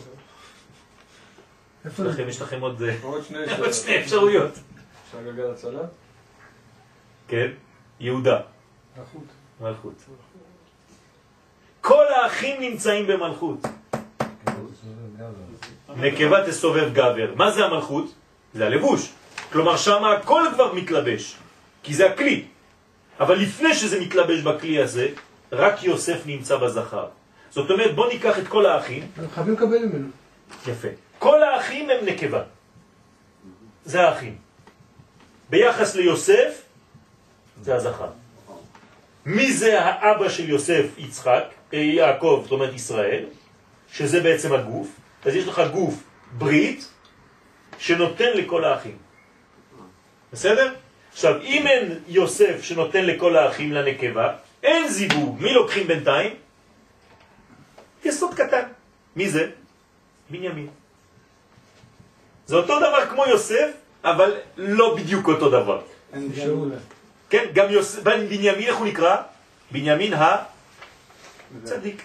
לכם 1.98 2.28
יש 2.28 2.42
לכם 2.42 2.60
עוד 2.60 2.82
אה, 2.82 2.96
עוד 3.02 3.24
שני 3.72 3.98
אפשרויות. 4.04 4.52
אפשר 5.06 5.22
גלגל 5.22 5.50
הצלה? 5.50 5.80
כן? 7.28 7.46
יהודה, 8.00 8.40
החוט. 8.96 9.24
מלכות. 9.60 9.94
כל 11.80 12.04
האחים 12.08 12.60
נמצאים 12.60 13.06
במלכות. 13.06 13.58
נקבה 15.96 16.46
תסובב 16.46 16.92
גבר. 16.92 17.32
מה 17.34 17.50
זה 17.50 17.64
המלכות? 17.64 18.14
זה 18.54 18.66
הלבוש. 18.66 19.12
כלומר, 19.52 19.76
שם 19.76 20.04
הכל 20.04 20.42
כבר 20.54 20.72
מתלבש, 20.74 21.36
כי 21.82 21.94
זה 21.94 22.10
הכלי. 22.10 22.44
אבל 23.20 23.36
לפני 23.38 23.74
שזה 23.74 24.00
מתלבש 24.00 24.40
בכלי 24.40 24.82
הזה, 24.82 25.08
רק 25.52 25.84
יוסף 25.84 26.26
נמצא 26.26 26.56
בזכר. 26.56 27.06
זאת 27.50 27.70
אומרת, 27.70 27.94
בוא 27.94 28.08
ניקח 28.08 28.38
את 28.38 28.48
כל 28.48 28.66
האחים, 28.66 29.02
אנחנו 29.18 29.34
חייבים 29.34 29.54
לקבל 29.54 29.78
ממנו. 29.78 30.08
יפה. 30.66 30.88
כל 31.18 31.42
האחים 31.42 31.90
הם 31.90 32.06
נקבה. 32.06 32.42
זה 33.84 34.08
האחים. 34.08 34.36
ביחס 35.50 35.94
ליוסף, 35.94 36.62
זה 37.62 37.74
הזכר. 37.74 38.10
מי 39.26 39.52
זה 39.52 39.80
האבא 39.80 40.28
של 40.28 40.48
יוסף? 40.48 40.86
יצחק, 40.98 41.44
אה, 41.74 41.78
יעקב, 41.78 42.40
זאת 42.42 42.52
אומרת 42.52 42.74
ישראל, 42.74 43.24
שזה 43.92 44.20
בעצם 44.20 44.52
הגוף. 44.52 44.88
אז 45.26 45.34
יש 45.34 45.46
לך 45.46 45.62
גוף 45.72 45.94
ברית 46.38 46.88
שנותן 47.78 48.30
לכל 48.34 48.64
האחים. 48.64 48.96
בסדר? 50.32 50.74
עכשיו, 51.12 51.40
אם 51.42 51.66
אין 51.66 51.98
יוסף 52.08 52.62
שנותן 52.62 53.04
לכל 53.04 53.36
האחים 53.36 53.72
לנקבה, 53.72 54.32
אין 54.62 54.88
זיווג. 54.88 55.40
מי 55.42 55.52
לוקחים 55.54 55.86
בינתיים? 55.86 56.34
יסוד 58.04 58.34
קטן. 58.34 58.62
מי 59.16 59.28
זה? 59.28 59.50
בנימין. 60.30 60.68
זה 62.46 62.56
אותו 62.56 62.78
דבר 62.78 63.06
כמו 63.10 63.26
יוסף, 63.26 63.70
אבל 64.04 64.34
לא 64.56 64.96
בדיוק 64.96 65.28
אותו 65.28 65.50
דבר. 65.50 65.80
כן, 67.30 67.44
גם 67.54 67.70
יוס... 67.70 67.96
בן- 67.98 68.26
בנימין, 68.28 68.62
איך 68.68 68.76
הוא 68.76 68.86
נקרא? 68.86 69.16
בנימין 69.70 70.12
הצדיק. 71.62 72.02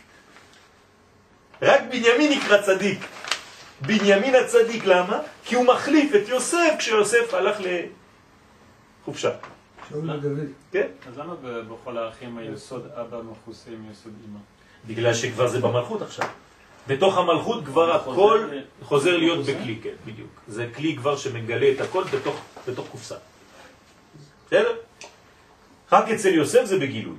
רק 1.62 1.82
בנימין 1.90 2.32
נקרא 2.32 2.62
צדיק. 2.62 3.00
בנימין 3.82 4.36
הצדיק, 4.36 4.86
למה? 4.86 5.20
כי 5.46 5.56
הוא 5.56 5.66
מחליף 5.66 6.16
את 6.16 6.30
יוסף 6.30 6.76
כשיוסף 6.80 7.34
הלך 7.34 7.58
לחופשה. 9.04 9.32
שאול. 9.90 10.10
כן? 10.72 10.88
אז 11.08 11.18
למה 11.18 11.36
בכל 11.44 11.98
האחים 11.98 12.38
היסוד 12.38 12.88
אבא 12.96 13.18
מכוסה 13.32 13.70
עם 13.70 13.92
יסוד 13.92 14.14
אמא? 14.30 14.40
בגלל 14.88 15.14
שכבר 15.14 15.48
זה 15.48 15.60
במלכות 15.60 16.02
עכשיו. 16.02 16.28
בתוך 16.88 17.18
המלכות 17.18 17.66
כבר 17.66 18.00
חוזר 18.00 18.12
הכל 18.12 18.48
חוזר 18.84 19.18
להיות? 19.18 19.46
בכלי, 19.46 19.80
כן, 19.84 19.96
בדיוק. 20.06 20.30
זה 20.48 20.68
כלי 20.76 20.96
כבר 20.98 21.18
שמגלה 21.18 21.72
את 21.76 21.82
הכל 21.82 22.04
בתוך, 22.04 22.42
בתוך 22.68 22.88
קופסה. 22.92 23.16
בסדר? 24.48 24.76
רק 25.92 26.10
אצל 26.10 26.34
יוסף 26.34 26.66
זה 26.66 26.80
בגילוי. 26.80 27.16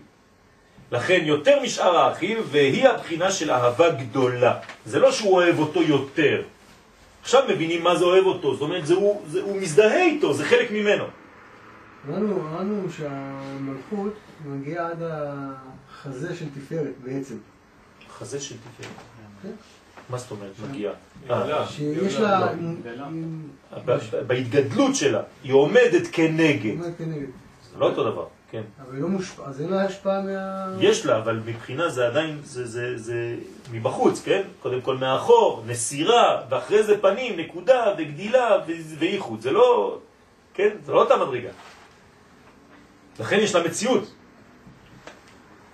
לכן 0.93 1.21
יותר 1.25 1.63
משאר 1.63 1.97
האחים, 1.97 2.39
והיא 2.51 2.89
הבחינה 2.89 3.31
של 3.31 3.51
אהבה 3.51 3.91
גדולה. 3.91 4.59
זה 4.87 4.99
לא 4.99 5.13
שהוא 5.13 5.33
אוהב 5.33 5.59
אותו 5.59 5.83
יותר. 5.83 6.43
עכשיו 7.23 7.43
מבינים 7.49 7.83
מה 7.85 7.97
זה 7.97 8.05
אוהב 8.05 8.25
אותו, 8.27 8.53
זאת 8.55 8.63
אומרת, 8.63 8.87
זה 8.87 8.95
הוא, 8.95 9.23
זה, 9.27 9.43
הוא 9.43 9.61
מזדהה 9.61 10.05
איתו, 10.05 10.35
זה 10.35 10.45
חלק 10.45 10.71
ממנו. 10.71 11.05
אמרנו, 12.09 12.41
אמרנו 12.41 12.91
שהמלכות 12.97 14.13
מגיעה 14.45 14.91
עד 14.91 15.03
החזה 15.03 16.35
של 16.35 16.47
תפארת 16.55 16.95
בעצם. 17.05 17.35
חזה 18.19 18.41
של 18.41 18.55
תפארת. 18.57 18.97
כן. 19.43 19.53
מה 20.11 20.19
זאת 20.19 20.31
אומרת 20.31 20.53
מגיע? 20.71 20.93
גאולה. 21.27 21.67
שיש. 21.67 22.15
לה... 22.15 22.49
בהתגדלות 24.27 24.97
שלה, 24.97 25.23
היא 25.45 25.53
עומדת 25.53 26.07
כנגד. 26.13 26.71
עומדת 26.71 26.99
כנגד. 26.99 27.27
זה 27.73 27.79
לא 27.79 27.87
אותו 27.87 28.11
דבר, 28.11 28.27
כן. 28.53 28.63
אבל 28.81 28.95
היא 28.95 29.03
לא 29.03 29.09
מושפע, 29.09 29.43
אז 29.47 29.61
אין 29.61 29.71
לה 29.71 29.85
השפעה 29.85 30.23
מה... 30.23 30.67
יש 30.81 31.07
לה, 31.07 31.19
אבל 31.19 31.41
מבחינה 31.45 31.89
זה 31.89 32.07
עדיין, 32.07 32.41
זה, 32.45 32.67
זה, 32.67 32.99
זה 32.99 33.37
מבחוץ, 33.71 34.23
כן? 34.25 34.43
קודם 34.63 34.81
כל 34.81 34.97
מאחור, 34.97 35.65
נסירה, 35.67 36.43
ואחרי 36.49 36.83
זה 36.83 37.01
פנים, 37.01 37.41
נקודה, 37.41 37.95
וגדילה, 37.99 38.59
ו- 38.67 38.97
וייחוד. 38.99 39.41
זה 39.41 39.51
לא, 39.51 39.99
כן? 40.55 40.69
זה 40.85 40.93
לא 40.93 41.01
אותה 41.01 41.17
מדרגה. 41.17 41.49
לכן 43.21 43.37
יש 43.41 43.55
לה 43.55 43.65
מציאות. 43.65 44.15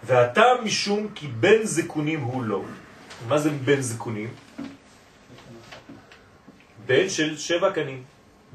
והטעם 0.05 0.65
משום 0.65 1.09
כי 1.15 1.27
בן 1.27 1.63
זקונים 1.63 2.21
הוא 2.21 2.43
לא. 2.43 2.63
מה 3.29 3.39
זה 3.39 3.51
בן 3.51 3.81
זקונים? 3.81 4.31
בן 6.87 7.09
של 7.09 7.37
שבע 7.37 7.73
קנים. 7.73 8.03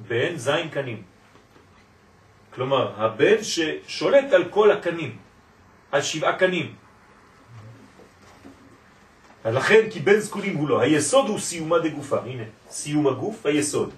בן 0.07 0.35
זין 0.35 0.69
קנים. 0.69 1.12
כלומר, 2.55 2.93
הבן 2.97 3.43
ששולט 3.43 4.33
על 4.33 4.43
כל 4.49 4.71
הקנים, 4.71 5.17
על 5.91 6.01
שבעה 6.01 6.37
קנים. 6.37 6.75
לכן 9.45 9.89
כי 9.89 9.99
בן 9.99 10.19
זקונים 10.19 10.55
הוא 10.55 10.69
לא. 10.69 10.81
היסוד 10.81 11.27
הוא 11.27 11.39
סיומה 11.39 11.79
דגופה. 11.79 12.17
הנה, 12.25 12.43
סיום 12.69 13.07
הגוף, 13.07 13.45
היסוד. 13.45 13.91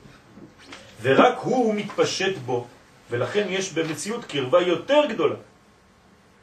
ורק 1.02 1.38
הוא, 1.38 1.56
הוא 1.56 1.76
מתפשט 1.76 2.38
בו, 2.46 2.68
ולכן 3.12 3.46
יש 3.50 3.74
במציאות 3.74 4.26
קרבה 4.26 4.62
יותר 4.62 5.02
גדולה. 5.10 5.36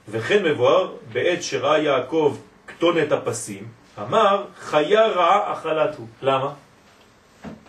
וכן 0.08 0.44
מבואר, 0.44 0.92
בעת 1.12 1.42
שראה 1.42 1.78
יעקב 1.78 2.36
כתונת 2.66 3.12
הפסים, 3.12 3.68
אמר, 3.98 4.44
חיה 4.58 5.06
רעה 5.06 5.52
אכלת 5.52 5.96
הוא. 5.96 6.06
למה? 6.22 6.54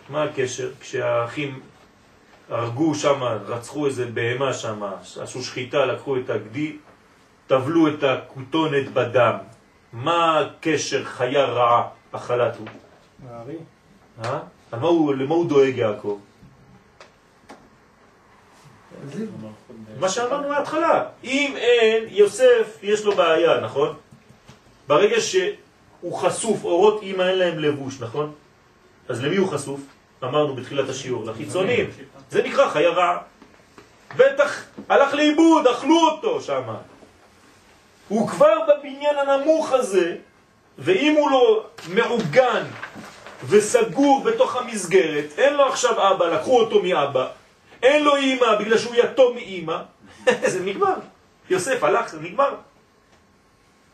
מה 0.08 0.22
הקשר? 0.22 0.70
כשהאחים 0.80 1.60
הרגו 2.48 2.94
שם, 2.94 3.22
רצחו 3.22 3.86
איזה 3.86 4.06
בהמה 4.06 4.52
שם, 4.52 4.82
עשו 5.20 5.42
שחיטה, 5.42 5.86
לקחו 5.86 6.16
את 6.16 6.30
הגדי, 6.30 6.76
טבלו 7.46 7.88
את 7.88 8.02
הכותונת 8.02 8.92
בדם. 8.92 9.36
מה 9.92 10.40
הקשר 10.40 11.04
חיה 11.04 11.44
רעה 11.44 11.88
אכלת 12.12 12.56
הוא? 12.56 12.66
הארי. 13.30 13.56
אה? 14.24 14.38
הוא, 14.80 15.14
למה 15.14 15.34
הוא 15.34 15.48
דואג 15.48 15.76
יעקב? 15.76 16.18
מה 20.00 20.08
שאמרנו 20.08 20.48
מההתחלה. 20.48 21.04
אם 21.24 21.54
אין, 21.56 22.04
יוסף 22.08 22.78
יש 22.82 23.04
לו 23.04 23.16
בעיה, 23.16 23.60
נכון? 23.60 23.96
ברגע 24.86 25.20
שהוא 25.20 26.14
חשוף, 26.18 26.64
אורות 26.64 27.02
אמא 27.02 27.22
אין 27.22 27.38
להם 27.38 27.58
לבוש, 27.58 28.00
נכון? 28.00 28.32
אז 29.08 29.24
למי 29.24 29.36
הוא 29.36 29.48
חשוף? 29.48 29.80
אמרנו 30.22 30.54
בתחילת 30.54 30.88
השיעור, 30.88 31.24
לחיצונים. 31.24 31.90
זה 32.30 32.42
נקרא 32.42 32.68
חיה 32.68 32.90
רעה. 32.90 33.18
בטח 34.16 34.64
הלך 34.88 35.14
לאיבוד, 35.14 35.66
אכלו 35.66 36.00
אותו 36.10 36.40
שם. 36.40 36.62
הוא 38.08 38.28
כבר 38.28 38.58
בבניין 38.68 39.18
הנמוך 39.18 39.72
הזה, 39.72 40.16
ואם 40.78 41.14
הוא 41.18 41.30
לא 41.30 41.66
מעוגן 41.88 42.64
וסגור 43.48 44.22
בתוך 44.24 44.56
המסגרת, 44.56 45.24
אין 45.38 45.54
לו 45.54 45.68
עכשיו 45.68 46.10
אבא, 46.10 46.26
לקחו 46.26 46.60
אותו 46.60 46.82
מאבא, 46.82 47.28
אין 47.82 48.04
לו 48.04 48.16
אימא 48.16 48.54
בגלל 48.60 48.78
שהוא 48.78 48.94
יתום 48.94 49.34
מאימא, 49.34 49.78
זה 50.52 50.60
נגמר. 50.60 50.94
יוסף 51.50 51.84
הלך, 51.84 52.08
זה 52.08 52.20
נגמר. 52.20 52.54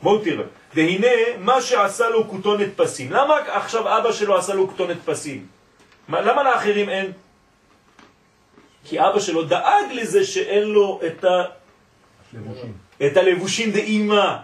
בואו 0.02 0.18
תראה. 0.18 0.44
והנה 0.74 1.06
מה 1.38 1.62
שעשה 1.62 2.08
לו 2.08 2.28
כותונת 2.28 2.68
פסים. 2.76 3.12
למה 3.12 3.34
עכשיו 3.46 3.98
אבא 3.98 4.12
שלו 4.12 4.38
עשה 4.38 4.54
לו 4.54 4.68
כותונת 4.68 4.96
פסים? 5.04 5.46
מה, 6.10 6.20
למה 6.20 6.42
לאחרים 6.42 6.88
אין? 6.88 7.12
כי 8.84 9.00
אבא 9.00 9.20
שלו 9.20 9.42
דאג 9.44 9.92
לזה 9.92 10.24
שאין 10.24 10.62
לו 10.68 11.00
את, 11.06 11.24
ה... 11.24 11.42
את 13.06 13.16
הלבושים 13.16 13.70
דאימה. 13.70 14.38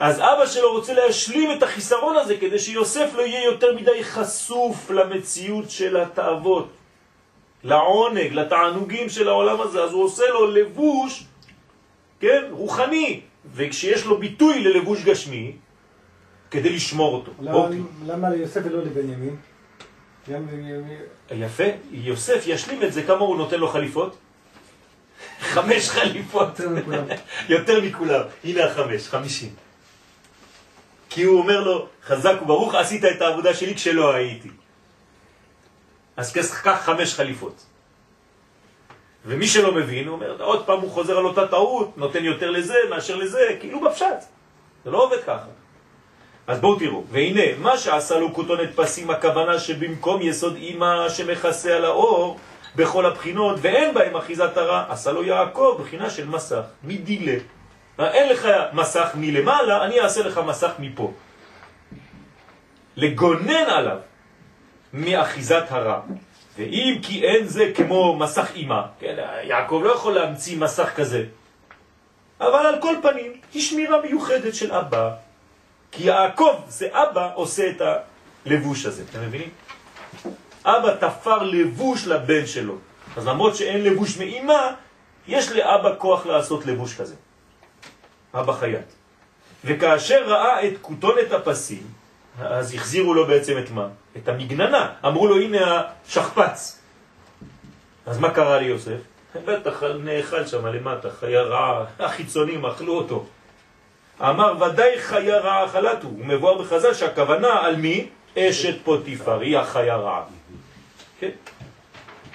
אז 0.00 0.20
אבא 0.20 0.46
שלו 0.46 0.72
רוצה 0.72 0.92
להשלים 0.94 1.52
את 1.58 1.62
החיסרון 1.62 2.16
הזה 2.16 2.36
כדי 2.36 2.58
שיוסף 2.58 3.10
לא 3.14 3.22
יהיה 3.22 3.44
יותר 3.44 3.74
מדי 3.76 4.04
חשוף 4.04 4.90
למציאות 4.90 5.70
של 5.70 5.96
התאוות, 5.96 6.68
לעונג, 7.64 8.32
לתענוגים 8.32 9.08
של 9.08 9.28
העולם 9.28 9.60
הזה. 9.60 9.82
אז 9.84 9.92
הוא 9.92 10.04
עושה 10.04 10.22
לו 10.28 10.50
לבוש, 10.50 11.24
כן, 12.20 12.42
רוחני, 12.50 13.20
וכשיש 13.54 14.04
לו 14.06 14.18
ביטוי 14.18 14.64
ללבוש 14.64 15.04
גשמי, 15.04 15.52
כדי 16.50 16.70
לשמור 16.72 17.14
אותו. 17.14 17.32
למה- 17.40 17.58
למה 18.06 18.30
ליוסף 18.30 18.60
ולא 18.64 18.78
לבנימין? 18.82 19.36
בנימין- 20.26 21.02
יפה, 21.30 21.64
יוסף 21.90 22.42
ישלים 22.46 22.82
את 22.82 22.92
זה, 22.92 23.02
כמה 23.02 23.18
הוא 23.18 23.36
נותן 23.36 23.58
לו 23.60 23.68
חליפות? 23.68 24.16
חמש 25.40 25.88
חליפות. 25.88 26.60
יותר 27.48 27.80
מכולם. 27.80 28.20
הנה 28.44 28.64
החמש, 28.64 29.08
חמישים. 29.08 29.54
כי 31.10 31.22
הוא 31.22 31.38
אומר 31.38 31.60
לו, 31.60 31.88
חזק 32.04 32.34
וברוך, 32.42 32.74
עשית 32.74 33.04
את 33.04 33.22
העבודה 33.22 33.54
שלי 33.54 33.74
כשלא 33.74 34.14
הייתי. 34.14 34.48
אז 36.16 36.32
קח 36.62 36.80
חמש 36.84 37.14
חליפות. 37.14 37.64
ומי 39.26 39.46
שלא 39.46 39.74
מבין, 39.74 40.06
הוא 40.08 40.14
אומר, 40.14 40.42
עוד 40.42 40.66
פעם 40.66 40.80
הוא 40.80 40.90
חוזר 40.90 41.18
על 41.18 41.24
אותה 41.24 41.46
טעות, 41.48 41.98
נותן 41.98 42.24
יותר 42.24 42.50
לזה 42.50 42.74
מאשר 42.90 43.16
לזה, 43.16 43.56
כאילו 43.60 43.80
בפשט. 43.80 44.20
זה 44.84 44.90
לא 44.90 45.04
עובד 45.04 45.22
ככה. 45.26 45.46
אז 46.48 46.60
בואו 46.60 46.78
תראו, 46.78 47.04
והנה, 47.10 47.42
מה 47.58 47.78
שעשה 47.78 48.18
לו 48.18 48.34
כותונת 48.34 48.68
פסים, 48.74 49.10
הכוונה 49.10 49.58
שבמקום 49.58 50.22
יסוד 50.22 50.56
אימא 50.56 51.08
שמכסה 51.08 51.76
על 51.76 51.84
האור 51.84 52.38
בכל 52.76 53.06
הבחינות, 53.06 53.58
ואין 53.60 53.94
בהם 53.94 54.16
אחיזת 54.16 54.56
הרע, 54.56 54.84
עשה 54.88 55.12
לו 55.12 55.24
יעקב 55.24 55.78
בחינה 55.80 56.10
של 56.10 56.26
מסך, 56.26 56.62
מדילה. 56.84 57.38
אין 57.98 58.28
לך 58.28 58.48
מסך 58.72 59.08
מלמעלה, 59.14 59.84
אני 59.84 60.00
אעשה 60.00 60.22
לך 60.22 60.40
מסך 60.46 60.70
מפה. 60.78 61.12
לגונן 62.96 63.68
עליו 63.68 63.98
מאחיזת 64.92 65.64
הרע. 65.68 66.00
ואם 66.58 66.98
כי 67.02 67.24
אין 67.24 67.46
זה 67.46 67.72
כמו 67.74 68.16
מסך 68.16 68.50
אימא, 68.54 68.80
כן, 69.00 69.16
יעקב 69.42 69.80
לא 69.84 69.92
יכול 69.92 70.14
להמציא 70.14 70.58
מסך 70.58 70.90
כזה. 70.96 71.24
אבל 72.40 72.66
על 72.66 72.80
כל 72.80 72.94
פנים, 73.02 73.32
היא 73.54 73.62
שמירה 73.62 74.02
מיוחדת 74.02 74.54
של 74.54 74.72
אבא, 74.72 75.27
כי 75.92 76.06
יעקב 76.06 76.54
זה 76.68 76.88
אבא 76.92 77.30
עושה 77.34 77.70
את 77.70 77.82
הלבוש 78.46 78.86
הזה, 78.86 79.02
אתם 79.10 79.20
מבינים? 79.20 79.50
אבא 80.64 80.94
תפר 81.00 81.42
לבוש 81.42 82.06
לבן 82.06 82.46
שלו. 82.46 82.74
אז 83.16 83.26
למרות 83.26 83.56
שאין 83.56 83.84
לבוש 83.84 84.18
מאימא, 84.18 84.70
יש 85.28 85.52
לאבא 85.52 85.94
כוח 85.98 86.26
לעשות 86.26 86.66
לבוש 86.66 86.94
כזה. 86.94 87.14
אבא 88.34 88.52
חייט. 88.52 88.86
וכאשר 89.64 90.24
ראה 90.26 90.68
את 90.68 90.72
כותונת 90.82 91.32
הפסים, 91.32 91.82
אז 92.40 92.74
החזירו 92.74 93.14
לו 93.14 93.26
בעצם 93.26 93.58
את 93.58 93.70
מה? 93.70 93.88
את 94.16 94.28
המגננה. 94.28 94.92
אמרו 95.06 95.26
לו, 95.26 95.40
הנה 95.40 95.82
השכפץ. 96.06 96.78
אז 98.06 98.18
מה 98.18 98.30
קרה 98.30 98.58
ליוסף? 98.58 98.98
בטח 99.44 99.82
נאכל 99.82 100.46
שם 100.46 100.66
למטה, 100.66 101.10
חיה 101.10 101.42
רעה, 101.42 101.84
החיצונים 101.98 102.66
אכלו 102.66 102.92
אותו. 102.92 103.26
אמר 104.20 104.62
ודאי 104.62 105.00
חיה 105.00 105.38
רעה 105.38 105.66
אכלתו, 105.66 106.06
הוא 106.08 106.26
מבואר 106.26 106.62
בחז"ל 106.62 106.94
שהכוונה 106.94 107.60
על 107.60 107.76
מי? 107.76 108.08
אשת 108.38 108.74
פוטיפר, 108.84 109.40
היא 109.40 109.58
החיה 109.58 109.96
רעה. 109.96 110.24
כן? 111.20 111.30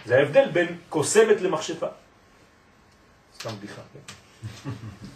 זה 0.05 0.17
ההבדל 0.17 0.49
בין 0.49 0.77
קוסמת 0.89 1.41
למכשפה. 1.41 1.87
סתם 3.35 3.49
בדיחה, 3.57 3.81
כן? 3.93 3.99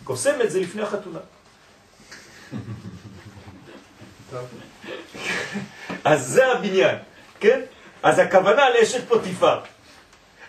קוסמת 0.03 0.51
זה 0.51 0.59
לפני 0.59 0.81
החתונה. 0.81 1.19
אז 6.03 6.27
זה 6.27 6.51
הבניין, 6.51 6.97
כן? 7.39 7.61
אז 8.03 8.19
הכוונה 8.19 8.69
לאשת 8.69 9.07
פוטיפר. 9.07 9.59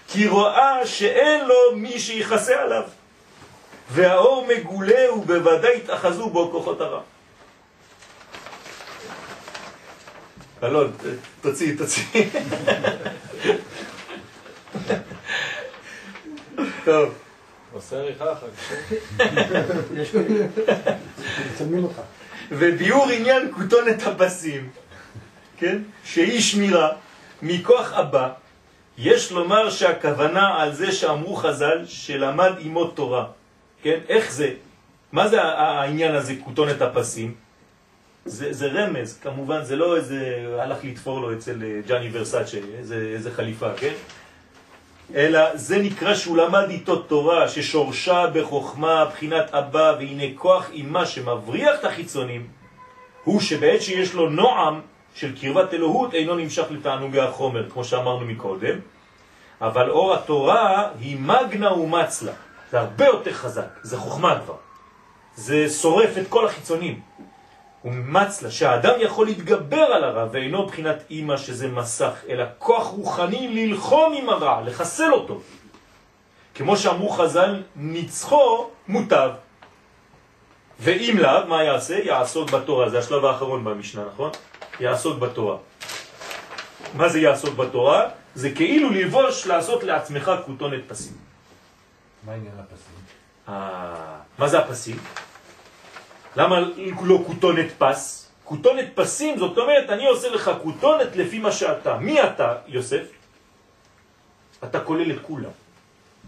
כי 0.08 0.28
רואה 0.28 0.86
שאין 0.86 1.44
לו 1.44 1.54
מי 1.76 1.98
שיחסה 2.00 2.62
עליו. 2.62 2.82
והאור 3.90 4.46
מגולה 4.46 5.12
ובוודאי 5.12 5.76
התאחזו 5.76 6.30
בו 6.30 6.50
כוחות 6.50 6.80
הרע. 6.80 7.00
אלון, 10.62 10.92
תוציא, 11.40 11.78
תוציא. 11.78 12.02
טוב, 16.84 17.14
עושה 17.72 17.96
עריכה 17.96 18.32
אחר 18.32 18.46
כך. 18.56 18.92
מצלמים 21.52 21.84
אותך. 21.84 22.00
וביור 22.50 23.06
עניין 23.10 23.52
כותונת 23.54 24.02
הבסים, 24.02 24.68
כן? 25.58 25.78
שהיא 26.04 26.40
שמירה 26.40 26.88
מכוח 27.42 27.92
אבא, 27.92 28.28
יש 28.98 29.32
לומר 29.32 29.70
שהכוונה 29.70 30.62
על 30.62 30.74
זה 30.74 30.92
שאמרו 30.92 31.36
חז"ל 31.36 31.84
שלמד 31.86 32.52
עמו 32.58 32.84
תורה, 32.84 33.26
כן? 33.82 33.98
איך 34.08 34.32
זה? 34.32 34.54
מה 35.12 35.28
זה 35.28 35.42
העניין 35.42 36.14
הזה, 36.14 36.34
כותונת 36.44 36.82
הפסים? 36.82 37.34
זה, 38.24 38.52
זה 38.52 38.66
רמז, 38.66 39.18
כמובן, 39.22 39.64
זה 39.64 39.76
לא 39.76 39.96
איזה, 39.96 40.48
הלך 40.58 40.84
לתפור 40.84 41.20
לו 41.20 41.32
אצל 41.32 41.62
אה, 41.62 41.80
ג'אני 41.86 42.08
ורסאצ'ה, 42.12 42.58
איזה, 42.78 43.10
איזה 43.14 43.30
חליפה, 43.30 43.74
כן? 43.76 43.92
אלא 45.14 45.56
זה 45.56 45.78
נקרא 45.78 46.14
שהוא 46.14 46.36
למד 46.36 46.66
איתו 46.70 46.96
תורה 46.96 47.48
ששורשה 47.48 48.26
בחוכמה 48.26 49.04
בחינת 49.04 49.54
אבא 49.54 49.94
והנה 49.98 50.24
כוח 50.34 50.70
אימה 50.70 51.06
שמבריח 51.06 51.80
את 51.80 51.84
החיצונים 51.84 52.46
הוא 53.24 53.40
שבעת 53.40 53.82
שיש 53.82 54.14
לו 54.14 54.30
נועם 54.30 54.80
של 55.14 55.40
קרבת 55.40 55.74
אלוהות 55.74 56.14
אינו 56.14 56.34
נמשך 56.34 56.64
לתענוגי 56.70 57.20
החומר 57.20 57.70
כמו 57.70 57.84
שאמרנו 57.84 58.26
מקודם 58.26 58.78
אבל 59.60 59.90
אור 59.90 60.14
התורה 60.14 60.88
היא 61.00 61.16
מגנה 61.20 61.72
ומצלה 61.72 62.32
זה 62.70 62.80
הרבה 62.80 63.06
יותר 63.06 63.32
חזק, 63.32 63.68
זה 63.82 63.96
חוכמה 63.96 64.40
כבר 64.44 64.54
זה 65.38 65.70
שורף 65.70 66.18
את 66.18 66.28
כל 66.28 66.46
החיצונים 66.46 67.00
ומצלה, 67.84 68.50
שהאדם 68.50 68.92
יכול 69.00 69.26
להתגבר 69.26 69.80
על 69.80 70.04
הרע 70.04 70.26
ואינו 70.32 70.66
בחינת 70.66 70.96
אימא 71.10 71.36
שזה 71.36 71.68
מסך, 71.68 72.10
אלא 72.28 72.44
כוח 72.58 72.86
רוחני 72.86 73.48
ללחום 73.48 74.14
עם 74.16 74.28
הרע, 74.28 74.62
לחסל 74.64 75.12
אותו. 75.12 75.40
כמו 76.54 76.76
שאמרו 76.76 77.08
חז"ל, 77.08 77.62
ניצחו 77.76 78.70
מוטב. 78.88 79.30
ואם 80.80 81.16
לאו, 81.18 81.46
מה 81.48 81.64
יעשה? 81.64 81.98
יעסוק 81.98 82.50
בתורה, 82.50 82.88
זה 82.90 82.98
השלב 82.98 83.24
האחרון 83.24 83.64
במשנה, 83.64 84.02
נכון? 84.12 84.30
יעסוק 84.80 85.18
בתורה. 85.18 85.56
מה 86.94 87.08
זה 87.08 87.20
יעסוק 87.20 87.54
בתורה? 87.54 88.08
זה 88.34 88.50
כאילו 88.50 88.90
ללבוש, 88.90 89.46
לעשות 89.46 89.84
לעצמך 89.84 90.30
כותונת 90.46 90.80
פסים. 90.86 91.27
מה 92.26 92.32
עניין 92.32 92.54
הפסים? 92.58 92.94
אה, 93.48 94.18
מה 94.38 94.48
זה 94.48 94.58
הפסים? 94.58 94.96
למה 96.36 96.60
לא 97.02 97.18
כותונת 97.26 97.66
פס? 97.78 98.30
כותונת 98.44 98.86
פסים, 98.94 99.38
זאת 99.38 99.58
אומרת, 99.58 99.90
אני 99.90 100.06
עושה 100.06 100.28
לך 100.28 100.50
כותונת 100.62 101.16
לפי 101.16 101.38
מה 101.38 101.52
שאתה. 101.52 101.96
מי 101.96 102.22
אתה, 102.22 102.54
יוסף? 102.66 103.04
אתה 104.64 104.80
כולל 104.80 105.12
את 105.12 105.18
כולם. 105.22 105.50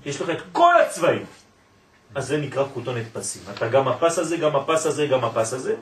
יש 0.05 0.20
לך 0.20 0.30
את 0.30 0.43
כל 0.53 0.80
הצבעים. 0.80 1.26
אז 2.14 2.26
זה 2.26 2.36
נקרא 2.36 2.64
כותונת 2.74 3.07
פסים. 3.12 3.43
אתה 3.55 3.68
גם 3.68 3.88
הפס 3.88 4.18
הזה, 4.18 4.36
גם 4.36 4.57
הפס 4.57 4.86
הזה, 4.86 5.07
גם 5.07 5.24
הפס 5.24 5.53
הזה. 5.53 5.74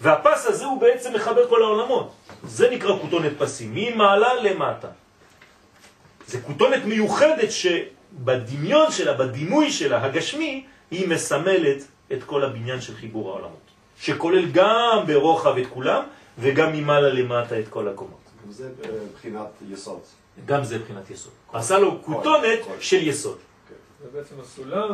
והפס 0.00 0.46
הזה 0.46 0.64
הוא 0.64 0.80
בעצם 0.80 1.14
מחבר 1.14 1.48
כל 1.48 1.62
העולמות. 1.62 2.12
זה 2.44 2.70
נקרא 2.70 2.98
כותונת 2.98 3.32
פסים, 3.38 3.70
ממעלה 3.74 4.34
למטה. 4.34 4.88
זה 6.26 6.40
כותונת 6.40 6.84
מיוחדת 6.84 7.50
שבדמיון 8.18 8.90
שלה, 8.90 9.14
בדימוי 9.14 9.72
שלה, 9.72 10.04
הגשמי, 10.04 10.64
היא 10.90 11.08
מסמלת 11.08 11.84
את 12.12 12.22
כל 12.24 12.44
הבניין 12.44 12.80
של 12.80 12.94
חיבור 12.94 13.30
העולמות. 13.30 13.58
שכולל 14.00 14.50
גם 14.52 15.04
ברוחב 15.06 15.56
את 15.58 15.66
כולם, 15.70 16.02
וגם 16.38 16.72
ממעלה 16.72 17.08
למטה 17.08 17.58
את 17.58 17.68
כל 17.68 17.88
הקומות. 17.88 18.18
זה 18.50 18.68
אה, 18.84 18.90
בחינת 19.14 19.46
יסוד. 19.70 20.00
גם 20.46 20.64
זה 20.64 20.78
מבחינת 20.78 21.10
יסוד. 21.10 21.32
עשה 21.52 21.78
לו 21.78 22.02
כותונת 22.04 22.58
של 22.80 23.08
יסוד. 23.08 23.38
זה 24.02 24.18
בעצם 24.18 24.34
הסולם 24.40 24.88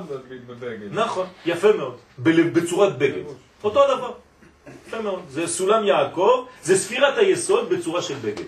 בבגד. 0.46 0.92
נכון, 0.92 1.26
יפה 1.46 1.72
מאוד. 1.72 1.96
ב- 2.18 2.58
בצורת 2.58 2.98
בגד. 2.98 3.22
אותו 3.64 3.96
דבר. 3.96 4.12
יפה 4.88 5.00
מאוד. 5.00 5.22
זה 5.30 5.46
סולם 5.46 5.84
יעקב, 5.84 6.44
זה 6.62 6.78
ספירת 6.78 7.18
היסוד 7.18 7.68
בצורה 7.68 8.02
של 8.02 8.14
בגד. 8.14 8.44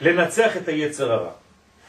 לנצח 0.00 0.56
את 0.56 0.68
היצר 0.68 1.12
הרע. 1.12 1.30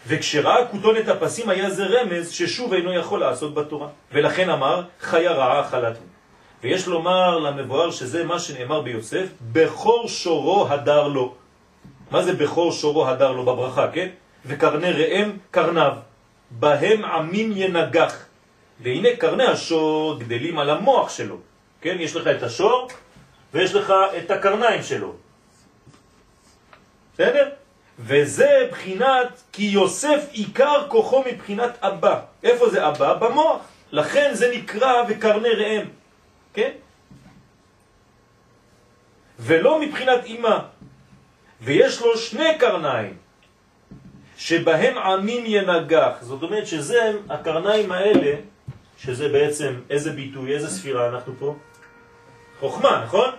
וכשראה 0.08 0.68
כותונת 0.68 1.08
הפסים 1.08 1.50
היה 1.50 1.70
זה 1.70 1.86
רמז 1.86 2.32
ששוב 2.32 2.74
אינו 2.74 2.94
יכול 2.94 3.20
לעשות 3.20 3.54
בתורה. 3.54 3.88
ולכן 4.12 4.50
אמר, 4.50 4.84
חיה 5.02 5.32
רעה 5.32 5.62
אכלתו. 5.62 6.00
ויש 6.64 6.88
לומר 6.88 7.40
למבואר 7.40 7.92
שזה 7.92 8.24
מה 8.24 8.40
שנאמר 8.40 8.82
ביוסף, 8.82 9.28
בכור 9.52 10.08
שורו 10.08 10.68
הדר 10.70 11.08
לו. 11.08 11.36
מה 12.12 12.24
זה 12.24 12.34
בכור 12.34 12.72
שורו 12.72 13.08
הדר 13.08 13.32
לו 13.32 13.46
בברכה, 13.46 13.92
כן? 13.92 14.10
וקרני 14.46 14.92
ראם 14.92 15.32
קרניו, 15.52 15.94
בהם 16.52 17.06
עמים 17.06 17.52
ינגח. 17.56 18.26
והנה 18.82 19.10
קרני 19.20 19.44
השור 19.44 20.20
גדלים 20.20 20.60
על 20.60 20.70
המוח 20.70 21.10
שלו, 21.10 21.38
כן? 21.82 21.98
יש 22.00 22.16
לך 22.16 22.28
את 22.28 22.44
השור 22.44 22.88
ויש 23.54 23.76
לך 23.76 23.94
את 24.18 24.32
הקרניים 24.32 24.84
שלו. 24.84 25.14
בסדר? 27.14 27.50
וזה 28.00 28.68
בחינת 28.72 29.42
כי 29.52 29.64
יוסף 29.64 30.28
עיקר 30.32 30.86
כוחו 30.88 31.24
מבחינת 31.32 31.78
אבא. 31.82 32.20
איפה 32.44 32.70
זה 32.70 32.88
אבא? 32.88 33.14
במוח. 33.14 33.62
לכן 33.92 34.30
זה 34.34 34.52
נקרא 34.58 35.04
וקרני 35.10 35.50
ראם, 35.50 35.86
כן? 36.54 36.72
ולא 39.40 39.82
מבחינת 39.82 40.26
אמא. 40.26 40.58
ויש 41.62 42.02
לו 42.02 42.18
שני 42.18 42.58
קרניים, 42.60 43.14
שבהם 44.38 44.98
עמים 44.98 45.44
ינגח. 45.48 46.14
זאת 46.22 46.44
אומרת 46.44 46.68
שזה 46.68 47.14
הקרניים 47.30 47.92
האלה, 47.92 48.36
שזה 48.98 49.30
בעצם 49.30 49.74
איזה 49.90 50.12
ביטוי, 50.12 50.54
איזה 50.54 50.70
ספירה 50.70 51.10
אנחנו 51.10 51.34
פה? 51.40 51.56
חוכמה, 52.60 53.04
נכון? 53.06 53.30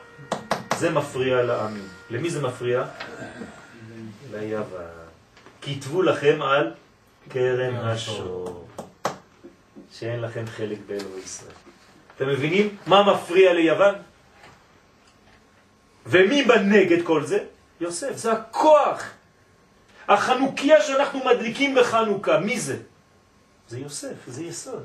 זה 0.77 0.91
מפריע 0.91 1.43
לעמים. 1.43 1.89
למי 2.11 2.31
זה 2.31 2.43
מפריע? 2.43 2.85
ליוון. 4.41 4.84
כתבו 5.62 6.03
לכם 6.03 6.43
על 6.43 6.74
קרן 7.28 7.76
השור, 7.76 8.68
שאין 9.93 10.20
לכם 10.20 10.45
חלק 10.47 10.78
באלוהי 10.87 11.22
ישראל. 11.22 11.53
אתם 12.16 12.28
מבינים 12.28 12.76
מה 12.87 13.14
מפריע 13.14 13.53
ליוון? 13.53 13.95
ומי 16.07 16.45
בנגד 16.45 17.05
כל 17.05 17.24
זה? 17.24 17.39
יוסף, 17.80 18.16
זה 18.16 18.32
הכוח. 18.32 19.11
החנוכיה 20.09 20.82
שאנחנו 20.82 21.24
מדליקים 21.24 21.74
בחנוכה, 21.74 22.41
מי 22.41 22.61
זה? 22.61 22.76
זה 23.68 23.78
יוסף, 23.78 24.14
זה 24.26 24.45
יסוד. 24.45 24.82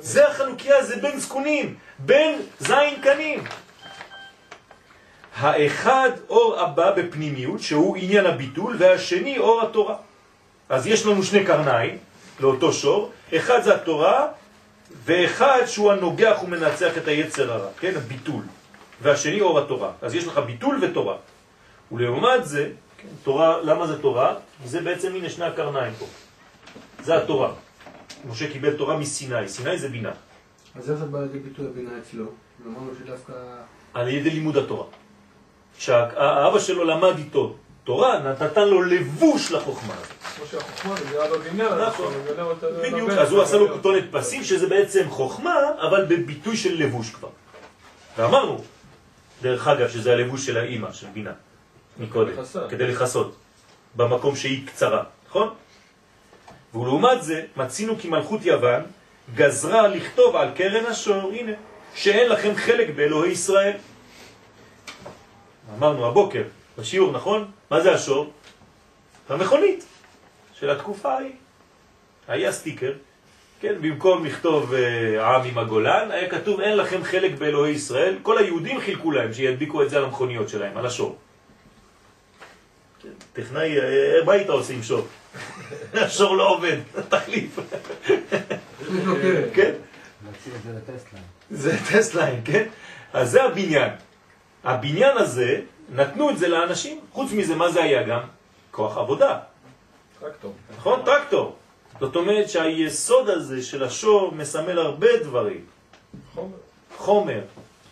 זה 0.00 0.28
החנוכיה, 0.28 0.84
זה 0.84 0.96
בן 0.96 1.18
זקונים, 1.18 1.76
בן 1.98 2.32
זין 2.60 3.02
קנים. 3.02 3.44
האחד 5.36 6.10
אור 6.28 6.60
הבא 6.60 6.92
בפנימיות, 6.96 7.60
שהוא 7.60 7.96
עניין 7.96 8.26
הביטול, 8.26 8.76
והשני 8.78 9.38
אור 9.38 9.62
התורה. 9.62 9.96
אז 10.68 10.86
יש 10.86 11.06
לנו 11.06 11.22
שני 11.22 11.44
קרניים 11.44 11.98
לאותו 12.40 12.72
שור, 12.72 13.10
אחד 13.36 13.62
זה 13.62 13.74
התורה, 13.74 14.26
ואחד 15.04 15.62
שהוא 15.66 15.92
הנוגח 15.92 16.42
ומנצח 16.44 16.98
את 16.98 17.08
היצר 17.08 17.52
הרע, 17.52 17.68
כן, 17.80 17.92
הביטול, 17.96 18.42
והשני 19.02 19.40
אור 19.40 19.58
התורה. 19.58 19.92
אז 20.02 20.14
יש 20.14 20.26
לך 20.26 20.38
ביטול 20.38 20.78
ותורה. 20.82 21.16
ולעומת 21.92 22.46
זה, 22.46 22.70
כן, 22.98 23.08
תורה, 23.22 23.62
למה 23.62 23.86
זה 23.86 24.02
תורה? 24.02 24.34
זה 24.64 24.80
בעצם 24.80 25.14
הנה 25.14 25.30
שני 25.30 25.44
הקרניים 25.44 25.94
פה. 25.98 26.06
זה 27.02 27.16
התורה. 27.16 27.52
משה 28.28 28.52
קיבל 28.52 28.76
תורה 28.76 28.96
מסיני, 28.96 29.48
סיני 29.48 29.78
זה 29.78 29.88
בינה, 29.88 30.12
אז 30.74 30.90
איך 30.90 30.98
זה 30.98 31.04
בא 31.04 31.20
לידי 31.20 31.38
ביטוי 31.38 31.66
הבינה 31.66 31.90
אצלו? 31.98 32.24
אמרנו 32.66 32.90
שדווקא... 32.98 33.32
על 33.94 34.08
ידי 34.08 34.30
לימוד 34.30 34.56
התורה. 34.56 34.84
כשהאבא 35.80 36.58
שלו 36.58 36.84
למד 36.84 37.18
איתו 37.18 37.54
תורה, 37.84 38.18
נתן 38.40 38.68
לו 38.68 38.82
לבוש 38.82 39.52
לחוכמה 39.52 39.94
הזאת. 39.94 40.12
כמו 40.36 40.46
שהחוכמה 40.50 40.94
מגיעה 41.06 41.28
בבניין, 41.28 41.72
נכון. 41.72 42.14
בדיוק, 42.82 43.10
אז 43.10 43.32
הוא 43.32 43.42
עשה 43.42 43.56
לו. 43.56 43.68
כותונת 43.68 44.04
פסים, 44.10 44.44
שזה 44.44 44.66
בעצם 44.68 45.10
חוכמה, 45.10 45.54
אבל 45.80 46.04
בביטוי 46.04 46.56
של 46.56 46.74
לבוש 46.82 47.10
כבר. 47.10 47.28
ואמרנו, 48.18 48.64
דרך 49.42 49.68
אגב, 49.68 49.88
שזה 49.88 50.12
הלבוש 50.12 50.46
של 50.46 50.56
האימא, 50.56 50.92
של 50.92 51.06
בינה, 51.14 51.32
מקודם. 51.98 52.32
כדי 52.68 52.86
לכסות, 52.86 53.34
במקום 53.96 54.36
שהיא 54.36 54.66
קצרה, 54.66 55.02
נכון? 55.28 55.48
ולעומת 56.74 57.22
זה, 57.22 57.42
מצינו 57.56 57.98
כי 57.98 58.08
מלכות 58.08 58.44
יוון 58.44 58.82
גזרה 59.34 59.88
לכתוב 59.88 60.36
על 60.36 60.48
קרן 60.54 60.86
השור, 60.86 61.32
הנה, 61.32 61.52
שאין 61.94 62.28
לכם 62.28 62.54
חלק 62.56 62.90
באלוהי 62.96 63.30
ישראל. 63.30 63.72
אמרנו 65.78 66.06
הבוקר, 66.06 66.42
בשיעור, 66.78 67.12
נכון? 67.12 67.50
מה 67.70 67.80
זה 67.80 67.92
השור? 67.94 68.32
המכונית 69.28 69.84
של 70.54 70.70
התקופה 70.70 71.12
ההיא. 71.12 71.32
היה 72.28 72.52
סטיקר, 72.52 72.92
כן, 73.60 73.74
במקום 73.80 74.24
לכתוב 74.24 74.74
אה, 74.74 75.36
עם 75.36 75.44
עם 75.44 75.58
הגולן, 75.58 76.10
היה 76.10 76.30
כתוב 76.30 76.60
אין 76.60 76.76
לכם 76.76 77.04
חלק 77.04 77.32
באלוהי 77.38 77.72
ישראל. 77.72 78.16
כל 78.22 78.38
היהודים 78.38 78.80
חילקו 78.80 79.10
להם 79.10 79.32
שידביקו 79.32 79.82
את 79.82 79.90
זה 79.90 79.96
על 79.96 80.04
המכוניות 80.04 80.48
שלהם, 80.48 80.76
על 80.76 80.86
השור. 80.86 81.18
טכנאי, 83.32 83.78
אה, 83.78 84.24
מה 84.26 84.32
היית 84.32 84.48
עושה 84.48 84.72
עם 84.72 84.82
שור? 84.82 85.06
השור 85.94 86.36
לא 86.36 86.48
עובד, 86.48 86.76
תחליף. 87.10 87.58
כן? 89.54 89.72
זה 91.50 91.76
טסליים, 91.92 92.40
כן? 92.44 92.66
אז 93.12 93.30
זה 93.30 93.44
הבניין. 93.44 93.90
הבניין 94.64 95.16
הזה, 95.16 95.60
נתנו 95.94 96.30
את 96.30 96.38
זה 96.38 96.48
לאנשים. 96.48 97.00
חוץ 97.12 97.32
מזה, 97.32 97.54
מה 97.54 97.70
זה 97.70 97.82
היה 97.82 98.02
גם? 98.02 98.20
כוח 98.70 98.96
עבודה. 98.96 99.38
טרקטור. 100.20 100.54
נכון? 100.76 101.02
טרקטור. 101.04 101.56
זאת 102.00 102.16
אומרת 102.16 102.48
שהיסוד 102.48 103.28
הזה 103.28 103.62
של 103.62 103.84
השור 103.84 104.32
מסמל 104.34 104.78
הרבה 104.78 105.16
דברים. 105.22 105.64
חומר. 106.34 106.56
חומר. 106.96 107.40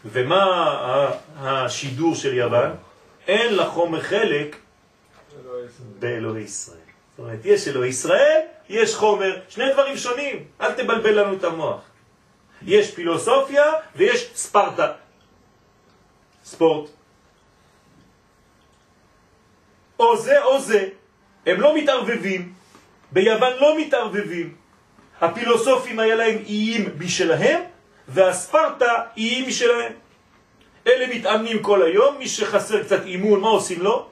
ומה 0.04 1.10
השידור 1.36 2.14
של 2.14 2.34
יוון? 2.34 2.70
אין 3.28 3.56
לחומר 3.56 4.00
חלק. 4.00 4.56
באלוהי 5.98 6.42
ישראל. 6.42 6.78
זאת 7.16 7.26
אומרת, 7.26 7.38
יש 7.44 7.68
אלוהי 7.68 7.88
ישראל, 7.88 8.40
יש 8.68 8.94
חומר, 8.94 9.36
שני 9.48 9.72
דברים 9.72 9.96
שונים, 9.96 10.44
אל 10.60 10.72
תבלבל 10.72 11.20
לנו 11.20 11.36
את 11.36 11.44
המוח. 11.44 11.80
יש 12.62 12.94
פילוסופיה 12.94 13.64
ויש 13.96 14.30
ספרטה. 14.34 14.92
ספורט. 16.48 16.90
או 20.00 20.16
זה 20.16 20.42
או 20.44 20.60
זה. 20.60 20.88
הם 21.46 21.60
לא 21.60 21.76
מתערבבים. 21.76 22.52
ביוון 23.12 23.52
לא 23.60 23.78
מתערבבים. 23.78 24.54
הפילוסופים 25.20 25.98
היה 26.00 26.14
להם 26.14 26.38
איים 26.46 26.84
משלהם, 26.98 27.60
והספרטה 28.08 28.92
איים 29.16 29.48
משלהם. 29.48 29.92
אלה 30.86 31.14
מתאמנים 31.14 31.62
כל 31.62 31.82
היום, 31.82 32.18
מי 32.18 32.28
שחסר 32.28 32.82
קצת 32.82 33.04
אימון, 33.04 33.40
מה 33.40 33.48
עושים 33.48 33.82
לו? 33.82 34.08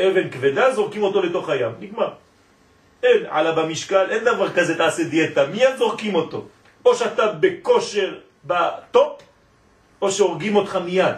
אבן 0.00 0.30
כבדה, 0.30 0.74
זורקים 0.74 1.02
אותו 1.02 1.22
לתוך 1.22 1.48
הים, 1.48 1.72
נגמר. 1.80 2.12
אין 3.02 3.26
עלה 3.28 3.52
במשקל, 3.52 4.10
אין 4.10 4.24
דבר 4.24 4.52
כזה 4.52 4.76
תעשה 4.76 5.04
דיאטה, 5.04 5.46
מיד 5.46 5.76
זורקים 5.76 6.14
אותו. 6.14 6.44
או 6.84 6.94
שאתה 6.94 7.32
בכושר 7.40 8.18
בטופ, 8.44 9.22
או 10.02 10.10
שהורגים 10.10 10.56
אותך 10.56 10.76
מיד. 10.76 11.16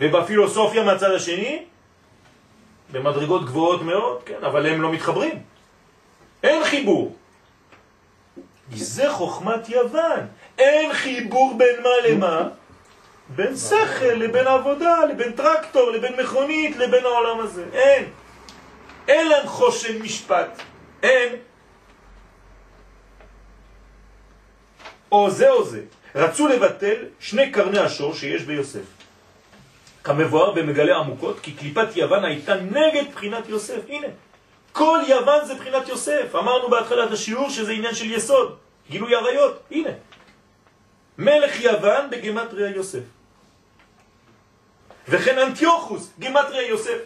ובפילוסופיה 0.00 0.82
מהצד 0.84 1.10
השני, 1.10 1.64
במדרגות 2.92 3.44
גבוהות 3.44 3.82
מאוד, 3.82 4.22
כן, 4.26 4.44
אבל 4.44 4.66
הם 4.66 4.82
לא 4.82 4.92
מתחברים. 4.92 5.42
אין 6.42 6.64
חיבור. 6.64 7.16
זה 8.72 9.12
חוכמת 9.12 9.68
יוון. 9.68 10.20
אין 10.58 10.92
חיבור 10.92 11.54
בין 11.58 11.82
מה 11.82 12.08
למה? 12.08 12.48
בין 13.28 13.56
שכל 13.56 14.06
לבין 14.06 14.46
עבודה, 14.46 15.04
לבין 15.04 15.32
טרקטור, 15.32 15.90
לבין 15.90 16.20
מכונית, 16.20 16.76
לבין 16.76 17.04
העולם 17.04 17.40
הזה. 17.40 17.64
אין. 17.72 18.04
אין 19.08 19.28
להם 19.28 19.46
חושן 19.46 20.02
משפט. 20.02 20.62
אין. 21.02 21.36
או 25.12 25.30
זה 25.30 25.50
או 25.50 25.64
זה. 25.64 25.82
רצו 26.14 26.48
לבטל 26.48 26.96
שני 27.20 27.52
קרני 27.52 27.78
השור 27.78 28.14
שיש 28.14 28.42
ביוסף. 28.42 28.84
כמבואר 30.04 30.52
במגלה 30.52 30.96
עמוקות, 30.96 31.40
כי 31.40 31.52
קליפת 31.52 31.96
יוון 31.96 32.24
הייתה 32.24 32.54
נגד 32.54 33.04
בחינת 33.12 33.48
יוסף. 33.48 33.80
הנה, 33.88 34.06
כל 34.72 34.98
יוון 35.08 35.44
זה 35.44 35.54
בחינת 35.54 35.88
יוסף. 35.88 36.34
אמרנו 36.34 36.68
בהתחלת 36.68 37.12
השיעור 37.12 37.50
שזה 37.50 37.72
עניין 37.72 37.94
של 37.94 38.12
יסוד, 38.12 38.56
גילוי 38.90 39.14
עריות. 39.14 39.62
הנה, 39.70 39.90
מלך 41.18 41.60
יוון 41.60 42.10
בגמטריה 42.10 42.70
יוסף. 42.76 43.02
וכן 45.08 45.38
אנטיוכוס, 45.38 46.10
גמטריה 46.20 46.68
יוסף. 46.68 46.98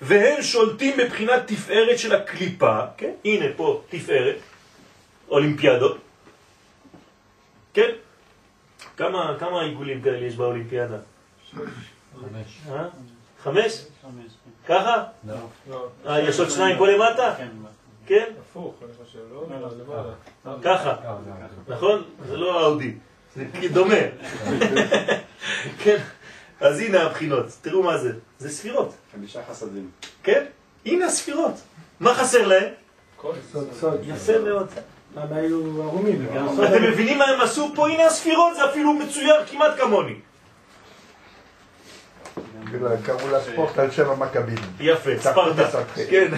והם 0.00 0.42
שולטים 0.42 0.96
בבחינת 0.96 1.42
תפארת 1.46 1.98
של 1.98 2.14
הקליפה, 2.14 2.78
כן? 2.96 3.10
הנה 3.24 3.46
פה 3.56 3.82
תפארת, 3.88 4.36
אולימפיאדות, 5.28 5.98
כן? 7.74 7.90
כמה, 8.96 9.36
כמה 9.38 9.62
עיגולים 9.62 10.02
כאלה 10.02 10.26
יש 10.26 10.36
באולימפיאדה? 10.36 10.96
חמש. 11.50 12.60
אה? 12.70 12.88
חמש? 13.42 13.84
חמש, 14.02 14.32
ככה? 14.68 15.04
לא. 15.70 15.88
אה, 16.06 16.20
יש 16.20 16.40
עוד 16.40 16.50
שניים 16.50 16.78
פה 16.78 16.86
למטה? 16.86 17.34
כן, 17.38 17.48
כן? 18.06 18.32
הפוך, 18.40 18.74
אני 18.84 18.92
חושב, 19.04 19.18
לא? 19.32 19.46
לא, 19.50 19.60
לא. 19.60 19.68
למעלה. 20.44 20.62
ככה, 20.62 20.94
נכון? 21.68 22.02
זה 22.26 22.36
לא 22.36 22.66
אאודי, 22.66 22.94
זה 23.34 23.44
דומה. 23.72 23.94
כן, 25.82 25.96
אז 26.60 26.80
הנה 26.80 27.02
הבחינות, 27.02 27.46
תראו 27.62 27.82
מה 27.82 27.98
זה, 27.98 28.12
זה 28.38 28.50
ספירות, 28.50 28.94
חמישה 29.12 29.40
חסדים. 29.50 29.90
כן? 30.22 30.44
הנה 30.86 31.06
הספירות. 31.06 31.54
מה 32.00 32.14
חסר 32.14 32.46
להם? 32.46 32.72
כל 33.16 33.32
סוד. 33.52 34.00
יפה 34.02 34.38
מאוד. 34.38 34.68
היו 35.16 35.82
ערומים? 35.82 36.26
אתם 36.68 36.82
מבינים 36.82 37.18
מה 37.18 37.24
הם 37.24 37.40
עשו 37.40 37.72
פה? 37.74 37.88
הנה 37.88 38.06
הספירות, 38.06 38.56
זה 38.56 38.64
אפילו 38.64 38.92
מצויר 38.92 39.34
כמעט 39.46 39.78
כמוני. 39.80 40.14
כאילו, 42.70 42.88
קראו 43.04 43.30
לספורט 43.30 43.78
על 43.78 43.90
שם 43.90 44.10
המכבים. 44.10 44.56
יפה, 44.80 45.10
ספר 45.18 45.54
ספרטה. 45.54 45.84
כן, 46.10 46.28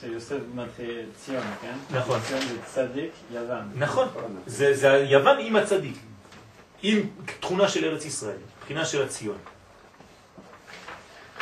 שיוסף 0.00 0.36
מתחיל 0.54 1.00
ציון, 1.24 1.42
כן? 1.62 1.96
נכון. 1.96 2.20
ציון 2.20 2.40
זה 2.40 2.56
צדיק, 2.66 3.10
יוון. 3.34 3.62
נכון. 3.74 4.08
זה 4.46 4.74
זה 4.74 4.92
היוון 4.92 5.36
עם 5.40 5.56
הצדיק. 5.56 5.96
עם 6.82 6.98
תכונה 7.40 7.68
של 7.68 7.84
ארץ 7.84 8.04
ישראל, 8.04 8.36
בחינה 8.62 8.84
של 8.84 9.02
הציון. 9.02 9.38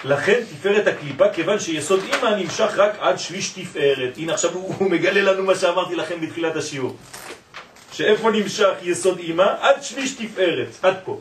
לכן 0.04 0.40
תפארת 0.50 0.86
הקליפה, 0.86 1.28
כיוון 1.28 1.58
שיסוד 1.58 2.00
אימא 2.12 2.36
נמשך 2.36 2.72
רק 2.76 2.96
עד 3.00 3.18
שליש 3.18 3.48
תפארת. 3.48 4.16
הנה 4.16 4.34
עכשיו 4.34 4.52
הוא, 4.52 4.74
הוא 4.78 4.90
מגלה 4.90 5.32
לנו 5.32 5.42
מה 5.42 5.54
שאמרתי 5.54 5.96
לכם 5.96 6.20
בתחילת 6.20 6.56
השיעור. 6.56 6.96
שאיפה 7.92 8.30
נמשך 8.30 8.72
יסוד 8.82 9.18
אימא? 9.18 9.46
עד 9.60 9.82
שליש 9.82 10.14
תפארת, 10.14 10.68
עד 10.82 10.96
פה. 11.04 11.20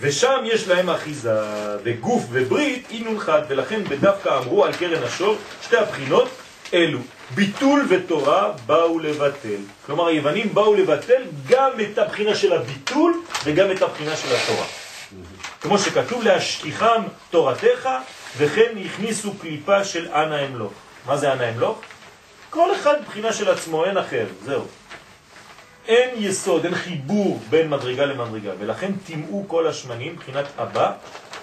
ושם 0.00 0.40
יש 0.44 0.68
להם 0.68 0.90
אחיזה, 0.90 1.40
וגוף 1.84 2.24
וברית 2.30 2.86
אינון 2.90 3.18
חד, 3.18 3.42
ולכן 3.48 3.84
בדווקא 3.84 4.38
אמרו 4.38 4.64
על 4.64 4.72
קרן 4.72 5.02
השור 5.02 5.36
שתי 5.62 5.76
הבחינות 5.76 6.28
אלו, 6.74 6.98
ביטול 7.34 7.86
ותורה 7.88 8.52
באו 8.66 8.98
לבטל. 8.98 9.60
כלומר 9.86 10.06
היוונים 10.06 10.54
באו 10.54 10.74
לבטל 10.74 11.22
גם 11.48 11.70
את 11.80 11.98
הבחינה 11.98 12.34
של 12.34 12.52
הביטול 12.52 13.22
וגם 13.44 13.70
את 13.70 13.82
הבחינה 13.82 14.16
של 14.16 14.34
התורה. 14.36 14.83
כמו 15.64 15.78
שכתוב 15.78 16.22
להשכיחם 16.22 17.02
תורתך, 17.30 17.88
וכן 18.36 18.74
הכניסו 18.84 19.34
קליפה 19.34 19.84
של 19.84 20.12
אנא 20.12 20.46
אמלוך. 20.46 20.72
מה 21.06 21.16
זה 21.16 21.32
אנא 21.32 21.50
אמלוך? 21.54 21.80
כל 22.50 22.74
אחד 22.74 22.94
בחינה 23.06 23.32
של 23.32 23.50
עצמו, 23.50 23.84
אין 23.84 23.96
אחר, 23.96 24.26
זהו. 24.44 24.64
אין 25.88 26.10
יסוד, 26.18 26.64
אין 26.64 26.74
חיבור 26.74 27.40
בין 27.50 27.70
מדרגה 27.70 28.06
למדרגה, 28.06 28.50
ולכן 28.58 28.92
טימאו 29.06 29.44
כל 29.48 29.66
השמנים, 29.66 30.16
בחינת 30.16 30.44
אבא, 30.58 30.92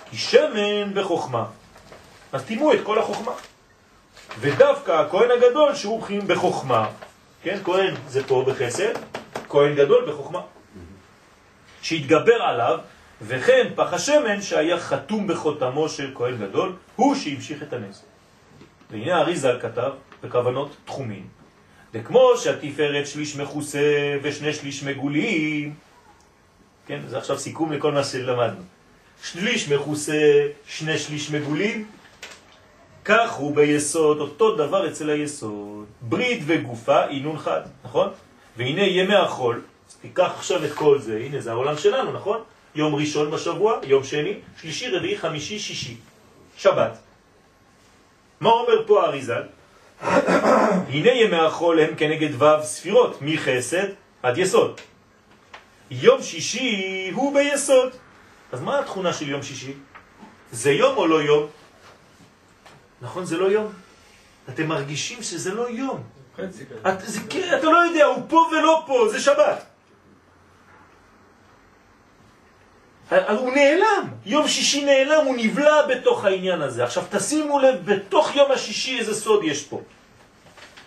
כי 0.10 0.18
שמן 0.18 0.94
בחוכמה. 0.94 1.46
אז 2.32 2.44
טימאו 2.44 2.74
את 2.74 2.80
כל 2.84 3.00
החוכמה. 3.00 3.32
ודווקא 4.40 4.92
הכהן 4.92 5.32
הגדול 5.32 5.76
שהוא 5.76 6.02
בחינת 6.02 6.24
בחוכמה, 6.24 6.88
כן, 7.44 7.58
כהן 7.64 7.94
זה 8.08 8.28
פה 8.28 8.46
בחסד, 8.48 8.94
כהן 9.50 9.76
גדול 9.76 10.12
בחוכמה. 10.12 10.42
שהתגבר 11.82 12.42
עליו, 12.42 12.80
וכן 13.22 13.68
פח 13.76 13.94
השמן 13.94 14.42
שהיה 14.42 14.80
חתום 14.80 15.28
בחותמו 15.28 15.90
של 15.90 16.12
כהן 16.16 16.38
גדול, 16.38 16.76
הוא 16.96 17.16
שהמשיך 17.16 17.64
את 17.64 17.74
הנס. 17.74 18.04
והנה 18.92 19.20
אריזל 19.20 19.60
כתב 19.62 19.92
בכוונות 20.24 20.76
תחומים, 20.86 21.28
וכמו 21.94 22.32
שהתפארת 22.38 23.08
שליש 23.08 23.36
מכוסה 23.36 24.18
ושני 24.24 24.54
שליש 24.54 24.84
מגולים, 24.84 25.74
כן, 26.88 27.00
זה 27.08 27.18
עכשיו 27.18 27.40
סיכום 27.40 27.72
לכל 27.72 27.92
מה 27.92 28.04
שלמדנו. 28.04 28.62
שליש 29.24 29.70
מכוסה, 29.70 30.48
שני 30.68 30.98
שליש 30.98 31.32
מגולים, 31.32 31.88
כך 33.06 33.32
הוא 33.32 33.56
ביסוד, 33.56 34.20
אותו 34.20 34.56
דבר 34.56 34.88
אצל 34.88 35.10
היסוד. 35.10 35.86
ברית 36.02 36.44
וגופה, 36.46 37.06
עינון 37.06 37.38
חד, 37.38 37.62
נכון? 37.84 38.10
והנה 38.58 38.82
ימי 38.82 39.16
החול, 39.16 39.62
תיקח 40.02 40.32
עכשיו 40.38 40.66
את 40.66 40.74
כל 40.74 41.00
זה, 41.00 41.18
הנה 41.18 41.42
זה 41.42 41.52
העולם 41.52 41.78
שלנו, 41.78 42.12
נכון? 42.12 42.42
יום 42.76 42.96
ראשון 42.96 43.32
בשבוע, 43.32 43.80
יום 43.84 44.04
שני, 44.04 44.40
שלישי, 44.62 44.90
רביעי, 44.90 45.18
חמישי, 45.18 45.60
שישי. 45.60 45.98
שבת. 46.58 46.98
מה 48.40 48.50
אומר 48.50 48.88
פה 48.88 49.04
האריזל? 49.04 49.44
הנה 50.94 51.12
ימי 51.12 51.36
החול 51.38 51.80
הם 51.80 51.96
כנגד 51.96 52.42
ו' 52.42 52.64
ספירות, 52.64 53.18
מחסד 53.22 53.88
עד 54.24 54.38
יסוד. 54.38 54.82
יום 55.92 56.22
שישי 56.24 57.10
הוא 57.14 57.36
ביסוד. 57.36 57.94
אז 58.52 58.62
מה 58.62 58.80
התכונה 58.80 59.14
של 59.14 59.30
יום 59.30 59.44
שישי? 59.44 59.74
זה 60.52 60.72
יום 60.72 60.98
או 60.98 61.08
לא 61.08 61.22
יום? 61.22 61.48
נכון, 63.02 63.26
זה 63.26 63.38
לא 63.38 63.52
יום. 63.52 63.72
אתם 64.50 64.68
מרגישים 64.68 65.24
שזה 65.24 65.54
לא 65.54 65.70
יום. 65.70 66.04
את, 66.40 66.54
זה, 67.02 67.20
כן, 67.30 67.58
אתה 67.60 67.66
לא 67.66 67.78
יודע, 67.78 68.06
הוא 68.06 68.24
פה 68.30 68.48
ולא 68.52 68.84
פה, 68.88 69.08
זה 69.12 69.20
שבת. 69.20 69.40
ה- 69.40 69.56
הוא 73.12 73.54
נעלם, 73.54 74.08
יום 74.26 74.48
שישי 74.48 74.86
נעלם, 74.86 75.26
הוא 75.26 75.36
נבלע 75.38 75.88
בתוך 75.88 76.26
העניין 76.26 76.62
הזה. 76.62 76.84
עכשיו 76.84 77.04
תשימו 77.12 77.60
לב, 77.60 77.76
בתוך 77.86 78.36
יום 78.36 78.52
השישי 78.52 79.00
איזה 79.00 79.16
סוד 79.16 79.44
יש 79.44 79.64
פה. 79.64 79.82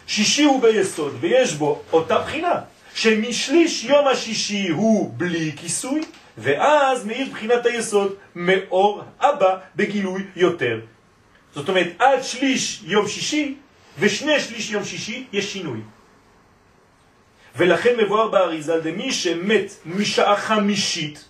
שישי 0.07 0.45
הוא 0.45 0.63
ביסוד, 0.63 1.17
ויש 1.21 1.53
בו 1.53 1.83
אותה 1.93 2.19
בחינה, 2.19 2.61
שמשליש 2.95 3.85
יום 3.85 4.07
השישי 4.07 4.69
הוא 4.69 5.15
בלי 5.17 5.53
כיסוי, 5.57 6.01
ואז 6.39 7.07
מאיר 7.07 7.29
בחינת 7.31 7.67
היסוד 7.67 8.15
מאור 8.35 9.03
אבא 9.21 9.57
בגילוי 9.77 10.23
יותר. 10.37 10.81
זאת 11.55 11.69
אומרת, 11.69 11.89
עד 11.99 12.23
שליש 12.23 12.81
יום 12.85 13.09
שישי 13.09 13.55
ושני 13.99 14.41
שליש 14.41 14.71
יום 14.71 14.85
שישי 14.85 15.27
יש 15.33 15.53
שינוי. 15.53 15.81
ולכן 17.57 17.97
מבואר 17.99 18.29
באריזל 18.29 18.81
דמי 18.81 19.13
שמת 19.13 19.73
משעה 19.87 20.37
חמישית, 20.37 21.25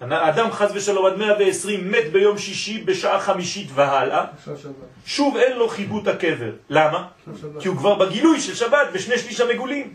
האדם 0.00 0.52
חז 0.52 0.70
ושלום 0.74 1.06
עד 1.06 1.16
120 1.16 1.90
מת 1.90 2.12
ביום 2.12 2.38
שישי 2.38 2.82
בשעה 2.82 3.20
חמישית 3.20 3.68
והלאה. 3.74 4.24
שוב 5.06 5.36
אין 5.36 5.56
לו 5.56 5.68
חיבוט 5.68 6.06
הקבר. 6.06 6.52
למה? 6.70 7.08
כי 7.60 7.68
הוא 7.68 7.76
כבר 7.76 7.94
בגילוי 7.94 8.40
של 8.40 8.54
שבת 8.54 8.88
ושני 8.92 9.18
שליש 9.18 9.40
המגולים. 9.40 9.94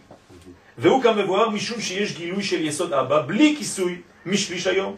והוא 0.77 1.01
גם 1.03 1.17
מבואר 1.17 1.49
משום 1.49 1.81
שיש 1.81 2.15
גילוי 2.17 2.43
של 2.43 2.61
יסוד 2.61 2.93
אבא 2.93 3.21
בלי 3.21 3.55
כיסוי 3.57 4.01
משליש 4.25 4.67
היום. 4.67 4.95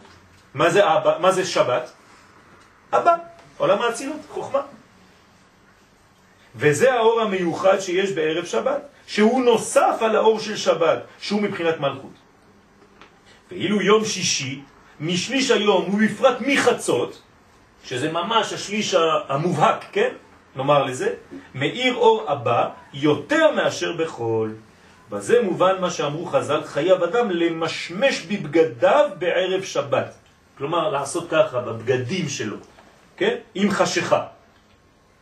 מה 0.54 0.70
זה 0.70 0.94
אבא? 0.96 1.18
מה 1.20 1.32
זה 1.32 1.44
שבת? 1.44 1.90
אבא, 2.92 3.14
עולם 3.58 3.82
האצילות, 3.82 4.20
חוכמה. 4.30 4.60
וזה 6.56 6.94
האור 6.94 7.20
המיוחד 7.20 7.80
שיש 7.80 8.12
בערב 8.12 8.44
שבת, 8.44 8.82
שהוא 9.06 9.44
נוסף 9.44 9.96
על 10.00 10.16
האור 10.16 10.40
של 10.40 10.56
שבת, 10.56 10.98
שהוא 11.20 11.42
מבחינת 11.42 11.80
מלכות. 11.80 12.16
ואילו 13.50 13.82
יום 13.82 14.04
שישי, 14.04 14.62
משליש 15.00 15.50
היום 15.50 15.94
ובפרט 15.94 16.36
מחצות, 16.40 17.22
שזה 17.84 18.12
ממש 18.12 18.52
השליש 18.52 18.94
המובהק, 19.28 19.84
כן? 19.92 20.08
נאמר 20.56 20.84
לזה, 20.84 21.14
מאיר 21.54 21.94
אור 21.94 22.24
הבא 22.28 22.68
יותר 22.94 23.50
מאשר 23.56 23.92
בחול. 23.96 24.54
בזה 25.10 25.42
מובן 25.42 25.80
מה 25.80 25.90
שאמרו 25.90 26.26
חז"ל, 26.26 26.64
חייב 26.64 27.02
אדם 27.02 27.30
למשמש 27.30 28.22
בבגדיו 28.22 29.10
בערב 29.18 29.62
שבת. 29.62 30.14
כלומר, 30.58 30.90
לעשות 30.90 31.30
ככה, 31.30 31.60
בבגדים 31.60 32.28
שלו, 32.28 32.56
כן? 33.16 33.36
עם 33.54 33.70
חשיכה. 33.70 34.22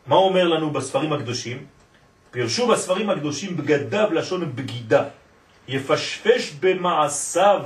מה 0.07 0.17
אומר 0.17 0.49
לנו 0.49 0.71
בספרים 0.71 1.13
הקדושים? 1.13 1.67
פירשו 2.31 2.67
בספרים 2.67 3.11
הקדושים 3.11 3.57
בגדיו 3.57 4.09
לשון 4.13 4.57
בגידה. 4.57 5.05
יפשפש 5.69 6.53
במעשיו 6.61 7.63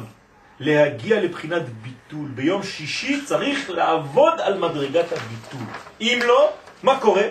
להגיע 0.60 1.20
לבחינת 1.20 1.62
ביטול. 1.82 2.28
ביום 2.34 2.62
שישי 2.62 3.24
צריך 3.24 3.70
לעבוד 3.70 4.40
על 4.40 4.58
מדרגת 4.58 5.12
הביטול. 5.12 5.66
אם 6.00 6.18
לא, 6.26 6.52
מה 6.82 7.00
קורה? 7.00 7.22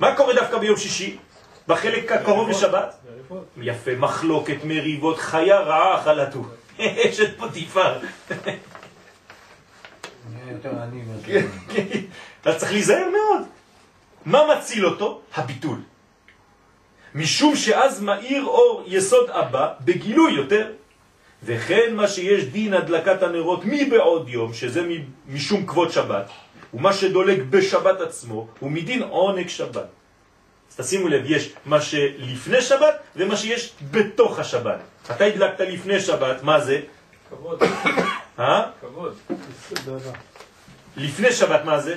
מה 0.00 0.16
קורה 0.16 0.34
דווקא 0.34 0.58
ביום 0.58 0.76
שישי? 0.76 1.16
בחלק 1.68 2.12
הקרוב 2.12 2.48
לשבת? 2.48 2.96
יפה, 3.56 3.90
מחלוקת, 3.98 4.56
מריבות, 4.64 5.18
חיה 5.18 5.60
רעה 5.60 6.00
אכלתו. 6.00 6.44
אשת 6.78 7.38
פוטיפר. 7.38 7.98
מאשר... 11.08 11.26
כן, 11.26 11.46
כן. 11.68 12.00
אז 12.44 12.56
צריך 12.56 12.72
להיזהר 12.72 13.08
מאוד. 13.10 13.42
מה 14.24 14.42
מציל 14.54 14.86
אותו? 14.86 15.20
הביטול. 15.34 15.78
משום 17.14 17.56
שאז 17.56 18.00
מאיר 18.00 18.44
אור 18.44 18.84
יסוד 18.86 19.30
אבא 19.30 19.72
בגילוי 19.80 20.32
יותר. 20.32 20.72
וכן 21.46 21.94
מה 21.94 22.08
שיש 22.08 22.44
דין 22.44 22.74
הדלקת 22.74 23.22
הנרות 23.22 23.60
מבעוד 23.64 24.28
יום, 24.28 24.54
שזה 24.54 24.82
משום 25.28 25.66
כבוד 25.66 25.90
שבת, 25.90 26.26
ומה 26.74 26.92
שדולק 26.92 27.38
בשבת 27.50 28.00
עצמו, 28.00 28.46
הוא 28.58 28.70
מדין 28.70 29.02
עונג 29.02 29.48
שבת. 29.48 29.86
אז 30.70 30.76
תשימו 30.76 31.08
לב, 31.08 31.22
יש 31.26 31.52
מה 31.66 31.80
שלפני 31.80 32.62
שבת 32.62 32.94
ומה 33.16 33.36
שיש 33.36 33.72
בתוך 33.90 34.38
השבת. 34.38 34.78
אתה 35.10 35.24
הדלקת 35.24 35.60
לפני 35.60 36.00
שבת, 36.00 36.42
מה 36.42 36.60
זה? 36.60 36.80
כבוד, 37.30 37.62
אה? 38.38 38.62
כבוד. 38.80 39.14
לפני 40.96 41.32
שבת 41.32 41.64
מה 41.64 41.80
זה? 41.80 41.96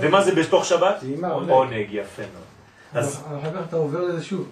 ומה 0.00 0.22
זה 0.22 0.34
בתוך 0.34 0.64
שבת? 0.64 1.04
עונג, 1.48 1.86
יפה 1.90 2.22
מאוד. 2.22 3.04
אחר 3.40 3.52
כך 3.54 3.68
אתה 3.68 3.76
עובר 3.76 4.00
לזה 4.00 4.24
שוב. 4.24 4.48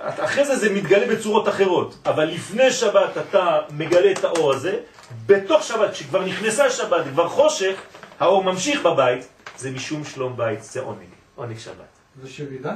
אחרי 0.00 0.44
זה 0.44 0.56
זה 0.56 0.72
מתגלה 0.74 1.14
בצורות 1.14 1.48
אחרות, 1.48 1.96
אבל 2.06 2.24
לפני 2.24 2.70
שבת 2.70 3.18
אתה 3.18 3.60
מגלה 3.70 4.12
את 4.12 4.24
האור 4.24 4.52
הזה, 4.52 4.80
בתוך 5.26 5.62
שבת, 5.62 5.92
כשכבר 5.92 6.24
נכנסה 6.24 6.70
שבת, 6.70 7.04
כבר 7.12 7.28
חושך, 7.28 7.80
האור 8.18 8.44
ממשיך 8.44 8.82
בבית, 8.82 9.28
זה 9.56 9.70
משום 9.70 10.04
שלום 10.04 10.36
בית, 10.36 10.62
זה 10.62 10.80
עונג, 10.80 11.08
עונג 11.34 11.58
שבת. 11.58 12.00
זה 12.22 12.30
שרידה? 12.30 12.74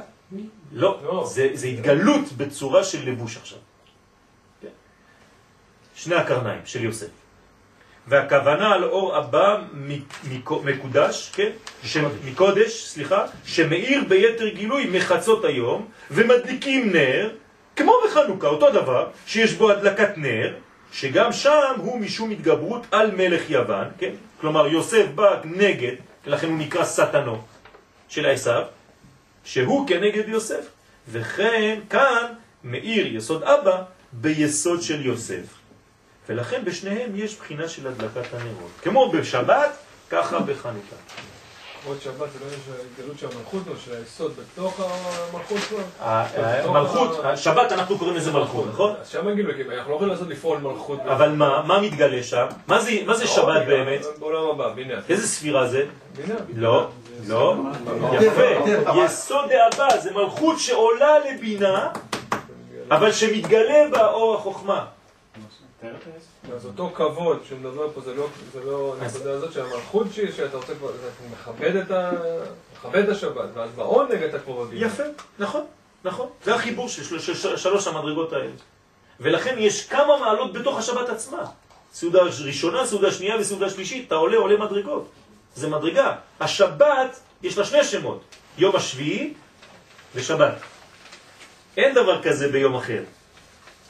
לא, 0.73 1.01
לא. 1.05 1.27
זה, 1.27 1.49
זה 1.55 1.67
התגלות 1.67 2.33
בצורה 2.33 2.85
של 2.85 3.11
לבוש 3.11 3.37
עכשיו. 3.37 3.59
כן. 4.63 4.69
שני 5.95 6.15
הקרניים 6.15 6.61
של 6.65 6.85
יוסף. 6.85 7.24
והכוונה 8.09 8.75
על 8.75 8.85
אור 8.85 9.17
הבא 9.17 9.59
מקודש, 10.65 11.31
כן? 11.35 11.51
ש- 11.85 11.97
מקודש, 12.25 12.85
סליחה, 12.87 13.25
שמאיר 13.45 14.05
ביתר 14.09 14.49
גילוי 14.49 14.87
מחצות 14.93 15.45
היום, 15.45 15.87
ומדליקים 16.11 16.93
נר, 16.93 17.31
כמו 17.77 17.93
בחנוכה, 18.07 18.47
אותו 18.47 18.71
דבר, 18.71 19.07
שיש 19.27 19.53
בו 19.53 19.71
הדלקת 19.71 20.19
נר, 20.19 20.55
שגם 20.93 21.33
שם 21.33 21.73
הוא 21.77 22.01
משום 22.01 22.31
התגברות 22.31 22.87
על 22.91 23.11
מלך 23.17 23.51
יוון, 23.51 23.87
כן? 23.99 24.11
כלומר 24.41 24.67
יוסף 24.67 25.07
בא 25.15 25.41
נגד, 25.45 25.95
לכן 26.27 26.49
הוא 26.49 26.59
נקרא 26.59 26.85
סטנו 26.85 27.43
של 28.09 28.27
עשיו, 28.27 28.63
שהוא 29.45 29.89
כנגד 29.89 30.29
יוסף. 30.29 30.67
וכן 31.09 31.81
כאן 31.91 32.27
מאיר 32.65 33.17
יסוד 33.17 33.43
אבא 33.43 33.83
ביסוד 34.13 34.83
של 34.83 35.07
יוסף. 35.07 35.64
ולכן 36.29 36.65
בשניהם 36.65 37.11
יש 37.15 37.37
בחינה 37.37 37.69
של 37.69 37.87
הדלקת 37.87 38.35
הנרות. 38.35 38.71
כמו 38.83 39.13
בשבת, 39.13 39.71
ככה 40.11 40.39
בחנוכה. 40.39 40.97
עוד 41.87 42.01
שבת 42.01 42.17
זה 42.17 42.39
לא 42.45 42.47
יש 42.53 42.61
התגלות 42.93 43.19
של 43.19 43.27
המלכות 43.27 43.63
או 43.69 43.73
של 43.85 43.95
היסוד 43.95 44.33
בתוך 44.37 44.81
המלכות 44.81 45.59
כבר? 45.59 45.83
המלכות, 46.65 47.21
שבת 47.37 47.73
אנחנו 47.73 47.99
קוראים 47.99 48.17
לזה 48.17 48.33
מלכות, 48.33 48.67
נכון? 48.69 48.95
אז 49.01 49.09
שם 49.09 49.29
אנחנו 49.29 49.91
לא 49.91 49.95
יכולים 49.95 50.13
לעשות 50.13 50.29
לפעול 50.29 50.59
מלכות. 50.59 51.01
אבל 51.01 51.29
מה, 51.29 51.63
מה 51.63 51.81
מתגלה 51.81 52.23
שם? 52.23 52.47
מה 52.67 52.81
זה, 52.81 52.91
זה 53.15 53.27
שבת 53.27 53.67
באמת? 53.67 54.01
בעולם 54.19 54.51
הבא, 54.51 54.69
בינה. 54.69 54.95
איזה 55.09 55.29
ספירה 55.29 55.67
זה? 55.67 55.85
בינה. 56.17 56.35
לא, 56.55 56.87
לא, 57.29 57.57
יפה. 58.21 58.71
יסוד 59.05 59.51
האבא 59.53 60.01
זה 60.01 60.11
מלכות 60.13 60.61
שעולה 60.61 61.19
לבינה, 61.19 61.89
אבל 62.91 63.13
שמתגלה 63.13 63.89
בה 63.91 64.07
אור 64.07 64.35
החוכמה. 64.35 64.85
אז 66.55 66.67
אותו 66.67 66.91
כבוד 66.95 67.43
שמדבר 67.49 67.93
פה 67.95 68.01
זה 68.01 68.15
לא, 68.15 68.27
לא 68.65 68.97
הנקודה 69.01 69.33
הזאת 69.33 69.53
של 69.53 69.61
המלכות 69.61 70.07
שהיא, 70.13 70.33
שאתה 70.33 70.57
רוצה 70.57 70.75
כבר, 70.75 70.91
אתה 71.79 72.11
מכבד 72.73 73.03
את 73.03 73.09
השבת, 73.09 73.49
ואז 73.55 73.71
בעונג 73.71 74.23
אתה 74.23 74.39
כבר 74.39 74.65
בבינה. 74.65 74.87
יפה, 74.87 75.03
נכון, 75.39 75.65
נכון. 76.05 76.29
זה 76.45 76.55
החיבור 76.55 76.89
של 76.89 77.57
שלוש 77.57 77.87
המדרגות 77.87 78.33
האלה. 78.33 78.51
ולכן 79.21 79.55
יש 79.59 79.89
כמה 79.89 80.19
מעלות 80.21 80.53
בתוך 80.53 80.79
השבת 80.79 81.09
עצמה. 81.09 81.45
סעודה 81.93 82.21
ראשונה, 82.23 82.87
סעודה 82.87 83.13
שנייה 83.13 83.37
וסעודה 83.41 83.71
שלישית, 83.71 84.07
אתה 84.07 84.15
עולה, 84.15 84.37
עולה 84.37 84.57
מדרגות. 84.57 85.09
זה 85.55 85.69
מדרגה. 85.69 86.17
השבת, 86.41 87.21
יש 87.43 87.59
לה 87.59 87.65
שני 87.65 87.85
שמות, 87.85 88.21
יום 88.59 88.77
השביעי 88.77 89.35
ושבת. 90.15 90.55
אין 91.77 91.95
דבר 91.95 92.23
כזה 92.23 92.49
ביום 92.49 92.75
אחר. 92.75 93.03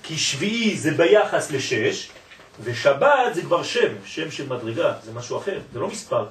כי 0.06 0.18
שביעי 0.18 0.76
זה 0.76 0.90
ביחס 0.90 1.50
לשש, 1.50 2.08
ושבת 2.60 3.34
זה 3.34 3.42
כבר 3.42 3.62
שם, 3.62 3.92
שם 4.04 4.30
של 4.30 4.46
מדרגה, 4.46 4.94
זה 5.04 5.12
משהו 5.12 5.38
אחר, 5.38 5.58
זה 5.72 5.80
לא 5.80 5.88
מספר. 5.88 6.26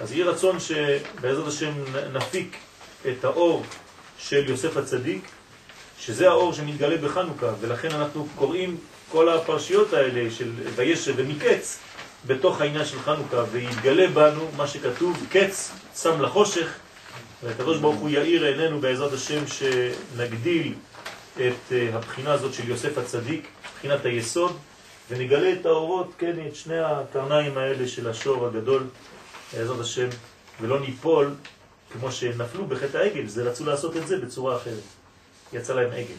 אז 0.00 0.12
יהיה 0.12 0.26
רצון 0.26 0.60
שבעזרת 0.60 1.46
השם 1.46 1.72
נפיק 2.12 2.56
את 3.08 3.24
האור 3.24 3.64
של 4.18 4.48
יוסף 4.48 4.76
הצדיק, 4.76 5.22
שזה 6.00 6.28
האור 6.28 6.52
שמתגלה 6.52 6.96
בחנוכה, 6.96 7.52
ולכן 7.60 7.90
אנחנו 7.90 8.28
קוראים 8.36 8.76
כל 9.10 9.28
הפרשיות 9.28 9.92
האלה 9.92 10.30
של 10.30 10.50
וישב 10.76 11.14
ומקץ 11.16 11.78
בתוך 12.26 12.60
העניין 12.60 12.84
של 12.84 12.98
חנוכה, 12.98 13.44
ויתגלה 13.52 14.08
בנו 14.08 14.48
מה 14.56 14.66
שכתוב, 14.66 15.26
קץ 15.30 15.72
שם 16.02 16.22
לחושך, 16.22 16.74
והקדוש 17.42 17.78
ברוך 17.78 17.96
הוא 17.96 18.10
יאיר 18.10 18.44
עינינו 18.44 18.80
בעזרת 18.80 19.12
השם 19.12 19.44
שנגדיל 19.46 20.74
את 21.36 21.72
אה, 21.72 21.88
הבחינה 21.92 22.32
הזאת 22.32 22.54
של 22.54 22.68
יוסף 22.68 22.98
הצדיק, 22.98 23.48
בחינת 23.76 24.04
היסוד, 24.04 24.56
ונגלה 25.10 25.52
את 25.52 25.66
האורות, 25.66 26.12
כן, 26.18 26.36
את 26.48 26.54
שני 26.54 26.78
הקרניים 26.78 27.58
האלה 27.58 27.88
של 27.88 28.08
השור 28.08 28.46
הגדול, 28.46 28.86
בעזרת 29.52 29.80
השם, 29.80 30.08
ולא 30.60 30.80
ניפול 30.80 31.34
כמו 31.92 32.12
שנפלו 32.12 32.66
בחטא 32.66 32.96
העגל, 32.96 33.26
זה 33.26 33.42
רצו 33.42 33.64
לעשות 33.66 33.96
את 33.96 34.06
זה 34.06 34.18
בצורה 34.18 34.56
אחרת. 34.56 34.82
יצא 35.52 35.74
להם 35.74 35.90
עגל. 35.92 36.14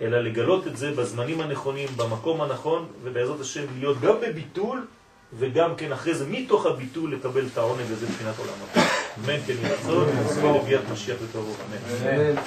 אלא 0.00 0.20
לגלות 0.20 0.66
את 0.66 0.76
זה 0.76 0.90
בזמנים 0.90 1.40
הנכונים, 1.40 1.88
במקום 1.96 2.40
הנכון, 2.40 2.86
ובעזרת 3.02 3.40
השם 3.40 3.64
להיות 3.78 4.00
גם 4.00 4.14
בביטול, 4.20 4.86
וגם 5.38 5.76
כן 5.76 5.92
אחרי 5.92 6.14
זה, 6.14 6.26
מתוך 6.26 6.66
הביטול, 6.66 7.14
לקבל 7.14 7.46
את 7.52 7.58
העונג 7.58 7.92
הזה 7.92 8.06
מבחינת 8.06 8.34
הבא. 8.38 8.82
אמן 9.18 9.40
כן 9.46 9.54
יהיה 9.62 9.74
רצון, 9.74 10.08
ונשיא 10.08 10.42
לביאת 10.42 10.80
משיח 10.92 11.16
בקרוב. 11.28 11.56
אמן. 12.04 12.40